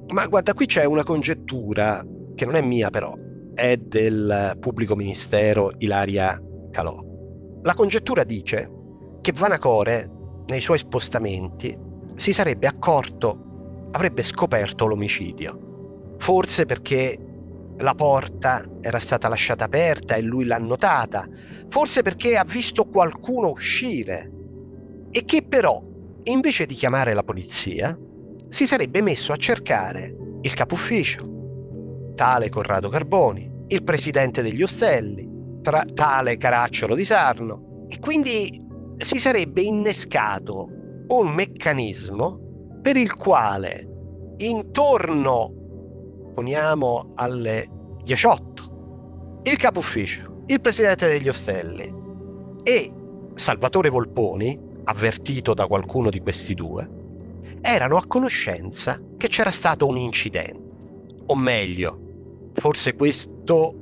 Ma 0.08 0.26
guarda, 0.26 0.54
qui 0.54 0.66
c'è 0.66 0.84
una 0.84 1.04
congettura, 1.04 2.04
che 2.34 2.44
non 2.44 2.54
è 2.54 2.62
mia 2.62 2.90
però, 2.90 3.14
è 3.54 3.76
del 3.76 4.56
pubblico 4.60 4.94
ministero 4.94 5.72
Ilaria 5.78 6.40
Calò. 6.70 7.04
La 7.62 7.74
congettura 7.74 8.24
dice 8.24 8.70
che 9.20 9.32
Vanacore, 9.32 10.10
nei 10.46 10.60
suoi 10.60 10.78
spostamenti, 10.78 11.76
si 12.14 12.32
sarebbe 12.32 12.66
accorto, 12.66 13.88
avrebbe 13.90 14.22
scoperto 14.22 14.86
l'omicidio. 14.86 16.14
Forse 16.18 16.64
perché 16.66 17.18
la 17.78 17.94
porta 17.94 18.64
era 18.80 18.98
stata 18.98 19.28
lasciata 19.28 19.64
aperta 19.64 20.14
e 20.14 20.22
lui 20.22 20.44
l'ha 20.44 20.58
notata, 20.58 21.26
forse 21.68 22.02
perché 22.02 22.36
ha 22.36 22.44
visto 22.44 22.84
qualcuno 22.84 23.50
uscire. 23.50 24.30
E 25.10 25.24
che 25.24 25.44
però, 25.48 25.82
invece 26.24 26.66
di 26.66 26.74
chiamare 26.74 27.14
la 27.14 27.22
polizia, 27.22 27.96
si 28.48 28.66
sarebbe 28.66 29.00
messo 29.02 29.32
a 29.32 29.36
cercare 29.36 30.16
il 30.40 30.54
capo 30.54 30.74
ufficio, 30.74 32.12
tale 32.14 32.48
Corrado 32.48 32.88
Carboni, 32.88 33.50
il 33.68 33.82
presidente 33.84 34.42
degli 34.42 34.62
ostelli, 34.62 35.28
tra 35.62 35.84
tale 35.94 36.36
Caracciolo 36.36 36.94
di 36.94 37.04
Sarno. 37.04 37.86
E 37.88 37.98
quindi 37.98 38.64
si 38.98 39.20
sarebbe 39.20 39.62
innescato 39.62 40.68
un 41.08 41.28
meccanismo 41.28 42.78
per 42.82 42.96
il 42.96 43.14
quale 43.14 43.86
intorno, 44.38 45.52
poniamo 46.38 47.14
alle 47.16 47.66
18, 48.04 49.40
il 49.42 49.56
capo 49.56 49.80
ufficio, 49.80 50.44
il 50.46 50.60
presidente 50.60 51.08
degli 51.08 51.28
ostelli 51.28 51.92
e 52.62 52.92
Salvatore 53.34 53.88
Volponi, 53.88 54.56
avvertito 54.84 55.52
da 55.52 55.66
qualcuno 55.66 56.10
di 56.10 56.20
questi 56.20 56.54
due, 56.54 56.88
erano 57.60 57.96
a 57.96 58.06
conoscenza 58.06 59.00
che 59.16 59.26
c'era 59.26 59.50
stato 59.50 59.88
un 59.88 59.96
incidente. 59.96 60.60
O 61.26 61.34
meglio, 61.34 62.50
forse 62.52 62.94
questo 62.94 63.74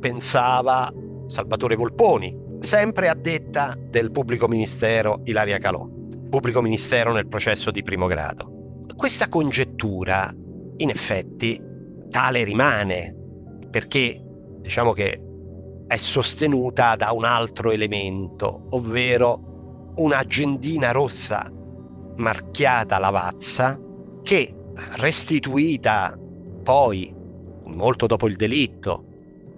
pensava 0.00 0.90
Salvatore 1.26 1.76
Volponi, 1.76 2.34
sempre 2.60 3.10
a 3.10 3.14
detta 3.14 3.76
del 3.78 4.10
pubblico 4.10 4.48
ministero 4.48 5.20
Ilaria 5.24 5.58
Calò, 5.58 5.86
pubblico 6.30 6.62
ministero 6.62 7.12
nel 7.12 7.28
processo 7.28 7.70
di 7.70 7.82
primo 7.82 8.06
grado. 8.06 8.86
Questa 8.96 9.28
congettura, 9.28 10.34
in 10.78 10.88
effetti, 10.88 11.68
tale 12.10 12.44
rimane, 12.44 13.14
perché 13.70 14.20
diciamo 14.60 14.92
che 14.92 15.22
è 15.86 15.96
sostenuta 15.96 16.96
da 16.96 17.12
un 17.12 17.24
altro 17.24 17.70
elemento, 17.70 18.66
ovvero 18.70 19.92
un'agendina 19.96 20.92
rossa 20.92 21.50
marchiata 22.16 22.98
Lavazza 22.98 23.80
che 24.22 24.54
restituita 24.96 26.16
poi, 26.62 27.14
molto 27.64 28.06
dopo 28.06 28.28
il 28.28 28.36
delitto, 28.36 29.04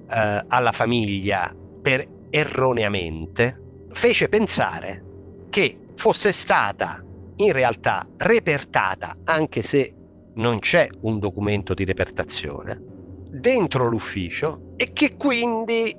eh, 0.08 0.44
alla 0.46 0.72
famiglia 0.72 1.54
per 1.82 2.06
erroneamente, 2.30 3.60
fece 3.90 4.28
pensare 4.28 5.04
che 5.50 5.78
fosse 5.96 6.32
stata 6.32 7.04
in 7.36 7.52
realtà 7.52 8.06
repertata, 8.16 9.12
anche 9.24 9.62
se 9.62 9.94
non 10.34 10.58
c'è 10.58 10.88
un 11.02 11.18
documento 11.18 11.74
di 11.74 11.84
repertazione, 11.84 12.80
dentro 13.30 13.88
l'ufficio 13.88 14.74
e 14.76 14.92
che 14.92 15.16
quindi, 15.16 15.96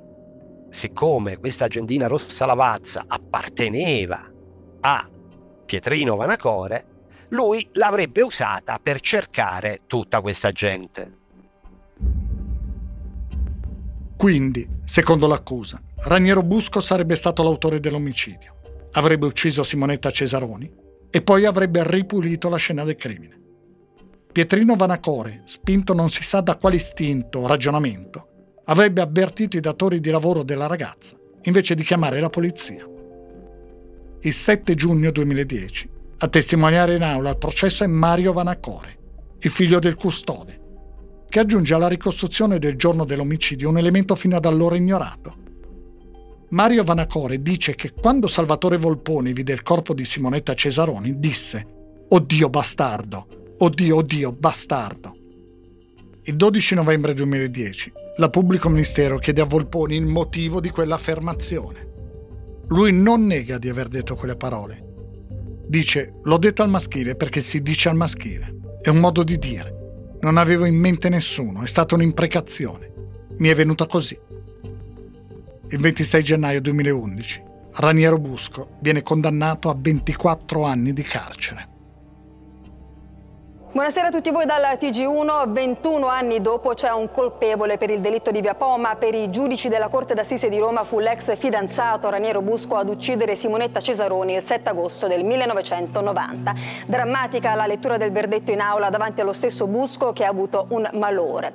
siccome 0.70 1.38
questa 1.38 1.66
agendina 1.66 2.06
rossa 2.06 2.46
lavazza 2.46 3.04
apparteneva 3.06 4.32
a 4.80 5.08
Pietrino 5.64 6.16
Vanacore, 6.16 6.86
lui 7.30 7.68
l'avrebbe 7.72 8.22
usata 8.22 8.78
per 8.82 9.00
cercare 9.00 9.80
tutta 9.86 10.20
questa 10.20 10.52
gente. 10.52 11.22
Quindi, 14.16 14.68
secondo 14.84 15.26
l'accusa, 15.26 15.80
Raniero 15.96 16.42
Busco 16.42 16.80
sarebbe 16.80 17.16
stato 17.16 17.42
l'autore 17.42 17.80
dell'omicidio. 17.80 18.54
Avrebbe 18.92 19.26
ucciso 19.26 19.62
Simonetta 19.64 20.10
Cesaroni 20.10 20.70
e 21.10 21.22
poi 21.22 21.44
avrebbe 21.44 21.82
ripulito 21.84 22.48
la 22.48 22.56
scena 22.56 22.84
del 22.84 22.94
crimine. 22.94 23.43
Pietrino 24.34 24.74
Vanacore, 24.74 25.42
spinto 25.44 25.94
non 25.94 26.10
si 26.10 26.24
sa 26.24 26.40
da 26.40 26.56
quale 26.56 26.74
istinto 26.74 27.38
o 27.38 27.46
ragionamento, 27.46 28.26
avrebbe 28.64 29.00
avvertito 29.00 29.56
i 29.56 29.60
datori 29.60 30.00
di 30.00 30.10
lavoro 30.10 30.42
della 30.42 30.66
ragazza 30.66 31.16
invece 31.42 31.76
di 31.76 31.84
chiamare 31.84 32.18
la 32.18 32.30
polizia. 32.30 32.84
Il 34.22 34.32
7 34.32 34.74
giugno 34.74 35.12
2010, 35.12 35.88
a 36.18 36.26
testimoniare 36.26 36.96
in 36.96 37.04
aula 37.04 37.28
al 37.28 37.38
processo 37.38 37.84
è 37.84 37.86
Mario 37.86 38.32
Vanacore, 38.32 38.98
il 39.38 39.50
figlio 39.50 39.78
del 39.78 39.94
custode, 39.94 40.60
che 41.28 41.38
aggiunge 41.38 41.72
alla 41.72 41.86
ricostruzione 41.86 42.58
del 42.58 42.74
giorno 42.74 43.04
dell'omicidio 43.04 43.68
un 43.68 43.78
elemento 43.78 44.16
fino 44.16 44.34
ad 44.34 44.46
allora 44.46 44.74
ignorato. 44.74 45.36
Mario 46.48 46.82
Vanacore 46.82 47.40
dice 47.40 47.76
che 47.76 47.92
quando 47.92 48.26
Salvatore 48.26 48.78
Volponi 48.78 49.32
vide 49.32 49.52
il 49.52 49.62
corpo 49.62 49.94
di 49.94 50.04
Simonetta 50.04 50.54
Cesaroni 50.54 51.20
disse 51.20 51.66
Oddio 52.08 52.50
bastardo, 52.50 53.42
oddio 53.58 53.96
oddio 53.96 54.32
bastardo. 54.32 55.16
Il 56.22 56.36
12 56.36 56.74
novembre 56.74 57.14
2010 57.14 57.92
la 58.16 58.30
pubblico 58.30 58.68
ministero 58.68 59.18
chiede 59.18 59.40
a 59.40 59.44
Volponi 59.44 59.96
il 59.96 60.06
motivo 60.06 60.60
di 60.60 60.70
quell'affermazione. 60.70 61.92
Lui 62.68 62.92
non 62.92 63.26
nega 63.26 63.58
di 63.58 63.68
aver 63.68 63.88
detto 63.88 64.14
quelle 64.14 64.36
parole. 64.36 64.82
Dice 65.66 66.14
l'ho 66.22 66.38
detto 66.38 66.62
al 66.62 66.68
maschile 66.68 67.16
perché 67.16 67.40
si 67.40 67.60
dice 67.60 67.88
al 67.88 67.96
maschile. 67.96 68.78
È 68.80 68.88
un 68.88 68.98
modo 68.98 69.22
di 69.22 69.38
dire. 69.38 70.16
Non 70.20 70.36
avevo 70.36 70.64
in 70.64 70.76
mente 70.76 71.08
nessuno, 71.08 71.62
è 71.62 71.66
stata 71.66 71.94
un'imprecazione. 71.94 72.92
Mi 73.38 73.48
è 73.48 73.54
venuta 73.54 73.86
così. 73.86 74.18
Il 75.68 75.78
26 75.80 76.22
gennaio 76.22 76.60
2011, 76.60 77.42
Raniero 77.72 78.18
Busco 78.18 78.76
viene 78.80 79.02
condannato 79.02 79.68
a 79.68 79.76
24 79.76 80.62
anni 80.64 80.92
di 80.92 81.02
carcere. 81.02 81.68
Buonasera 83.74 84.06
a 84.06 84.10
tutti 84.12 84.30
voi 84.30 84.46
dal 84.46 84.62
TG1. 84.62 85.50
21 85.50 86.06
anni 86.06 86.40
dopo 86.40 86.74
c'è 86.74 86.92
un 86.92 87.10
colpevole 87.10 87.76
per 87.76 87.90
il 87.90 87.98
delitto 87.98 88.30
di 88.30 88.40
Via 88.40 88.54
Poma. 88.54 88.94
Per 88.94 89.12
i 89.12 89.32
giudici 89.32 89.66
della 89.68 89.88
Corte 89.88 90.14
d'Assise 90.14 90.48
di 90.48 90.60
Roma 90.60 90.84
fu 90.84 91.00
l'ex 91.00 91.36
fidanzato 91.36 92.08
Raniero 92.08 92.40
Busco 92.40 92.76
ad 92.76 92.88
uccidere 92.88 93.34
Simonetta 93.34 93.80
Cesaroni 93.80 94.34
il 94.34 94.44
7 94.44 94.68
agosto 94.68 95.08
del 95.08 95.24
1990. 95.24 96.54
Drammatica 96.86 97.56
la 97.56 97.66
lettura 97.66 97.96
del 97.96 98.12
verdetto 98.12 98.52
in 98.52 98.60
aula 98.60 98.90
davanti 98.90 99.22
allo 99.22 99.32
stesso 99.32 99.66
Busco 99.66 100.12
che 100.12 100.24
ha 100.24 100.28
avuto 100.28 100.66
un 100.68 100.88
malore. 100.92 101.54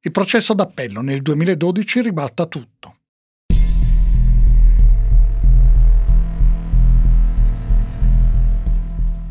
Il 0.00 0.10
processo 0.10 0.54
d'appello 0.54 1.02
nel 1.02 1.20
2012 1.20 2.00
ribalta 2.00 2.46
tutto. 2.46 2.93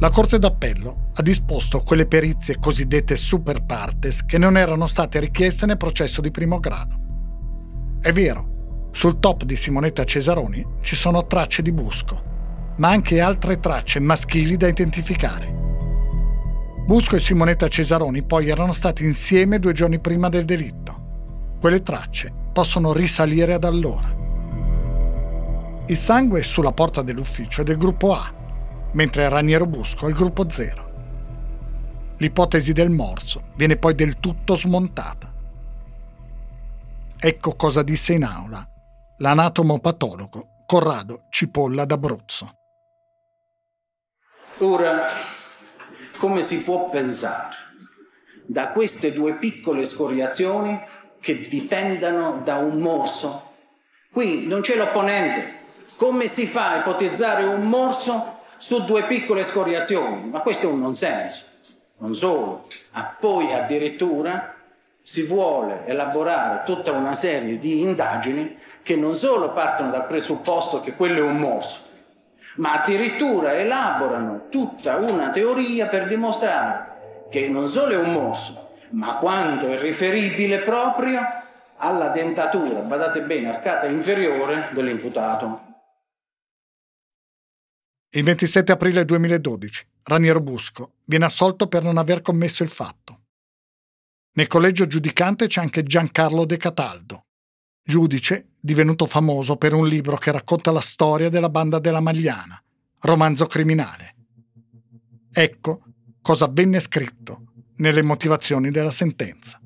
La 0.03 0.09
Corte 0.09 0.37
d'Appello 0.37 1.11
ha 1.13 1.21
disposto 1.21 1.79
quelle 1.79 2.05
perizie 2.05 2.59
cosiddette 2.59 3.15
super 3.15 3.63
partes 3.63 4.25
che 4.25 4.37
non 4.37 4.57
erano 4.57 4.85
state 4.85 5.17
richieste 5.21 5.65
nel 5.65 5.77
processo 5.77 6.19
di 6.19 6.29
primo 6.29 6.59
grado. 6.59 6.97
È 8.01 8.11
vero, 8.11 8.89
sul 8.91 9.19
top 9.19 9.45
di 9.45 9.55
Simonetta 9.55 10.03
Cesaroni 10.03 10.67
ci 10.81 10.97
sono 10.97 11.25
tracce 11.25 11.61
di 11.61 11.71
Busco, 11.71 12.21
ma 12.79 12.89
anche 12.89 13.21
altre 13.21 13.61
tracce 13.61 14.01
maschili 14.01 14.57
da 14.57 14.67
identificare. 14.67 15.49
Busco 16.85 17.15
e 17.15 17.19
Simonetta 17.21 17.69
Cesaroni 17.69 18.23
poi 18.23 18.49
erano 18.49 18.73
stati 18.73 19.05
insieme 19.05 19.57
due 19.57 19.71
giorni 19.71 19.99
prima 19.99 20.27
del 20.27 20.43
delitto. 20.43 21.55
Quelle 21.61 21.81
tracce 21.81 22.29
possono 22.51 22.91
risalire 22.91 23.53
ad 23.53 23.63
allora. 23.63 24.13
Il 25.85 25.95
sangue 25.95 26.43
sulla 26.43 26.73
porta 26.73 27.01
dell'ufficio 27.01 27.61
è 27.61 27.63
del 27.63 27.77
gruppo 27.77 28.13
A, 28.13 28.41
mentre 28.93 29.29
Raniero 29.29 29.65
Busco 29.65 30.05
è 30.05 30.09
il 30.09 30.15
gruppo 30.15 30.49
zero. 30.49 30.91
L'ipotesi 32.17 32.73
del 32.73 32.89
morso 32.89 33.51
viene 33.55 33.77
poi 33.77 33.95
del 33.95 34.19
tutto 34.19 34.55
smontata. 34.55 35.31
Ecco 37.19 37.55
cosa 37.55 37.83
disse 37.83 38.13
in 38.13 38.23
aula 38.23 38.67
l'anatomopatologo 39.17 40.63
Corrado 40.65 41.25
Cipolla 41.29 41.85
d'Abruzzo. 41.85 42.57
Ora, 44.59 45.05
come 46.17 46.41
si 46.41 46.61
può 46.61 46.89
pensare 46.89 47.55
da 48.45 48.69
queste 48.69 49.11
due 49.11 49.35
piccole 49.35 49.85
scoriazioni 49.85 50.79
che 51.19 51.39
dipendano 51.39 52.41
da 52.43 52.57
un 52.57 52.79
morso? 52.79 53.51
Qui 54.11 54.47
non 54.47 54.61
c'è 54.61 54.75
l'opponente. 54.75 55.61
Come 55.95 56.27
si 56.27 56.45
fa 56.45 56.71
a 56.71 56.77
ipotizzare 56.79 57.43
un 57.45 57.67
morso 57.67 58.32
su 58.63 58.85
due 58.85 59.03
piccole 59.03 59.43
scoriazioni, 59.43 60.29
ma 60.29 60.39
questo 60.39 60.69
è 60.69 60.71
un 60.71 60.79
non 60.79 60.93
senso. 60.93 61.41
Non 61.97 62.15
solo, 62.15 62.69
ma 62.91 63.13
poi 63.19 63.51
addirittura 63.51 64.55
si 65.01 65.23
vuole 65.23 65.81
elaborare 65.85 66.63
tutta 66.63 66.93
una 66.93 67.13
serie 67.13 67.59
di 67.59 67.81
indagini 67.81 68.57
che 68.81 68.95
non 68.95 69.15
solo 69.15 69.51
partono 69.51 69.91
dal 69.91 70.07
presupposto 70.07 70.79
che 70.79 70.95
quello 70.95 71.17
è 71.17 71.27
un 71.27 71.35
morso, 71.39 71.81
ma 72.55 72.81
addirittura 72.81 73.53
elaborano 73.53 74.43
tutta 74.47 74.95
una 74.95 75.29
teoria 75.31 75.87
per 75.87 76.07
dimostrare 76.07 77.25
che 77.29 77.49
non 77.49 77.67
solo 77.67 77.91
è 77.91 77.97
un 77.97 78.13
morso, 78.13 78.75
ma 78.91 79.17
quando 79.17 79.67
è 79.67 79.77
riferibile 79.77 80.59
proprio 80.59 81.19
alla 81.75 82.07
dentatura, 82.07 82.79
badate 82.79 83.23
bene, 83.23 83.49
arcata 83.49 83.87
inferiore 83.87 84.69
dell'imputato. 84.71 85.72
Il 88.15 88.23
27 88.23 88.71
aprile 88.71 89.05
2012 89.05 89.87
Raniero 90.03 90.39
Busco 90.39 90.97
viene 91.05 91.25
assolto 91.25 91.65
per 91.65 91.81
non 91.81 91.97
aver 91.97 92.21
commesso 92.21 92.61
il 92.61 92.69
fatto. 92.69 93.21
Nel 94.33 94.45
collegio 94.45 94.85
giudicante 94.85 95.47
c'è 95.47 95.61
anche 95.61 95.81
Giancarlo 95.81 96.45
De 96.45 96.57
Cataldo, 96.57 97.25
giudice 97.83 98.49
divenuto 98.59 99.07
famoso 99.07 99.55
per 99.55 99.73
un 99.73 99.87
libro 99.87 100.17
che 100.17 100.31
racconta 100.31 100.69
la 100.69 100.79
storia 100.79 101.29
della 101.29 101.49
banda 101.49 101.79
della 101.79 102.01
Magliana, 102.01 102.61
romanzo 102.99 103.47
criminale. 103.47 104.15
Ecco 105.31 105.81
cosa 106.21 106.47
venne 106.47 106.79
scritto 106.81 107.45
nelle 107.77 108.03
motivazioni 108.03 108.69
della 108.69 108.91
sentenza. 108.91 109.59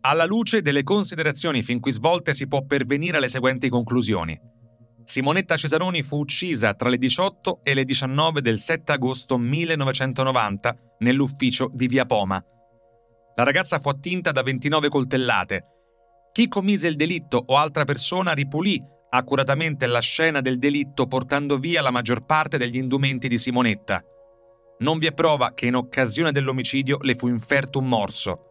Alla 0.00 0.24
luce 0.24 0.62
delle 0.62 0.84
considerazioni 0.84 1.62
fin 1.62 1.80
qui 1.80 1.92
svolte 1.92 2.32
si 2.32 2.48
può 2.48 2.64
pervenire 2.64 3.18
alle 3.18 3.28
seguenti 3.28 3.68
conclusioni. 3.68 4.56
Simonetta 5.08 5.56
Cesaroni 5.56 6.02
fu 6.02 6.18
uccisa 6.18 6.74
tra 6.74 6.90
le 6.90 6.98
18 6.98 7.60
e 7.62 7.72
le 7.72 7.84
19 7.84 8.42
del 8.42 8.58
7 8.58 8.92
agosto 8.92 9.38
1990 9.38 10.76
nell'ufficio 10.98 11.70
di 11.72 11.86
Via 11.86 12.04
Poma. 12.04 12.44
La 13.34 13.42
ragazza 13.42 13.78
fu 13.78 13.88
attinta 13.88 14.32
da 14.32 14.42
29 14.42 14.90
coltellate. 14.90 15.64
Chi 16.30 16.46
commise 16.48 16.88
il 16.88 16.96
delitto 16.96 17.42
o 17.42 17.56
altra 17.56 17.84
persona 17.84 18.32
ripulì 18.32 18.78
accuratamente 19.08 19.86
la 19.86 20.00
scena 20.00 20.42
del 20.42 20.58
delitto 20.58 21.06
portando 21.06 21.56
via 21.56 21.80
la 21.80 21.90
maggior 21.90 22.26
parte 22.26 22.58
degli 22.58 22.76
indumenti 22.76 23.28
di 23.28 23.38
Simonetta. 23.38 24.04
Non 24.80 24.98
vi 24.98 25.06
è 25.06 25.14
prova 25.14 25.54
che 25.54 25.64
in 25.64 25.76
occasione 25.76 26.32
dell'omicidio 26.32 26.98
le 27.00 27.14
fu 27.14 27.28
inferto 27.28 27.78
un 27.78 27.88
morso. 27.88 28.42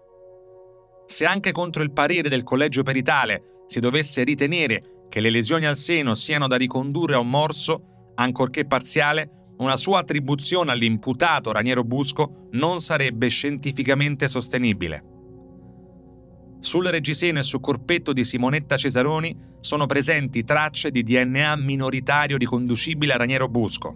Se 1.05 1.23
anche 1.23 1.51
contro 1.51 1.83
il 1.83 1.93
parere 1.93 2.29
del 2.29 2.41
collegio 2.41 2.81
peritale 2.81 3.61
si 3.67 3.79
dovesse 3.79 4.23
ritenere 4.23 4.96
che 5.09 5.19
le 5.19 5.29
lesioni 5.29 5.65
al 5.65 5.77
seno 5.77 6.15
siano 6.15 6.47
da 6.47 6.55
ricondurre 6.55 7.15
a 7.15 7.19
un 7.19 7.29
morso, 7.29 8.11
ancorché 8.15 8.65
parziale, 8.65 9.53
una 9.57 9.75
sua 9.75 9.99
attribuzione 9.99 10.71
all'imputato 10.71 11.51
Raniero 11.51 11.83
Busco 11.83 12.47
non 12.51 12.79
sarebbe 12.79 13.27
scientificamente 13.27 14.27
sostenibile. 14.27 15.03
Sul 16.59 16.85
reggiseno 16.85 17.39
e 17.39 17.43
sul 17.43 17.59
corpetto 17.59 18.13
di 18.13 18.23
Simonetta 18.23 18.77
Cesaroni 18.77 19.35
sono 19.59 19.85
presenti 19.85 20.43
tracce 20.43 20.91
di 20.91 21.03
DNA 21.03 21.55
minoritario 21.55 22.37
riconducibile 22.37 23.13
a 23.13 23.17
Raniero 23.17 23.47
Busco. 23.47 23.95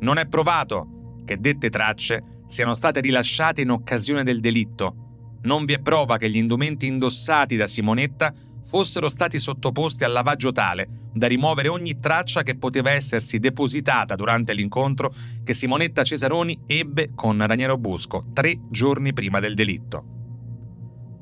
Non 0.00 0.18
è 0.18 0.26
provato 0.26 1.22
che 1.24 1.38
dette 1.38 1.70
tracce 1.70 2.42
siano 2.46 2.74
state 2.74 3.00
rilasciate 3.00 3.60
in 3.60 3.70
occasione 3.70 4.22
del 4.22 4.40
delitto, 4.40 5.06
non 5.46 5.64
vi 5.64 5.74
è 5.74 5.78
prova 5.80 6.16
che 6.16 6.28
gli 6.28 6.36
indumenti 6.36 6.86
indossati 6.86 7.56
da 7.56 7.66
Simonetta 7.66 8.34
fossero 8.66 9.08
stati 9.08 9.38
sottoposti 9.38 10.04
al 10.04 10.12
lavaggio 10.12 10.52
tale 10.52 11.04
da 11.12 11.26
rimuovere 11.26 11.68
ogni 11.68 11.98
traccia 11.98 12.42
che 12.42 12.56
poteva 12.56 12.90
essersi 12.90 13.38
depositata 13.38 14.16
durante 14.16 14.52
l'incontro 14.52 15.12
che 15.42 15.54
Simonetta 15.54 16.04
Cesaroni 16.04 16.64
ebbe 16.66 17.12
con 17.14 17.44
Raniero 17.44 17.78
Busco 17.78 18.26
tre 18.34 18.58
giorni 18.70 19.12
prima 19.14 19.40
del 19.40 19.54
delitto. 19.54 20.04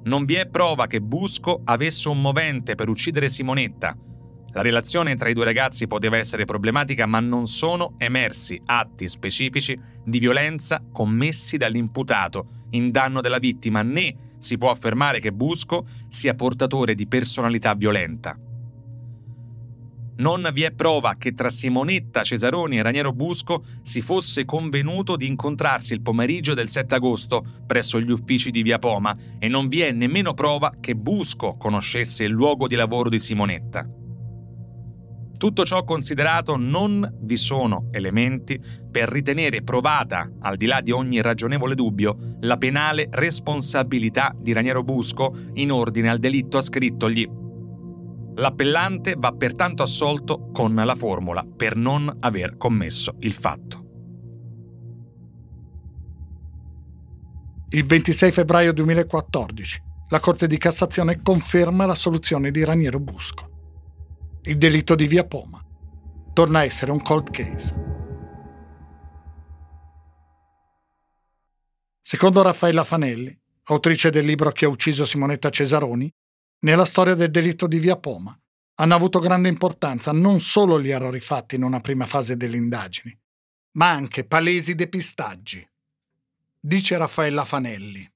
Non 0.04 0.24
vi 0.24 0.34
è 0.34 0.46
prova 0.48 0.86
che 0.86 1.00
Busco 1.00 1.62
avesse 1.64 2.08
un 2.08 2.20
movente 2.20 2.74
per 2.74 2.88
uccidere 2.88 3.28
Simonetta. 3.28 3.96
La 4.52 4.62
relazione 4.62 5.16
tra 5.16 5.28
i 5.28 5.34
due 5.34 5.44
ragazzi 5.44 5.86
poteva 5.86 6.16
essere 6.16 6.44
problematica, 6.44 7.06
ma 7.06 7.20
non 7.20 7.46
sono 7.46 7.94
emersi 7.98 8.60
atti 8.66 9.08
specifici 9.08 9.78
di 10.04 10.18
violenza 10.18 10.84
commessi 10.92 11.56
dall'imputato 11.56 12.66
in 12.70 12.90
danno 12.90 13.20
della 13.20 13.38
vittima, 13.38 13.82
né 13.82 14.14
si 14.44 14.58
può 14.58 14.70
affermare 14.70 15.20
che 15.20 15.32
Busco 15.32 15.86
sia 16.10 16.34
portatore 16.34 16.94
di 16.94 17.06
personalità 17.06 17.74
violenta. 17.74 18.38
Non 20.16 20.48
vi 20.52 20.62
è 20.62 20.70
prova 20.70 21.16
che 21.16 21.32
tra 21.32 21.50
Simonetta 21.50 22.22
Cesaroni 22.22 22.78
e 22.78 22.82
Raniero 22.82 23.12
Busco 23.12 23.64
si 23.82 24.00
fosse 24.00 24.44
convenuto 24.44 25.16
di 25.16 25.26
incontrarsi 25.26 25.94
il 25.94 26.02
pomeriggio 26.02 26.54
del 26.54 26.68
7 26.68 26.94
agosto 26.94 27.44
presso 27.66 27.98
gli 27.98 28.10
uffici 28.10 28.50
di 28.50 28.62
Via 28.62 28.78
Poma 28.78 29.16
e 29.38 29.48
non 29.48 29.66
vi 29.66 29.80
è 29.80 29.90
nemmeno 29.90 30.34
prova 30.34 30.74
che 30.78 30.94
Busco 30.94 31.56
conoscesse 31.56 32.24
il 32.24 32.30
luogo 32.30 32.68
di 32.68 32.76
lavoro 32.76 33.08
di 33.08 33.18
Simonetta. 33.18 34.03
Tutto 35.44 35.66
ciò 35.66 35.84
considerato, 35.84 36.56
non 36.56 37.18
vi 37.20 37.36
sono 37.36 37.88
elementi 37.90 38.58
per 38.90 39.10
ritenere 39.10 39.62
provata, 39.62 40.26
al 40.40 40.56
di 40.56 40.64
là 40.64 40.80
di 40.80 40.90
ogni 40.90 41.20
ragionevole 41.20 41.74
dubbio, 41.74 42.16
la 42.40 42.56
penale 42.56 43.08
responsabilità 43.10 44.34
di 44.34 44.54
Raniero 44.54 44.82
Busco 44.82 45.36
in 45.52 45.70
ordine 45.70 46.08
al 46.08 46.18
delitto 46.18 46.56
ascrittogli. 46.56 47.28
L'appellante 48.36 49.16
va 49.18 49.32
pertanto 49.32 49.82
assolto 49.82 50.48
con 50.50 50.74
la 50.74 50.94
formula 50.94 51.44
per 51.44 51.76
non 51.76 52.10
aver 52.20 52.56
commesso 52.56 53.16
il 53.18 53.34
fatto. 53.34 53.84
Il 57.68 57.84
26 57.84 58.32
febbraio 58.32 58.72
2014 58.72 59.82
la 60.08 60.20
Corte 60.20 60.46
di 60.46 60.56
Cassazione 60.56 61.20
conferma 61.20 61.84
la 61.84 61.94
soluzione 61.94 62.50
di 62.50 62.64
Raniero 62.64 62.98
Busco 62.98 63.52
il 64.46 64.58
delitto 64.58 64.94
di 64.94 65.06
Via 65.06 65.24
Poma. 65.24 65.64
Torna 66.34 66.58
a 66.58 66.64
essere 66.64 66.90
un 66.90 67.00
cold 67.00 67.30
case. 67.30 67.92
Secondo 72.02 72.42
Raffaella 72.42 72.84
Fanelli, 72.84 73.34
autrice 73.64 74.10
del 74.10 74.26
libro 74.26 74.50
Chi 74.50 74.66
ha 74.66 74.68
ucciso 74.68 75.06
Simonetta 75.06 75.48
Cesaroni, 75.48 76.12
nella 76.60 76.84
storia 76.84 77.14
del 77.14 77.30
delitto 77.30 77.66
di 77.66 77.78
Via 77.78 77.96
Poma 77.96 78.38
hanno 78.76 78.94
avuto 78.94 79.18
grande 79.18 79.48
importanza 79.48 80.12
non 80.12 80.40
solo 80.40 80.80
gli 80.80 80.90
errori 80.90 81.20
fatti 81.20 81.54
in 81.54 81.62
una 81.62 81.80
prima 81.80 82.04
fase 82.04 82.36
delle 82.36 82.56
indagini, 82.56 83.16
ma 83.72 83.90
anche 83.90 84.26
palesi 84.26 84.74
depistaggi. 84.74 85.66
Dice 86.60 86.98
Raffaella 86.98 87.44
Fanelli. 87.44 88.12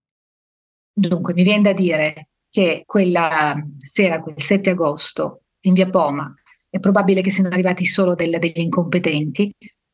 Dunque, 0.93 1.33
mi 1.33 1.45
viene 1.45 1.63
da 1.63 1.73
dire 1.73 2.29
che 2.51 2.83
quella 2.85 3.57
sera, 3.79 4.21
quel 4.21 4.41
7 4.41 4.71
agosto, 4.71 5.45
in 5.63 5.75
via 5.75 5.89
Poma, 5.89 6.33
è 6.71 6.79
probabile 6.81 7.21
che 7.23 7.31
siano 7.31 7.49
arrivati 7.49 7.87
solo 7.87 8.15
del, 8.15 8.39
degli 8.39 8.61
incompetenti, 8.61 9.53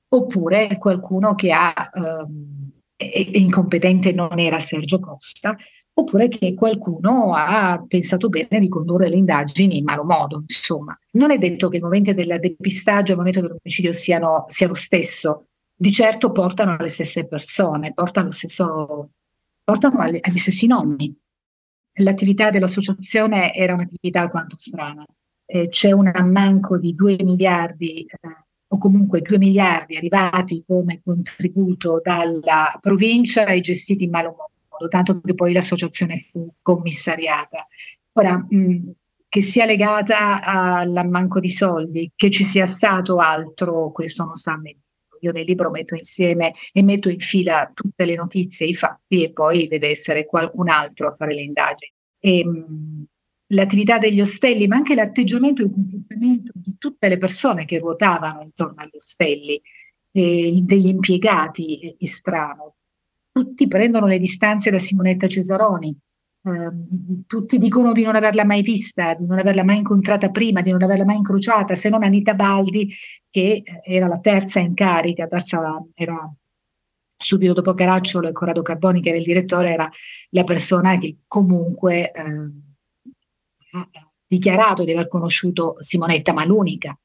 oppure 0.09 0.77
qualcuno 0.79 1.35
che 1.35 1.53
ha, 1.53 1.91
ehm, 1.93 2.71
è, 2.97 3.29
incompetente 3.33 4.12
non 4.12 4.39
era 4.39 4.61
Sergio 4.61 5.01
Costa, 5.01 5.57
oppure 5.97 6.29
che 6.29 6.55
qualcuno 6.55 7.35
ha 7.35 7.85
pensato 7.87 8.29
bene 8.29 8.59
di 8.59 8.69
condurre 8.69 9.09
le 9.09 9.17
indagini 9.17 9.79
in 9.79 9.85
malo 9.85 10.05
modo. 10.05 10.45
Insomma, 10.47 10.99
non 11.12 11.31
è 11.31 11.39
detto 11.39 11.69
che 11.69 11.77
il 11.77 11.83
momento 11.83 12.12
del 12.12 12.39
depistaggio 12.41 13.11
e 13.11 13.12
il 13.12 13.19
momento 13.19 13.41
dell'omicidio 13.41 13.93
siano, 13.93 14.45
sia 14.49 14.67
lo 14.67 14.75
stesso, 14.75 15.47
di 15.77 15.93
certo 15.93 16.33
portano 16.33 16.77
alle 16.77 16.89
stesse 16.89 17.27
persone, 17.27 17.93
portano, 17.93 18.31
stesso, 18.31 19.11
portano 19.62 20.01
agli, 20.01 20.19
agli 20.21 20.39
stessi 20.39 20.67
nomi. 20.67 21.17
L'attività 21.99 22.51
dell'associazione 22.51 23.55
era 23.55 23.75
un'attività 23.75 24.21
alquanto 24.21 24.57
strana 24.59 25.07
eh, 25.47 25.69
c'è 25.69 25.93
un 25.93 26.11
ammanco 26.13 26.79
di 26.79 26.95
2 26.95 27.19
miliardi 27.23 28.05
eh, 28.05 28.45
o 28.69 28.79
comunque 28.79 29.21
2 29.21 29.39
miliardi 29.39 29.97
arrivati 29.97 30.65
come 30.67 31.01
contributo 31.05 32.01
dalla 32.03 32.77
provincia 32.81 33.45
e 33.47 33.61
gestiti 33.61 34.05
in 34.05 34.11
malo 34.11 34.37
modo, 34.71 34.89
tanto 34.89 35.21
che 35.21 35.35
poi 35.35 35.53
l'associazione 35.53 36.19
fu 36.19 36.53
commissariata. 36.63 37.67
Ora, 38.13 38.39
mh, 38.49 38.93
che 39.29 39.41
sia 39.41 39.65
legata 39.65 40.43
all'ammanco 40.43 41.41
di 41.41 41.51
soldi, 41.51 42.13
che 42.15 42.31
ci 42.31 42.45
sia 42.45 42.67
stato 42.67 43.19
altro, 43.19 43.91
questo 43.91 44.25
non 44.25 44.37
sta 44.37 44.53
a 44.53 44.59
me. 44.59 44.77
Io 45.21 45.33
nel 45.33 45.45
libro 45.45 45.71
metto 45.71 45.95
insieme 45.95 46.53
e 46.73 46.83
metto 46.83 47.09
in 47.09 47.19
fila 47.19 47.71
tutte 47.75 48.05
le 48.05 48.15
notizie, 48.15 48.67
i 48.67 48.75
fatti 48.75 49.25
e 49.25 49.33
poi 49.33 49.67
deve 49.67 49.91
essere 49.91 50.27
qualcun 50.27 50.69
altro 50.69 51.09
a 51.09 51.13
fare 51.13 51.35
le 51.35 51.41
indagini. 51.41 51.93
E, 52.21 52.45
mh, 52.47 53.05
l'attività 53.55 53.99
degli 53.99 54.21
ostelli, 54.21 54.67
ma 54.67 54.77
anche 54.77 54.95
l'atteggiamento 54.95 55.63
e 55.63 55.67
il 55.67 55.73
comportamento 55.73 56.53
di 56.55 56.77
tutte 56.79 57.09
le 57.09 57.19
persone 57.19 57.65
che 57.65 57.79
ruotavano 57.79 58.43
intorno 58.43 58.83
agli 58.83 58.97
ostelli, 58.97 59.61
eh, 60.13 60.61
degli 60.63 60.89
impiegati 60.89 61.97
è, 61.99 62.05
è 62.05 62.07
strano. 62.07 62.75
Tutti 63.33 63.67
prendono 63.67 64.07
le 64.07 64.19
distanze 64.19 64.71
da 64.71 64.79
Simonetta 64.79 65.27
Cesaroni, 65.27 65.97
eh, 66.47 66.71
tutti 67.27 67.59
dicono 67.59 67.93
di 67.93 68.03
non 68.03 68.17
averla 68.17 68.45
mai 68.45 68.63
vista, 68.63 69.15
di 69.15 69.27
non 69.27 69.39
averla 69.39 69.65
mai 69.65 69.79
incontrata 69.79 70.29
prima, 70.31 70.61
di 70.61 70.71
non 70.71 70.83
averla 70.83 71.05
mai 71.05 71.17
incrociata, 71.17 71.75
se 71.75 71.89
non 71.89 72.03
Anita 72.03 72.35
Baldi, 72.35 72.93
che 73.31 73.63
eh, 73.65 73.81
era 73.83 74.07
la 74.07 74.19
terza 74.19 74.61
in 74.61 74.75
carica, 74.75 75.27
terza, 75.27 75.83
era 75.95 76.33
subito 77.17 77.55
dopo 77.55 77.75
Caracciolo 77.75 78.29
e 78.29 78.33
Corrado 78.33 78.63
Carboni, 78.63 79.01
che 79.01 79.09
era 79.09 79.19
il 79.19 79.25
direttore, 79.25 79.73
era 79.73 79.89
la 80.31 80.45
persona 80.45 80.99
che 80.99 81.17
comunque 81.27 82.13
eh, 82.13 82.51
dichiarato 84.27 84.85
di 84.85 84.93
aver 84.93 85.09
conosciuto 85.09 85.75
Simonetta, 85.79 86.33
ma 86.33 86.45
l'unica. 86.45 86.99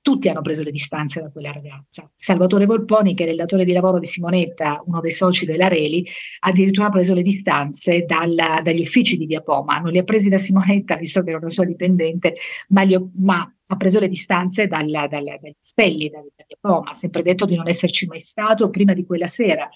Tutti 0.00 0.28
hanno 0.28 0.42
preso 0.42 0.62
le 0.62 0.70
distanze 0.70 1.20
da 1.20 1.30
quella 1.30 1.52
ragazza. 1.52 2.10
Salvatore 2.16 2.66
Volponi, 2.66 3.14
che 3.14 3.24
era 3.24 3.32
il 3.32 3.36
datore 3.36 3.64
di 3.64 3.72
lavoro 3.72 3.98
di 3.98 4.06
Simonetta, 4.06 4.82
uno 4.86 5.00
dei 5.00 5.12
soci 5.12 5.44
della 5.44 5.68
Reli, 5.68 6.06
addirittura 6.40 6.86
ha 6.86 6.90
preso 6.90 7.12
le 7.12 7.22
distanze 7.22 8.04
dalla, 8.06 8.62
dagli 8.62 8.80
uffici 8.80 9.18
di 9.18 9.26
Via 9.26 9.42
Poma. 9.42 9.80
Non 9.80 9.92
li 9.92 9.98
ha 9.98 10.04
presi 10.04 10.30
da 10.30 10.38
Simonetta, 10.38 10.96
visto 10.96 11.22
che 11.22 11.30
era 11.30 11.38
una 11.38 11.50
sua 11.50 11.64
dipendente, 11.64 12.36
ma, 12.68 12.84
ho, 12.84 13.10
ma 13.16 13.54
ha 13.66 13.76
preso 13.76 13.98
le 13.98 14.08
distanze 14.08 14.66
dalla, 14.66 15.08
dalla, 15.08 15.36
dagli 15.42 15.56
stelli 15.60 16.08
da 16.08 16.20
Via 16.20 16.56
Poma. 16.58 16.90
Ha 16.90 16.94
sempre 16.94 17.22
detto 17.22 17.44
di 17.44 17.56
non 17.56 17.68
esserci 17.68 18.06
mai 18.06 18.20
stato 18.20 18.70
prima 18.70 18.94
di 18.94 19.04
quella 19.04 19.26
sera. 19.26 19.68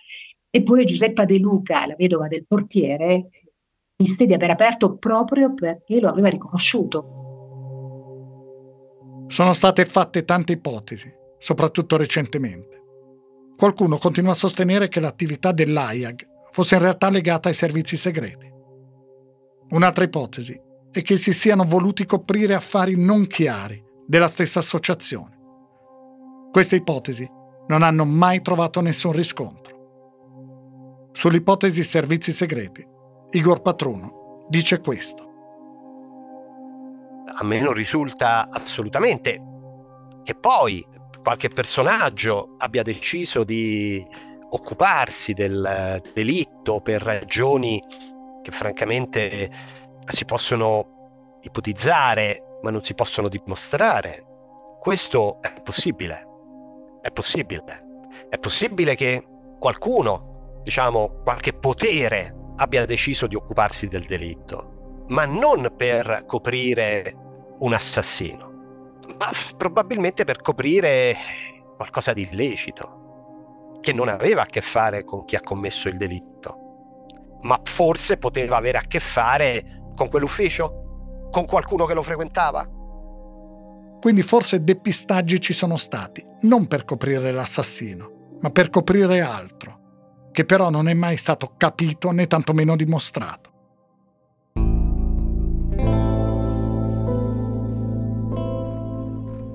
Eppure 0.49 0.84
Giuseppa 0.84 1.24
De 1.26 1.38
Luca, 1.38 1.86
la 1.86 1.97
vedova 1.97 2.28
del 2.28 2.47
portiere, 2.47 3.28
disse 4.03 4.26
di 4.26 4.34
aver 4.34 4.50
aperto 4.50 4.96
proprio 4.96 5.55
perché 5.55 6.00
lo 6.00 6.09
aveva 6.09 6.28
riconosciuto. 6.28 7.20
Sono 9.28 9.55
state 9.55 9.84
fatte 9.86 10.24
tante 10.24 10.53
ipotesi, 10.53 11.11
soprattutto 11.38 11.96
recentemente. 11.96 12.80
Qualcuno 13.57 13.96
continua 13.96 14.32
a 14.32 14.34
sostenere 14.34 14.88
che 14.88 15.00
l'attività 15.00 15.53
dell'AIAG 15.53 16.26
fosse 16.50 16.74
in 16.74 16.82
realtà 16.82 17.09
legata 17.09 17.48
ai 17.48 17.55
servizi 17.55 17.96
segreti. 17.96 18.50
Un'altra 19.70 20.05
ipotesi 20.05 20.61
è 20.90 21.00
che 21.00 21.16
si 21.16 21.32
siano 21.32 21.64
voluti 21.64 22.05
coprire 22.05 22.55
affari 22.55 22.94
non 22.96 23.26
chiari 23.26 23.82
della 24.07 24.28
stessa 24.28 24.59
associazione. 24.59 25.38
Queste 26.50 26.76
ipotesi 26.76 27.26
non 27.68 27.82
hanno 27.82 28.05
mai 28.05 28.42
trovato 28.42 28.80
nessun 28.82 29.12
riscontro. 29.12 31.09
Sull'ipotesi 31.12 31.82
servizi 31.82 32.32
segreti, 32.32 32.86
Igor 33.35 33.62
Patruno 33.62 34.45
dice 34.49 34.83
questo. 34.83 35.30
A 37.35 37.43
me 37.45 37.61
non 37.62 37.72
risulta 37.72 38.47
assolutamente 38.51 39.43
che 40.22 40.35
poi 40.35 40.87
qualche 41.22 41.49
personaggio 41.49 42.57
abbia 42.59 42.83
deciso 42.83 43.43
di 43.43 44.07
occuparsi 44.51 45.33
del 45.33 46.03
delitto 46.12 46.80
per 46.80 47.01
ragioni 47.01 47.83
che 48.43 48.51
francamente 48.51 49.51
si 50.05 50.26
possono 50.26 51.39
ipotizzare 51.41 52.59
ma 52.61 52.70
non 52.70 52.85
si 52.85 52.95
possono 52.95 53.28
dimostrare. 53.28 54.26
Questo 54.78 55.39
è 55.41 55.55
possibile. 55.62 56.26
È 57.01 57.11
possibile. 57.11 57.62
È 58.28 58.37
possibile 58.37 58.95
che 58.95 59.26
qualcuno, 59.59 60.61
diciamo, 60.64 61.22
qualche 61.22 61.55
potere 61.55 62.41
abbia 62.57 62.86
deciso 62.86 63.26
di 63.26 63.34
occuparsi 63.34 63.88
del 63.88 64.05
delitto, 64.05 65.05
ma 65.09 65.24
non 65.24 65.74
per 65.76 66.24
coprire 66.26 67.14
un 67.59 67.72
assassino, 67.72 68.98
ma 69.18 69.30
probabilmente 69.57 70.24
per 70.24 70.40
coprire 70.40 71.16
qualcosa 71.76 72.12
di 72.12 72.28
illecito, 72.30 73.78
che 73.80 73.92
non 73.92 74.09
aveva 74.09 74.42
a 74.42 74.46
che 74.46 74.61
fare 74.61 75.05
con 75.05 75.24
chi 75.24 75.36
ha 75.36 75.40
commesso 75.40 75.88
il 75.88 75.96
delitto, 75.96 76.59
ma 77.42 77.61
forse 77.64 78.16
poteva 78.16 78.57
avere 78.57 78.78
a 78.78 78.84
che 78.86 79.00
fare 79.00 79.90
con 79.94 80.09
quell'ufficio, 80.09 81.28
con 81.30 81.46
qualcuno 81.46 81.86
che 81.86 81.94
lo 81.94 82.03
frequentava. 82.03 82.64
Quindi 84.00 84.22
forse 84.22 84.62
depistaggi 84.62 85.40
ci 85.40 85.53
sono 85.53 85.76
stati, 85.76 86.24
non 86.42 86.66
per 86.66 86.84
coprire 86.84 87.32
l'assassino, 87.32 88.38
ma 88.40 88.50
per 88.50 88.70
coprire 88.70 89.20
altro, 89.20 89.80
che 90.33 90.45
però 90.45 90.70
non 90.70 90.89
è 90.89 90.95
mai 90.95 91.16
stato 91.16 91.53
capito 91.57 92.11
né 92.11 92.26
tantomeno 92.26 92.74
dimostrato. 92.74 93.51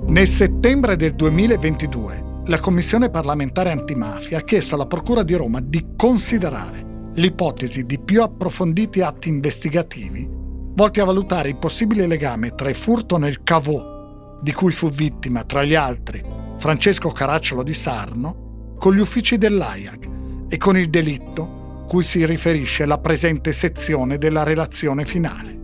Nel 0.05 0.27
settembre 0.27 0.95
del 0.95 1.15
2022 1.15 2.23
la 2.45 2.59
Commissione 2.59 3.09
parlamentare 3.09 3.71
antimafia 3.71 4.37
ha 4.37 4.41
chiesto 4.41 4.75
alla 4.75 4.85
Procura 4.85 5.23
di 5.23 5.33
Roma 5.33 5.59
di 5.59 5.85
considerare 5.97 7.11
l'ipotesi 7.15 7.85
di 7.85 7.99
più 7.99 8.21
approfonditi 8.21 9.01
atti 9.01 9.27
investigativi 9.27 10.29
volti 10.77 10.99
a 10.99 11.05
valutare 11.05 11.49
il 11.49 11.57
possibile 11.57 12.05
legame 12.05 12.53
tra 12.53 12.69
il 12.69 12.75
furto 12.75 13.17
nel 13.17 13.43
cavò 13.43 14.39
di 14.39 14.53
cui 14.53 14.71
fu 14.71 14.89
vittima, 14.89 15.43
tra 15.43 15.63
gli 15.63 15.73
altri, 15.73 16.23
Francesco 16.57 17.09
Caracciolo 17.09 17.63
di 17.63 17.73
Sarno, 17.73 18.75
con 18.77 18.93
gli 18.93 18.99
uffici 18.99 19.37
dell'AIAG 19.37 20.16
e 20.47 20.57
con 20.57 20.77
il 20.77 20.89
delitto 20.89 21.85
cui 21.87 22.03
si 22.03 22.25
riferisce 22.25 22.85
la 22.85 22.97
presente 22.97 23.51
sezione 23.51 24.17
della 24.17 24.43
relazione 24.43 25.05
finale. 25.05 25.55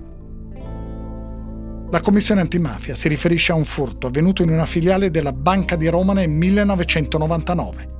La 1.91 2.01
Commissione 2.01 2.41
antimafia 2.41 2.95
si 2.95 3.07
riferisce 3.07 3.51
a 3.51 3.55
un 3.55 3.65
furto 3.65 4.07
avvenuto 4.07 4.41
in 4.41 4.49
una 4.49 4.65
filiale 4.65 5.11
della 5.11 5.31
Banca 5.31 5.75
di 5.75 5.87
Roma 5.89 6.13
nel 6.13 6.29
1999. 6.29 7.91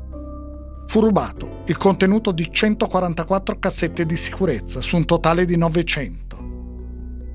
Fu 0.87 0.99
rubato 0.99 1.61
il 1.67 1.77
contenuto 1.77 2.31
di 2.31 2.51
144 2.51 3.59
cassette 3.59 4.05
di 4.05 4.15
sicurezza 4.15 4.81
su 4.81 4.95
un 4.95 5.05
totale 5.05 5.45
di 5.45 5.57
900. 5.57 6.41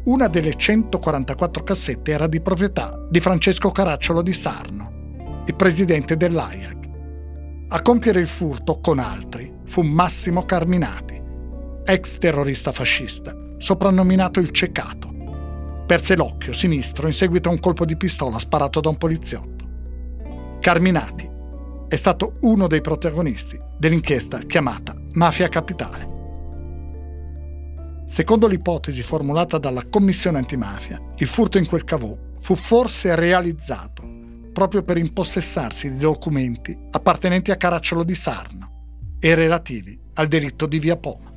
Una 0.06 0.26
delle 0.26 0.56
144 0.56 1.62
cassette 1.62 2.12
era 2.12 2.26
di 2.26 2.40
proprietà 2.40 3.06
di 3.08 3.20
Francesco 3.20 3.70
Caracciolo 3.70 4.22
di 4.22 4.32
Sarno, 4.32 5.42
il 5.46 5.54
presidente 5.54 6.16
dell'AIAG. 6.16 6.77
A 7.70 7.82
compiere 7.82 8.20
il 8.20 8.26
furto 8.26 8.80
con 8.80 8.98
altri 8.98 9.52
fu 9.66 9.82
Massimo 9.82 10.42
Carminati, 10.42 11.20
ex 11.84 12.16
terrorista 12.16 12.72
fascista, 12.72 13.36
soprannominato 13.58 14.40
il 14.40 14.52
Cecato. 14.52 15.84
Perse 15.86 16.16
l'occhio 16.16 16.54
sinistro 16.54 17.08
in 17.08 17.12
seguito 17.12 17.50
a 17.50 17.52
un 17.52 17.60
colpo 17.60 17.84
di 17.84 17.94
pistola 17.98 18.38
sparato 18.38 18.80
da 18.80 18.88
un 18.88 18.96
poliziotto. 18.96 19.66
Carminati 20.60 21.28
è 21.88 21.96
stato 21.96 22.36
uno 22.40 22.68
dei 22.68 22.80
protagonisti 22.80 23.60
dell'inchiesta 23.76 24.38
chiamata 24.38 24.96
Mafia 25.12 25.48
Capitale. 25.48 26.08
Secondo 28.06 28.46
l'ipotesi 28.46 29.02
formulata 29.02 29.58
dalla 29.58 29.84
Commissione 29.90 30.38
antimafia, 30.38 30.98
il 31.16 31.26
furto 31.26 31.58
in 31.58 31.66
quel 31.66 31.84
cavò 31.84 32.16
fu 32.40 32.54
forse 32.54 33.14
realizzato 33.14 34.07
proprio 34.58 34.82
per 34.82 34.98
impossessarsi 34.98 35.88
di 35.92 35.98
documenti 35.98 36.76
appartenenti 36.90 37.52
a 37.52 37.56
Caracciolo 37.56 38.02
di 38.02 38.16
Sarno 38.16 39.14
e 39.20 39.36
relativi 39.36 39.96
al 40.14 40.26
delitto 40.26 40.66
di 40.66 40.80
Via 40.80 40.96
Poma. 40.96 41.32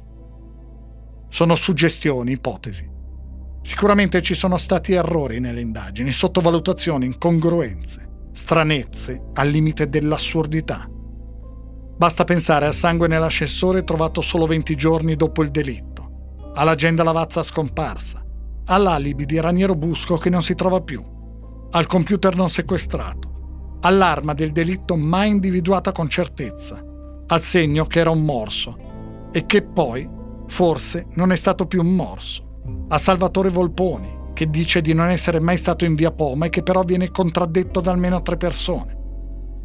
Sono 1.30 1.54
suggestioni, 1.54 2.32
ipotesi. 2.32 2.90
Sicuramente 3.62 4.24
ci 4.24 4.34
sono 4.34 4.58
stati 4.58 4.94
errori 4.94 5.40
nelle 5.40 5.62
indagini, 5.62 6.12
sottovalutazioni, 6.12 7.06
incongruenze, 7.06 8.30
stranezze 8.32 9.22
al 9.34 9.50
limite 9.50 9.88
dell'assurdità. 9.88 10.90
Basta 10.90 12.24
pensare 12.24 12.66
al 12.66 12.74
sangue 12.74 13.08
nell'ascensore 13.08 13.84
trovato 13.84 14.22
solo 14.22 14.48
20 14.48 14.76
giorni 14.76 15.16
dopo 15.16 15.44
il 15.44 15.52
delitto 15.52 15.92
all'agenda 16.56 17.04
Lavazza 17.04 17.44
scomparsa, 17.44 18.26
all'alibi 18.66 19.26
di 19.26 19.40
Raniero 19.40 19.76
Busco 19.76 20.16
che 20.18 20.32
non 20.32 20.42
si 20.42 20.56
trova 20.56 20.82
più, 20.82 21.20
al 21.74 21.86
computer 21.86 22.36
non 22.36 22.50
sequestrato, 22.50 23.78
all'arma 23.82 24.34
del 24.34 24.52
delitto 24.52 24.98
mai 24.98 25.30
individuata 25.30 25.94
con 25.94 26.10
certezza, 26.10 26.84
al 27.28 27.42
segno 27.42 27.86
che 27.86 28.00
era 28.00 28.10
un 28.10 28.26
morso. 28.26 29.30
E 29.32 29.46
che 29.46 29.62
poi, 29.64 30.08
forse, 30.48 31.08
non 31.14 31.32
è 31.32 31.38
stato 31.38 31.68
più 31.68 31.82
un 31.82 31.96
morso, 31.96 32.86
a 32.90 32.98
Salvatore 32.98 33.48
Volponi, 33.48 34.20
che 34.34 34.50
dice 34.50 34.82
di 34.82 34.94
non 34.94 35.10
essere 35.10 35.40
mai 35.40 35.56
stato 35.56 35.86
in 35.86 35.96
via 35.96 36.12
Poma 36.12 36.48
e 36.48 36.50
che 36.50 36.62
però 36.62 36.84
viene 36.84 37.10
contraddetto 37.10 37.80
da 37.80 37.92
almeno 37.92 38.22
tre 38.22 38.36
persone. 38.36 38.98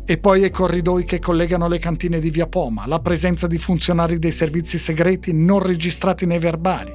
E 0.05 0.19
poi 0.19 0.45
ai 0.45 0.51
corridoi 0.51 1.05
che 1.05 1.19
collegano 1.19 1.67
le 1.67 1.81
cantine 1.81 2.21
di 2.21 2.31
Via 2.31 2.47
Poma, 2.47 2.87
la 2.87 3.01
presenza 3.01 3.49
di 3.49 3.59
funzionari 3.59 4.21
dei 4.21 4.31
servizi 4.31 4.79
segreti 4.79 5.33
non 5.33 5.59
registrati 5.59 6.25
nei 6.25 6.39
verbali, 6.39 6.93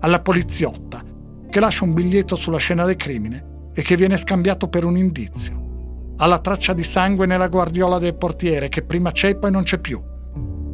alla 0.00 0.20
poliziotta 0.20 1.04
che 1.48 1.60
lascia 1.60 1.84
un 1.84 1.92
biglietto 1.92 2.34
sulla 2.34 2.58
scena 2.58 2.84
del 2.84 2.96
crimine 2.96 3.50
e 3.74 3.82
che 3.82 3.96
viene 3.96 4.16
scambiato 4.16 4.68
per 4.68 4.84
un 4.84 4.96
indizio, 4.96 6.14
alla 6.18 6.38
traccia 6.38 6.72
di 6.72 6.82
sangue 6.82 7.26
nella 7.26 7.48
guardiola 7.48 7.98
del 7.98 8.16
portiere 8.16 8.68
che 8.68 8.82
prima 8.82 9.12
c'è 9.12 9.30
e 9.30 9.36
poi 9.36 9.50
non 9.50 9.62
c'è 9.62 9.78
più, 9.78 10.00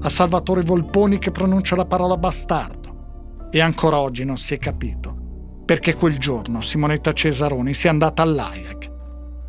a 0.01 0.09
Salvatore 0.09 0.63
Volponi 0.63 1.19
che 1.19 1.31
pronuncia 1.31 1.77
la 1.77 1.87
parola 1.87 2.17
bastardo. 2.17 3.49
E 3.51 3.61
ancora 3.61 3.99
oggi 3.99 4.25
non 4.25 4.37
si 4.37 4.55
è 4.55 4.59
capito 4.59 5.17
perché 5.65 5.95
quel 5.95 6.19
giorno 6.19 6.61
Simonetta 6.61 7.13
Cesaroni 7.13 7.75
sia 7.75 7.91
andata 7.91 8.23
all'AIAC. 8.23 8.91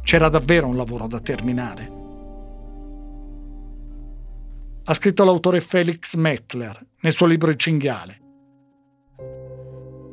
C'era 0.04 0.30
davvero 0.30 0.68
un 0.68 0.76
lavoro 0.76 1.08
da 1.08 1.20
terminare 1.20 1.98
ha 4.90 4.94
scritto 4.96 5.24
l'autore 5.24 5.62
Felix 5.62 6.16
Mettler 6.16 6.84
nel 7.02 7.14
suo 7.14 7.28
libro 7.28 7.52
Il 7.52 7.58
cinghiale. 7.58 8.18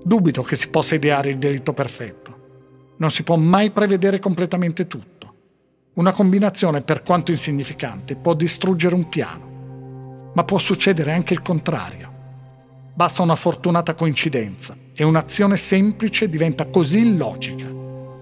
Dubito 0.04 0.42
che 0.42 0.54
si 0.54 0.68
possa 0.68 0.94
ideare 0.94 1.30
il 1.30 1.38
delitto 1.38 1.72
perfetto. 1.72 2.25
Non 2.98 3.10
si 3.10 3.22
può 3.22 3.36
mai 3.36 3.70
prevedere 3.70 4.18
completamente 4.18 4.86
tutto. 4.86 5.34
Una 5.94 6.12
combinazione, 6.12 6.82
per 6.82 7.02
quanto 7.02 7.30
insignificante, 7.30 8.16
può 8.16 8.34
distruggere 8.34 8.94
un 8.94 9.08
piano, 9.08 10.30
ma 10.34 10.44
può 10.44 10.58
succedere 10.58 11.12
anche 11.12 11.34
il 11.34 11.42
contrario. 11.42 12.12
Basta 12.94 13.22
una 13.22 13.36
fortunata 13.36 13.94
coincidenza 13.94 14.76
e 14.94 15.04
un'azione 15.04 15.56
semplice 15.56 16.28
diventa 16.28 16.66
così 16.66 17.00
illogica, 17.00 17.66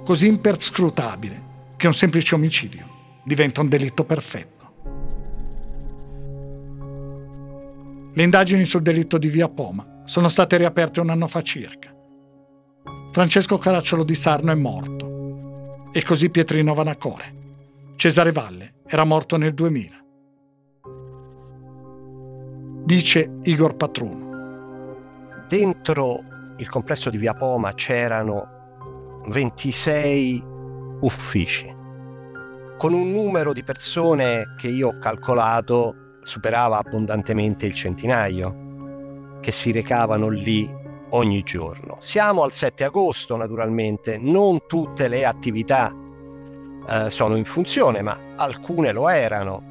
così 0.05 0.27
imperscrutabile, 0.27 1.43
che 1.77 1.87
un 1.87 1.95
semplice 1.95 2.35
omicidio 2.35 2.89
diventa 3.25 3.61
un 3.61 3.69
delitto 3.69 4.05
perfetto. 4.05 4.53
Le 8.13 8.23
indagini 8.23 8.65
sul 8.65 8.83
delitto 8.83 9.19
di 9.19 9.29
Via 9.29 9.49
Poma 9.49 10.03
sono 10.05 10.29
state 10.29 10.57
riaperte 10.57 11.01
un 11.01 11.11
anno 11.11 11.27
fa 11.29 11.43
circa. 11.43 11.94
Francesco 13.15 13.59
Caracciolo 13.59 14.03
di 14.03 14.17
Sarno 14.17 14.51
è 14.51 14.57
morto 14.57 15.91
e 15.93 16.03
così 16.03 16.31
Pietrino 16.31 16.75
Vanacore. 16.75 17.33
Cesare 17.95 18.33
Valle 18.33 18.81
era 18.89 19.05
morto 19.05 19.37
nel 19.37 19.55
2000. 19.55 20.05
Dice 22.85 23.39
Igor 23.45 23.77
Patruno. 23.77 25.45
Dentro 25.47 26.25
il 26.57 26.69
complesso 26.69 27.09
di 27.09 27.19
Via 27.19 27.35
Poma 27.35 27.73
c'erano 27.75 29.23
26 29.29 30.43
uffici, 31.03 31.73
con 32.77 32.95
un 32.95 33.13
numero 33.13 33.53
di 33.53 33.63
persone 33.63 34.55
che 34.57 34.67
io 34.67 34.89
ho 34.89 34.99
calcolato 34.99 36.19
superava 36.25 36.79
abbondantemente 36.79 37.65
il 37.67 37.75
centinaio, 37.75 39.39
che 39.41 39.53
si 39.53 39.71
recavano 39.71 40.29
lì 40.31 40.83
ogni 41.15 41.43
giorno. 41.43 41.97
Siamo 42.01 42.43
al 42.43 42.53
7 42.53 42.85
agosto 42.85 43.37
naturalmente, 43.37 44.19
non 44.19 44.67
tutte 44.67 45.09
le 45.09 45.25
attività 45.25 45.93
eh, 46.89 47.11
sono 47.11 47.37
in 47.37 47.45
funzione, 47.45 48.03
ma 48.03 48.19
alcune 48.37 48.93
lo 48.93 49.09
erano. 49.09 49.63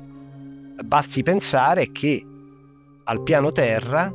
Basti 0.84 1.22
pensare 1.24 1.92
che 1.92 2.26
al 3.04 3.22
piano 3.22 3.52
terra, 3.52 4.12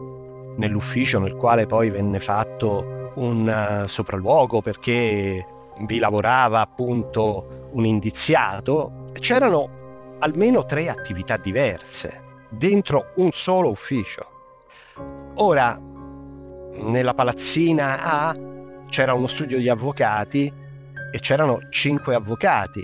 nell'ufficio 0.57 1.19
nel 1.21 1.37
quale 1.37 1.67
poi 1.67 1.91
venne 1.91 2.21
fatto 2.21 3.13
un 3.17 3.83
uh, 3.83 3.87
sopralluogo 3.87 4.61
perché 4.61 5.47
vi 5.81 5.99
lavorava 5.99 6.61
appunto 6.61 7.69
un 7.73 7.85
indiziato, 7.85 9.05
c'erano 9.13 10.17
almeno 10.21 10.65
tre 10.65 10.89
attività 10.89 11.37
diverse 11.37 12.23
dentro 12.49 13.13
un 13.17 13.31
solo 13.33 13.71
ufficio. 13.71 14.27
Ora, 15.37 15.81
nella 16.83 17.15
palazzina 17.15 18.03
A 18.03 18.37
c'era 18.89 19.15
uno 19.15 19.27
studio 19.27 19.59
di 19.59 19.69
avvocati 19.69 20.53
e 21.13 21.19
c'erano 21.21 21.59
cinque 21.71 22.15
avvocati, 22.15 22.83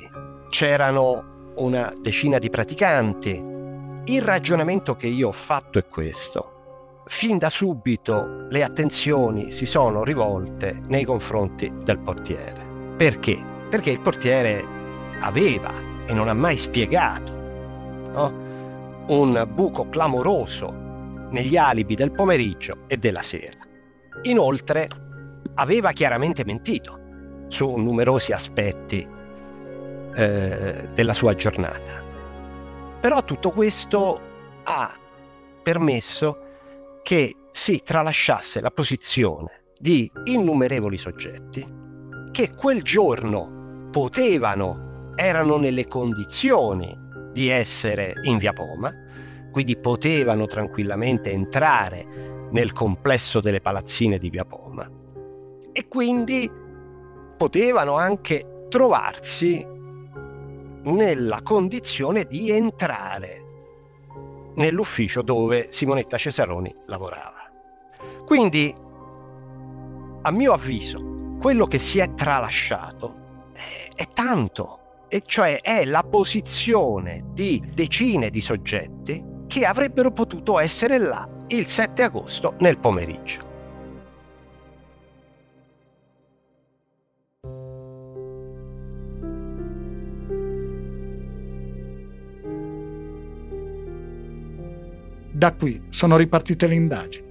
c'erano 0.51 1.53
una 1.57 1.93
decina 2.01 2.39
di 2.39 2.51
praticanti. 2.51 3.53
Il 4.05 4.23
ragionamento 4.23 4.97
che 4.97 5.07
io 5.07 5.29
ho 5.29 5.33
fatto 5.33 5.79
è 5.79 5.87
questo. 5.87 7.03
Fin 7.07 7.39
da 7.39 7.51
subito 7.51 8.47
le 8.49 8.63
attenzioni 8.63 9.51
si 9.51 9.67
sono 9.67 10.05
rivolte 10.05 10.81
nei 10.89 11.05
confronti 11.05 11.73
del 11.83 11.99
portiere. 11.99 12.95
Perché? 12.97 13.39
Perché 13.69 13.91
il 13.91 14.01
portiere 14.01 14.65
aveva 15.21 15.73
e 16.07 16.13
non 16.13 16.29
ha 16.29 16.35
mai 16.35 16.57
spiegato 16.57 17.33
no? 18.13 18.43
un 19.09 19.47
buco 19.53 19.89
clamoroso 19.89 20.73
negli 21.31 21.57
alibi 21.57 21.95
del 21.95 22.13
pomeriggio 22.13 22.85
e 22.87 22.97
della 22.97 23.23
sera. 23.23 23.64
Inoltre 24.23 24.89
aveva 25.55 25.93
chiaramente 25.93 26.45
mentito 26.45 27.01
su 27.49 27.77
numerosi 27.77 28.33
aspetti 28.33 29.07
eh, 30.15 30.89
della 30.95 31.13
sua 31.13 31.35
giornata. 31.35 32.03
Però 33.01 33.23
tutto 33.23 33.51
questo 33.51 34.21
ha 34.65 34.95
permesso 35.63 36.39
che 37.03 37.35
si 37.51 37.81
tralasciasse 37.85 38.61
la 38.61 38.71
posizione 38.71 39.63
di 39.79 40.11
innumerevoli 40.25 40.97
soggetti 40.97 41.83
che 42.31 42.51
quel 42.57 42.83
giorno 42.83 43.89
potevano, 43.93 45.13
erano 45.15 45.57
nelle 45.57 45.87
condizioni 45.87 46.99
di 47.33 47.49
essere 47.49 48.15
in 48.23 48.39
via 48.39 48.53
Poma, 48.53 48.93
quindi 49.53 49.77
potevano 49.77 50.47
tranquillamente 50.47 51.31
entrare 51.31 52.34
nel 52.55 52.73
complesso 52.73 53.41
delle 53.41 53.61
palazzine 53.61 54.19
di 54.19 54.31
via 54.31 54.45
Poma 54.45 54.89
e 55.73 55.89
quindi 55.89 56.51
potevano 57.37 57.95
anche 57.95 58.67
trovarsi 58.69 59.67
nella 60.85 61.41
condizione 61.43 62.25
di 62.25 62.51
entrare 62.51 63.43
nell'ufficio 64.55 65.23
dove 65.23 65.69
Simonetta 65.73 66.17
Cesaroni 66.17 66.73
lavorava. 66.87 67.51
Quindi, 68.25 68.73
a 70.23 70.31
mio 70.31 70.53
avviso, 70.53 71.35
quello 71.41 71.67
che 71.67 71.81
si 71.81 71.99
è 71.99 72.15
tralasciato 72.15 73.51
è, 73.53 73.89
è 73.97 74.07
tanto, 74.15 75.07
e 75.09 75.23
cioè 75.27 75.61
è 75.61 75.85
la 75.85 76.05
posizione 76.05 77.25
di 77.33 77.61
decine 77.75 78.31
di 78.31 78.41
soggetti 78.41 79.33
che 79.49 79.67
avrebbero 79.67 80.13
potuto 80.13 80.59
essere 80.61 80.99
là 80.99 81.29
il 81.55 81.67
7 81.67 82.03
agosto 82.03 82.57
nel 82.59 82.79
pomeriggio. 82.79 83.53
Da 95.31 95.53
qui 95.53 95.83
sono 95.91 96.17
ripartite 96.17 96.67
le 96.67 96.75
indagini, 96.75 97.27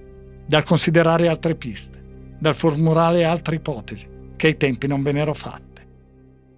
dal 0.46 0.62
considerare 0.64 1.28
altre 1.28 1.54
piste, 1.54 2.02
dal 2.38 2.54
formulare 2.54 3.24
altre 3.24 3.56
ipotesi 3.56 4.08
che 4.36 4.46
ai 4.46 4.56
tempi 4.56 4.86
non 4.86 5.02
vennero 5.02 5.34
fatte. 5.34 5.86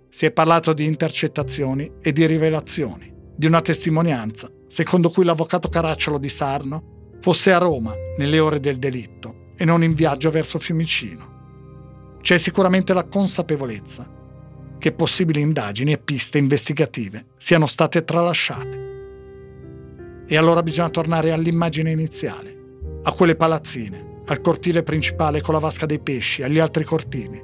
Si 0.09 0.25
è 0.25 0.31
parlato 0.33 0.73
di 0.73 0.85
intercettazioni 0.85 1.95
e 2.01 2.13
di 2.13 2.27
rivelazioni, 2.27 3.13
di 3.35 3.47
una 3.47 3.61
testimonianza 3.61 4.51
secondo 4.67 5.11
cui 5.11 5.25
l'avvocato 5.25 5.69
Caracciolo 5.69 6.19
di 6.19 6.29
Sarno 6.29 6.95
fosse 7.21 7.53
a 7.53 7.59
Roma 7.59 7.95
nelle 8.19 8.39
ore 8.39 8.61
del 8.61 8.79
delitto 8.79 9.53
e 9.57 9.65
non 9.65 9.83
in 9.83 9.95
viaggio 9.95 10.31
verso 10.31 10.59
Fiumicino. 10.59 11.35
C'è 12.21 12.39
sicuramente 12.39 12.93
la 12.93 13.05
consapevolezza 13.05 14.11
che 14.79 14.93
possibili 14.93 15.41
indagini 15.41 15.93
e 15.93 15.99
piste 15.99 16.39
investigative 16.39 17.27
siano 17.37 17.67
state 17.67 18.05
tralasciate 18.05 18.85
e 20.27 20.37
allora 20.37 20.63
bisogna 20.63 20.91
tornare 20.91 21.33
all'immagine 21.33 21.91
iniziale, 21.93 22.55
a 23.05 23.13
quelle 23.13 23.37
palazzine, 23.37 24.23
al 24.27 24.41
cortile 24.41 24.83
principale 24.83 25.41
con 25.41 25.55
la 25.55 25.61
vasca 25.61 25.87
dei 25.87 26.01
pesci, 26.01 26.43
agli 26.43 26.59
altri 26.59 26.85
cortili. 26.85 27.41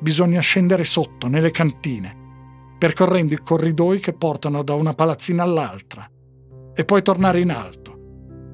Bisogna 0.00 0.40
scendere 0.40 0.82
sotto, 0.82 1.28
nelle 1.28 1.52
cantine, 1.52 2.16
percorrendo 2.78 3.34
i 3.34 3.40
corridoi 3.40 4.00
che 4.00 4.12
portano 4.12 4.62
da 4.64 4.74
una 4.74 4.94
palazzina 4.94 5.44
all'altra, 5.44 6.08
e 6.74 6.84
poi 6.84 7.02
tornare 7.02 7.40
in 7.40 7.50
alto, 7.50 7.87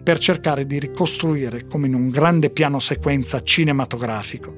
per 0.04 0.18
cercare 0.20 0.66
di 0.66 0.78
ricostruire, 0.78 1.66
come 1.66 1.88
in 1.88 1.94
un 1.94 2.10
grande 2.10 2.50
piano 2.50 2.78
sequenza 2.78 3.42
cinematografico, 3.42 4.54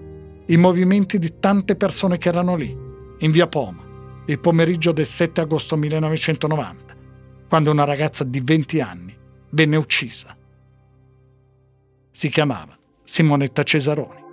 i 0.46 0.56
movimenti 0.56 1.18
di 1.18 1.38
tante 1.38 1.76
persone 1.76 2.18
che 2.18 2.28
erano 2.28 2.56
lì, 2.56 2.76
in 3.20 3.30
via 3.30 3.46
Poma, 3.46 3.82
il 4.26 4.40
pomeriggio 4.40 4.92
del 4.92 5.06
7 5.06 5.40
agosto 5.40 5.76
1990 5.76 6.86
quando 7.48 7.70
una 7.70 7.84
ragazza 7.84 8.24
di 8.24 8.40
20 8.40 8.80
anni 8.80 9.16
venne 9.50 9.76
uccisa. 9.76 10.36
Si 12.10 12.28
chiamava 12.28 12.76
Simonetta 13.04 13.62
Cesaroni. 13.62 14.24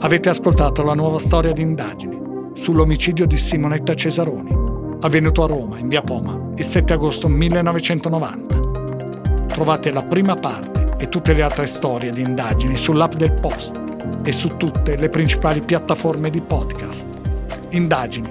Avete 0.00 0.28
ascoltato 0.28 0.82
la 0.82 0.94
nuova 0.94 1.18
storia 1.18 1.52
di 1.52 1.62
indagini 1.62 2.11
sull'omicidio 2.62 3.26
di 3.26 3.36
Simonetta 3.36 3.92
Cesaroni, 3.92 4.96
avvenuto 5.00 5.42
a 5.42 5.48
Roma, 5.48 5.78
in 5.78 5.88
via 5.88 6.00
Poma, 6.00 6.40
il 6.54 6.64
7 6.64 6.92
agosto 6.92 7.26
1990. 7.26 8.60
Trovate 9.48 9.90
la 9.90 10.04
prima 10.04 10.36
parte 10.36 10.94
e 10.96 11.08
tutte 11.08 11.32
le 11.32 11.42
altre 11.42 11.66
storie 11.66 12.12
di 12.12 12.20
indagini 12.20 12.76
sull'app 12.76 13.14
del 13.14 13.32
Post 13.32 13.80
e 14.22 14.30
su 14.30 14.56
tutte 14.56 14.94
le 14.96 15.08
principali 15.08 15.60
piattaforme 15.60 16.30
di 16.30 16.40
podcast. 16.40 17.08
Indagini 17.70 18.30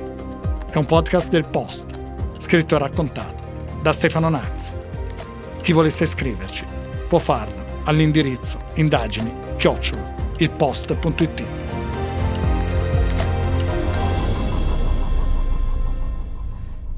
è 0.70 0.78
un 0.78 0.86
podcast 0.86 1.30
del 1.30 1.50
Post, 1.50 1.88
scritto 2.38 2.76
e 2.76 2.80
raccontato 2.80 3.50
da 3.82 3.92
Stefano 3.92 4.30
Nazzi. 4.30 4.74
Chi 5.62 5.74
volesse 5.74 6.06
scriverci 6.06 6.64
può 7.10 7.20
farlo 7.20 7.82
all'indirizzo 7.84 8.58
indagini 8.76 9.30
chiocciola 9.58 10.16
ilpost.it. 10.38 11.70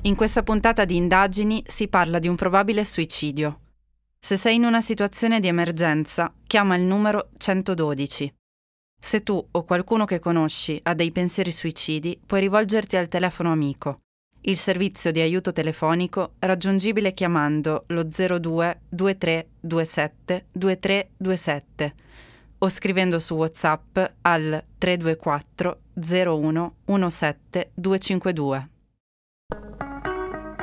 In 0.05 0.15
questa 0.15 0.43
puntata 0.43 0.83
di 0.83 0.97
indagini 0.97 1.63
si 1.65 1.87
parla 1.87 2.19
di 2.19 2.27
un 2.27 2.35
probabile 2.35 2.83
suicidio. 2.83 3.59
Se 4.19 4.35
sei 4.35 4.55
in 4.55 4.65
una 4.65 4.81
situazione 4.81 5.39
di 5.39 5.47
emergenza, 5.47 6.33
chiama 6.45 6.75
il 6.75 6.83
numero 6.83 7.29
112. 7.37 8.33
Se 8.99 9.23
tu 9.23 9.47
o 9.49 9.63
qualcuno 9.63 10.03
che 10.03 10.19
conosci 10.19 10.77
ha 10.83 10.93
dei 10.93 11.13
pensieri 11.13 11.53
suicidi, 11.53 12.19
puoi 12.25 12.41
rivolgerti 12.41 12.97
al 12.97 13.07
telefono 13.07 13.53
amico, 13.53 13.99
il 14.41 14.57
servizio 14.57 15.09
di 15.11 15.21
aiuto 15.21 15.53
telefonico 15.53 16.33
raggiungibile 16.39 17.13
chiamando 17.13 17.85
lo 17.87 18.03
02 18.03 18.81
2327 18.89 20.47
2327 20.51 21.95
o 22.57 22.67
scrivendo 22.67 23.19
su 23.19 23.35
WhatsApp 23.35 23.97
al 24.23 24.65
324 24.77 25.79
01 25.95 26.75
17 26.87 27.71
252. 27.73 28.67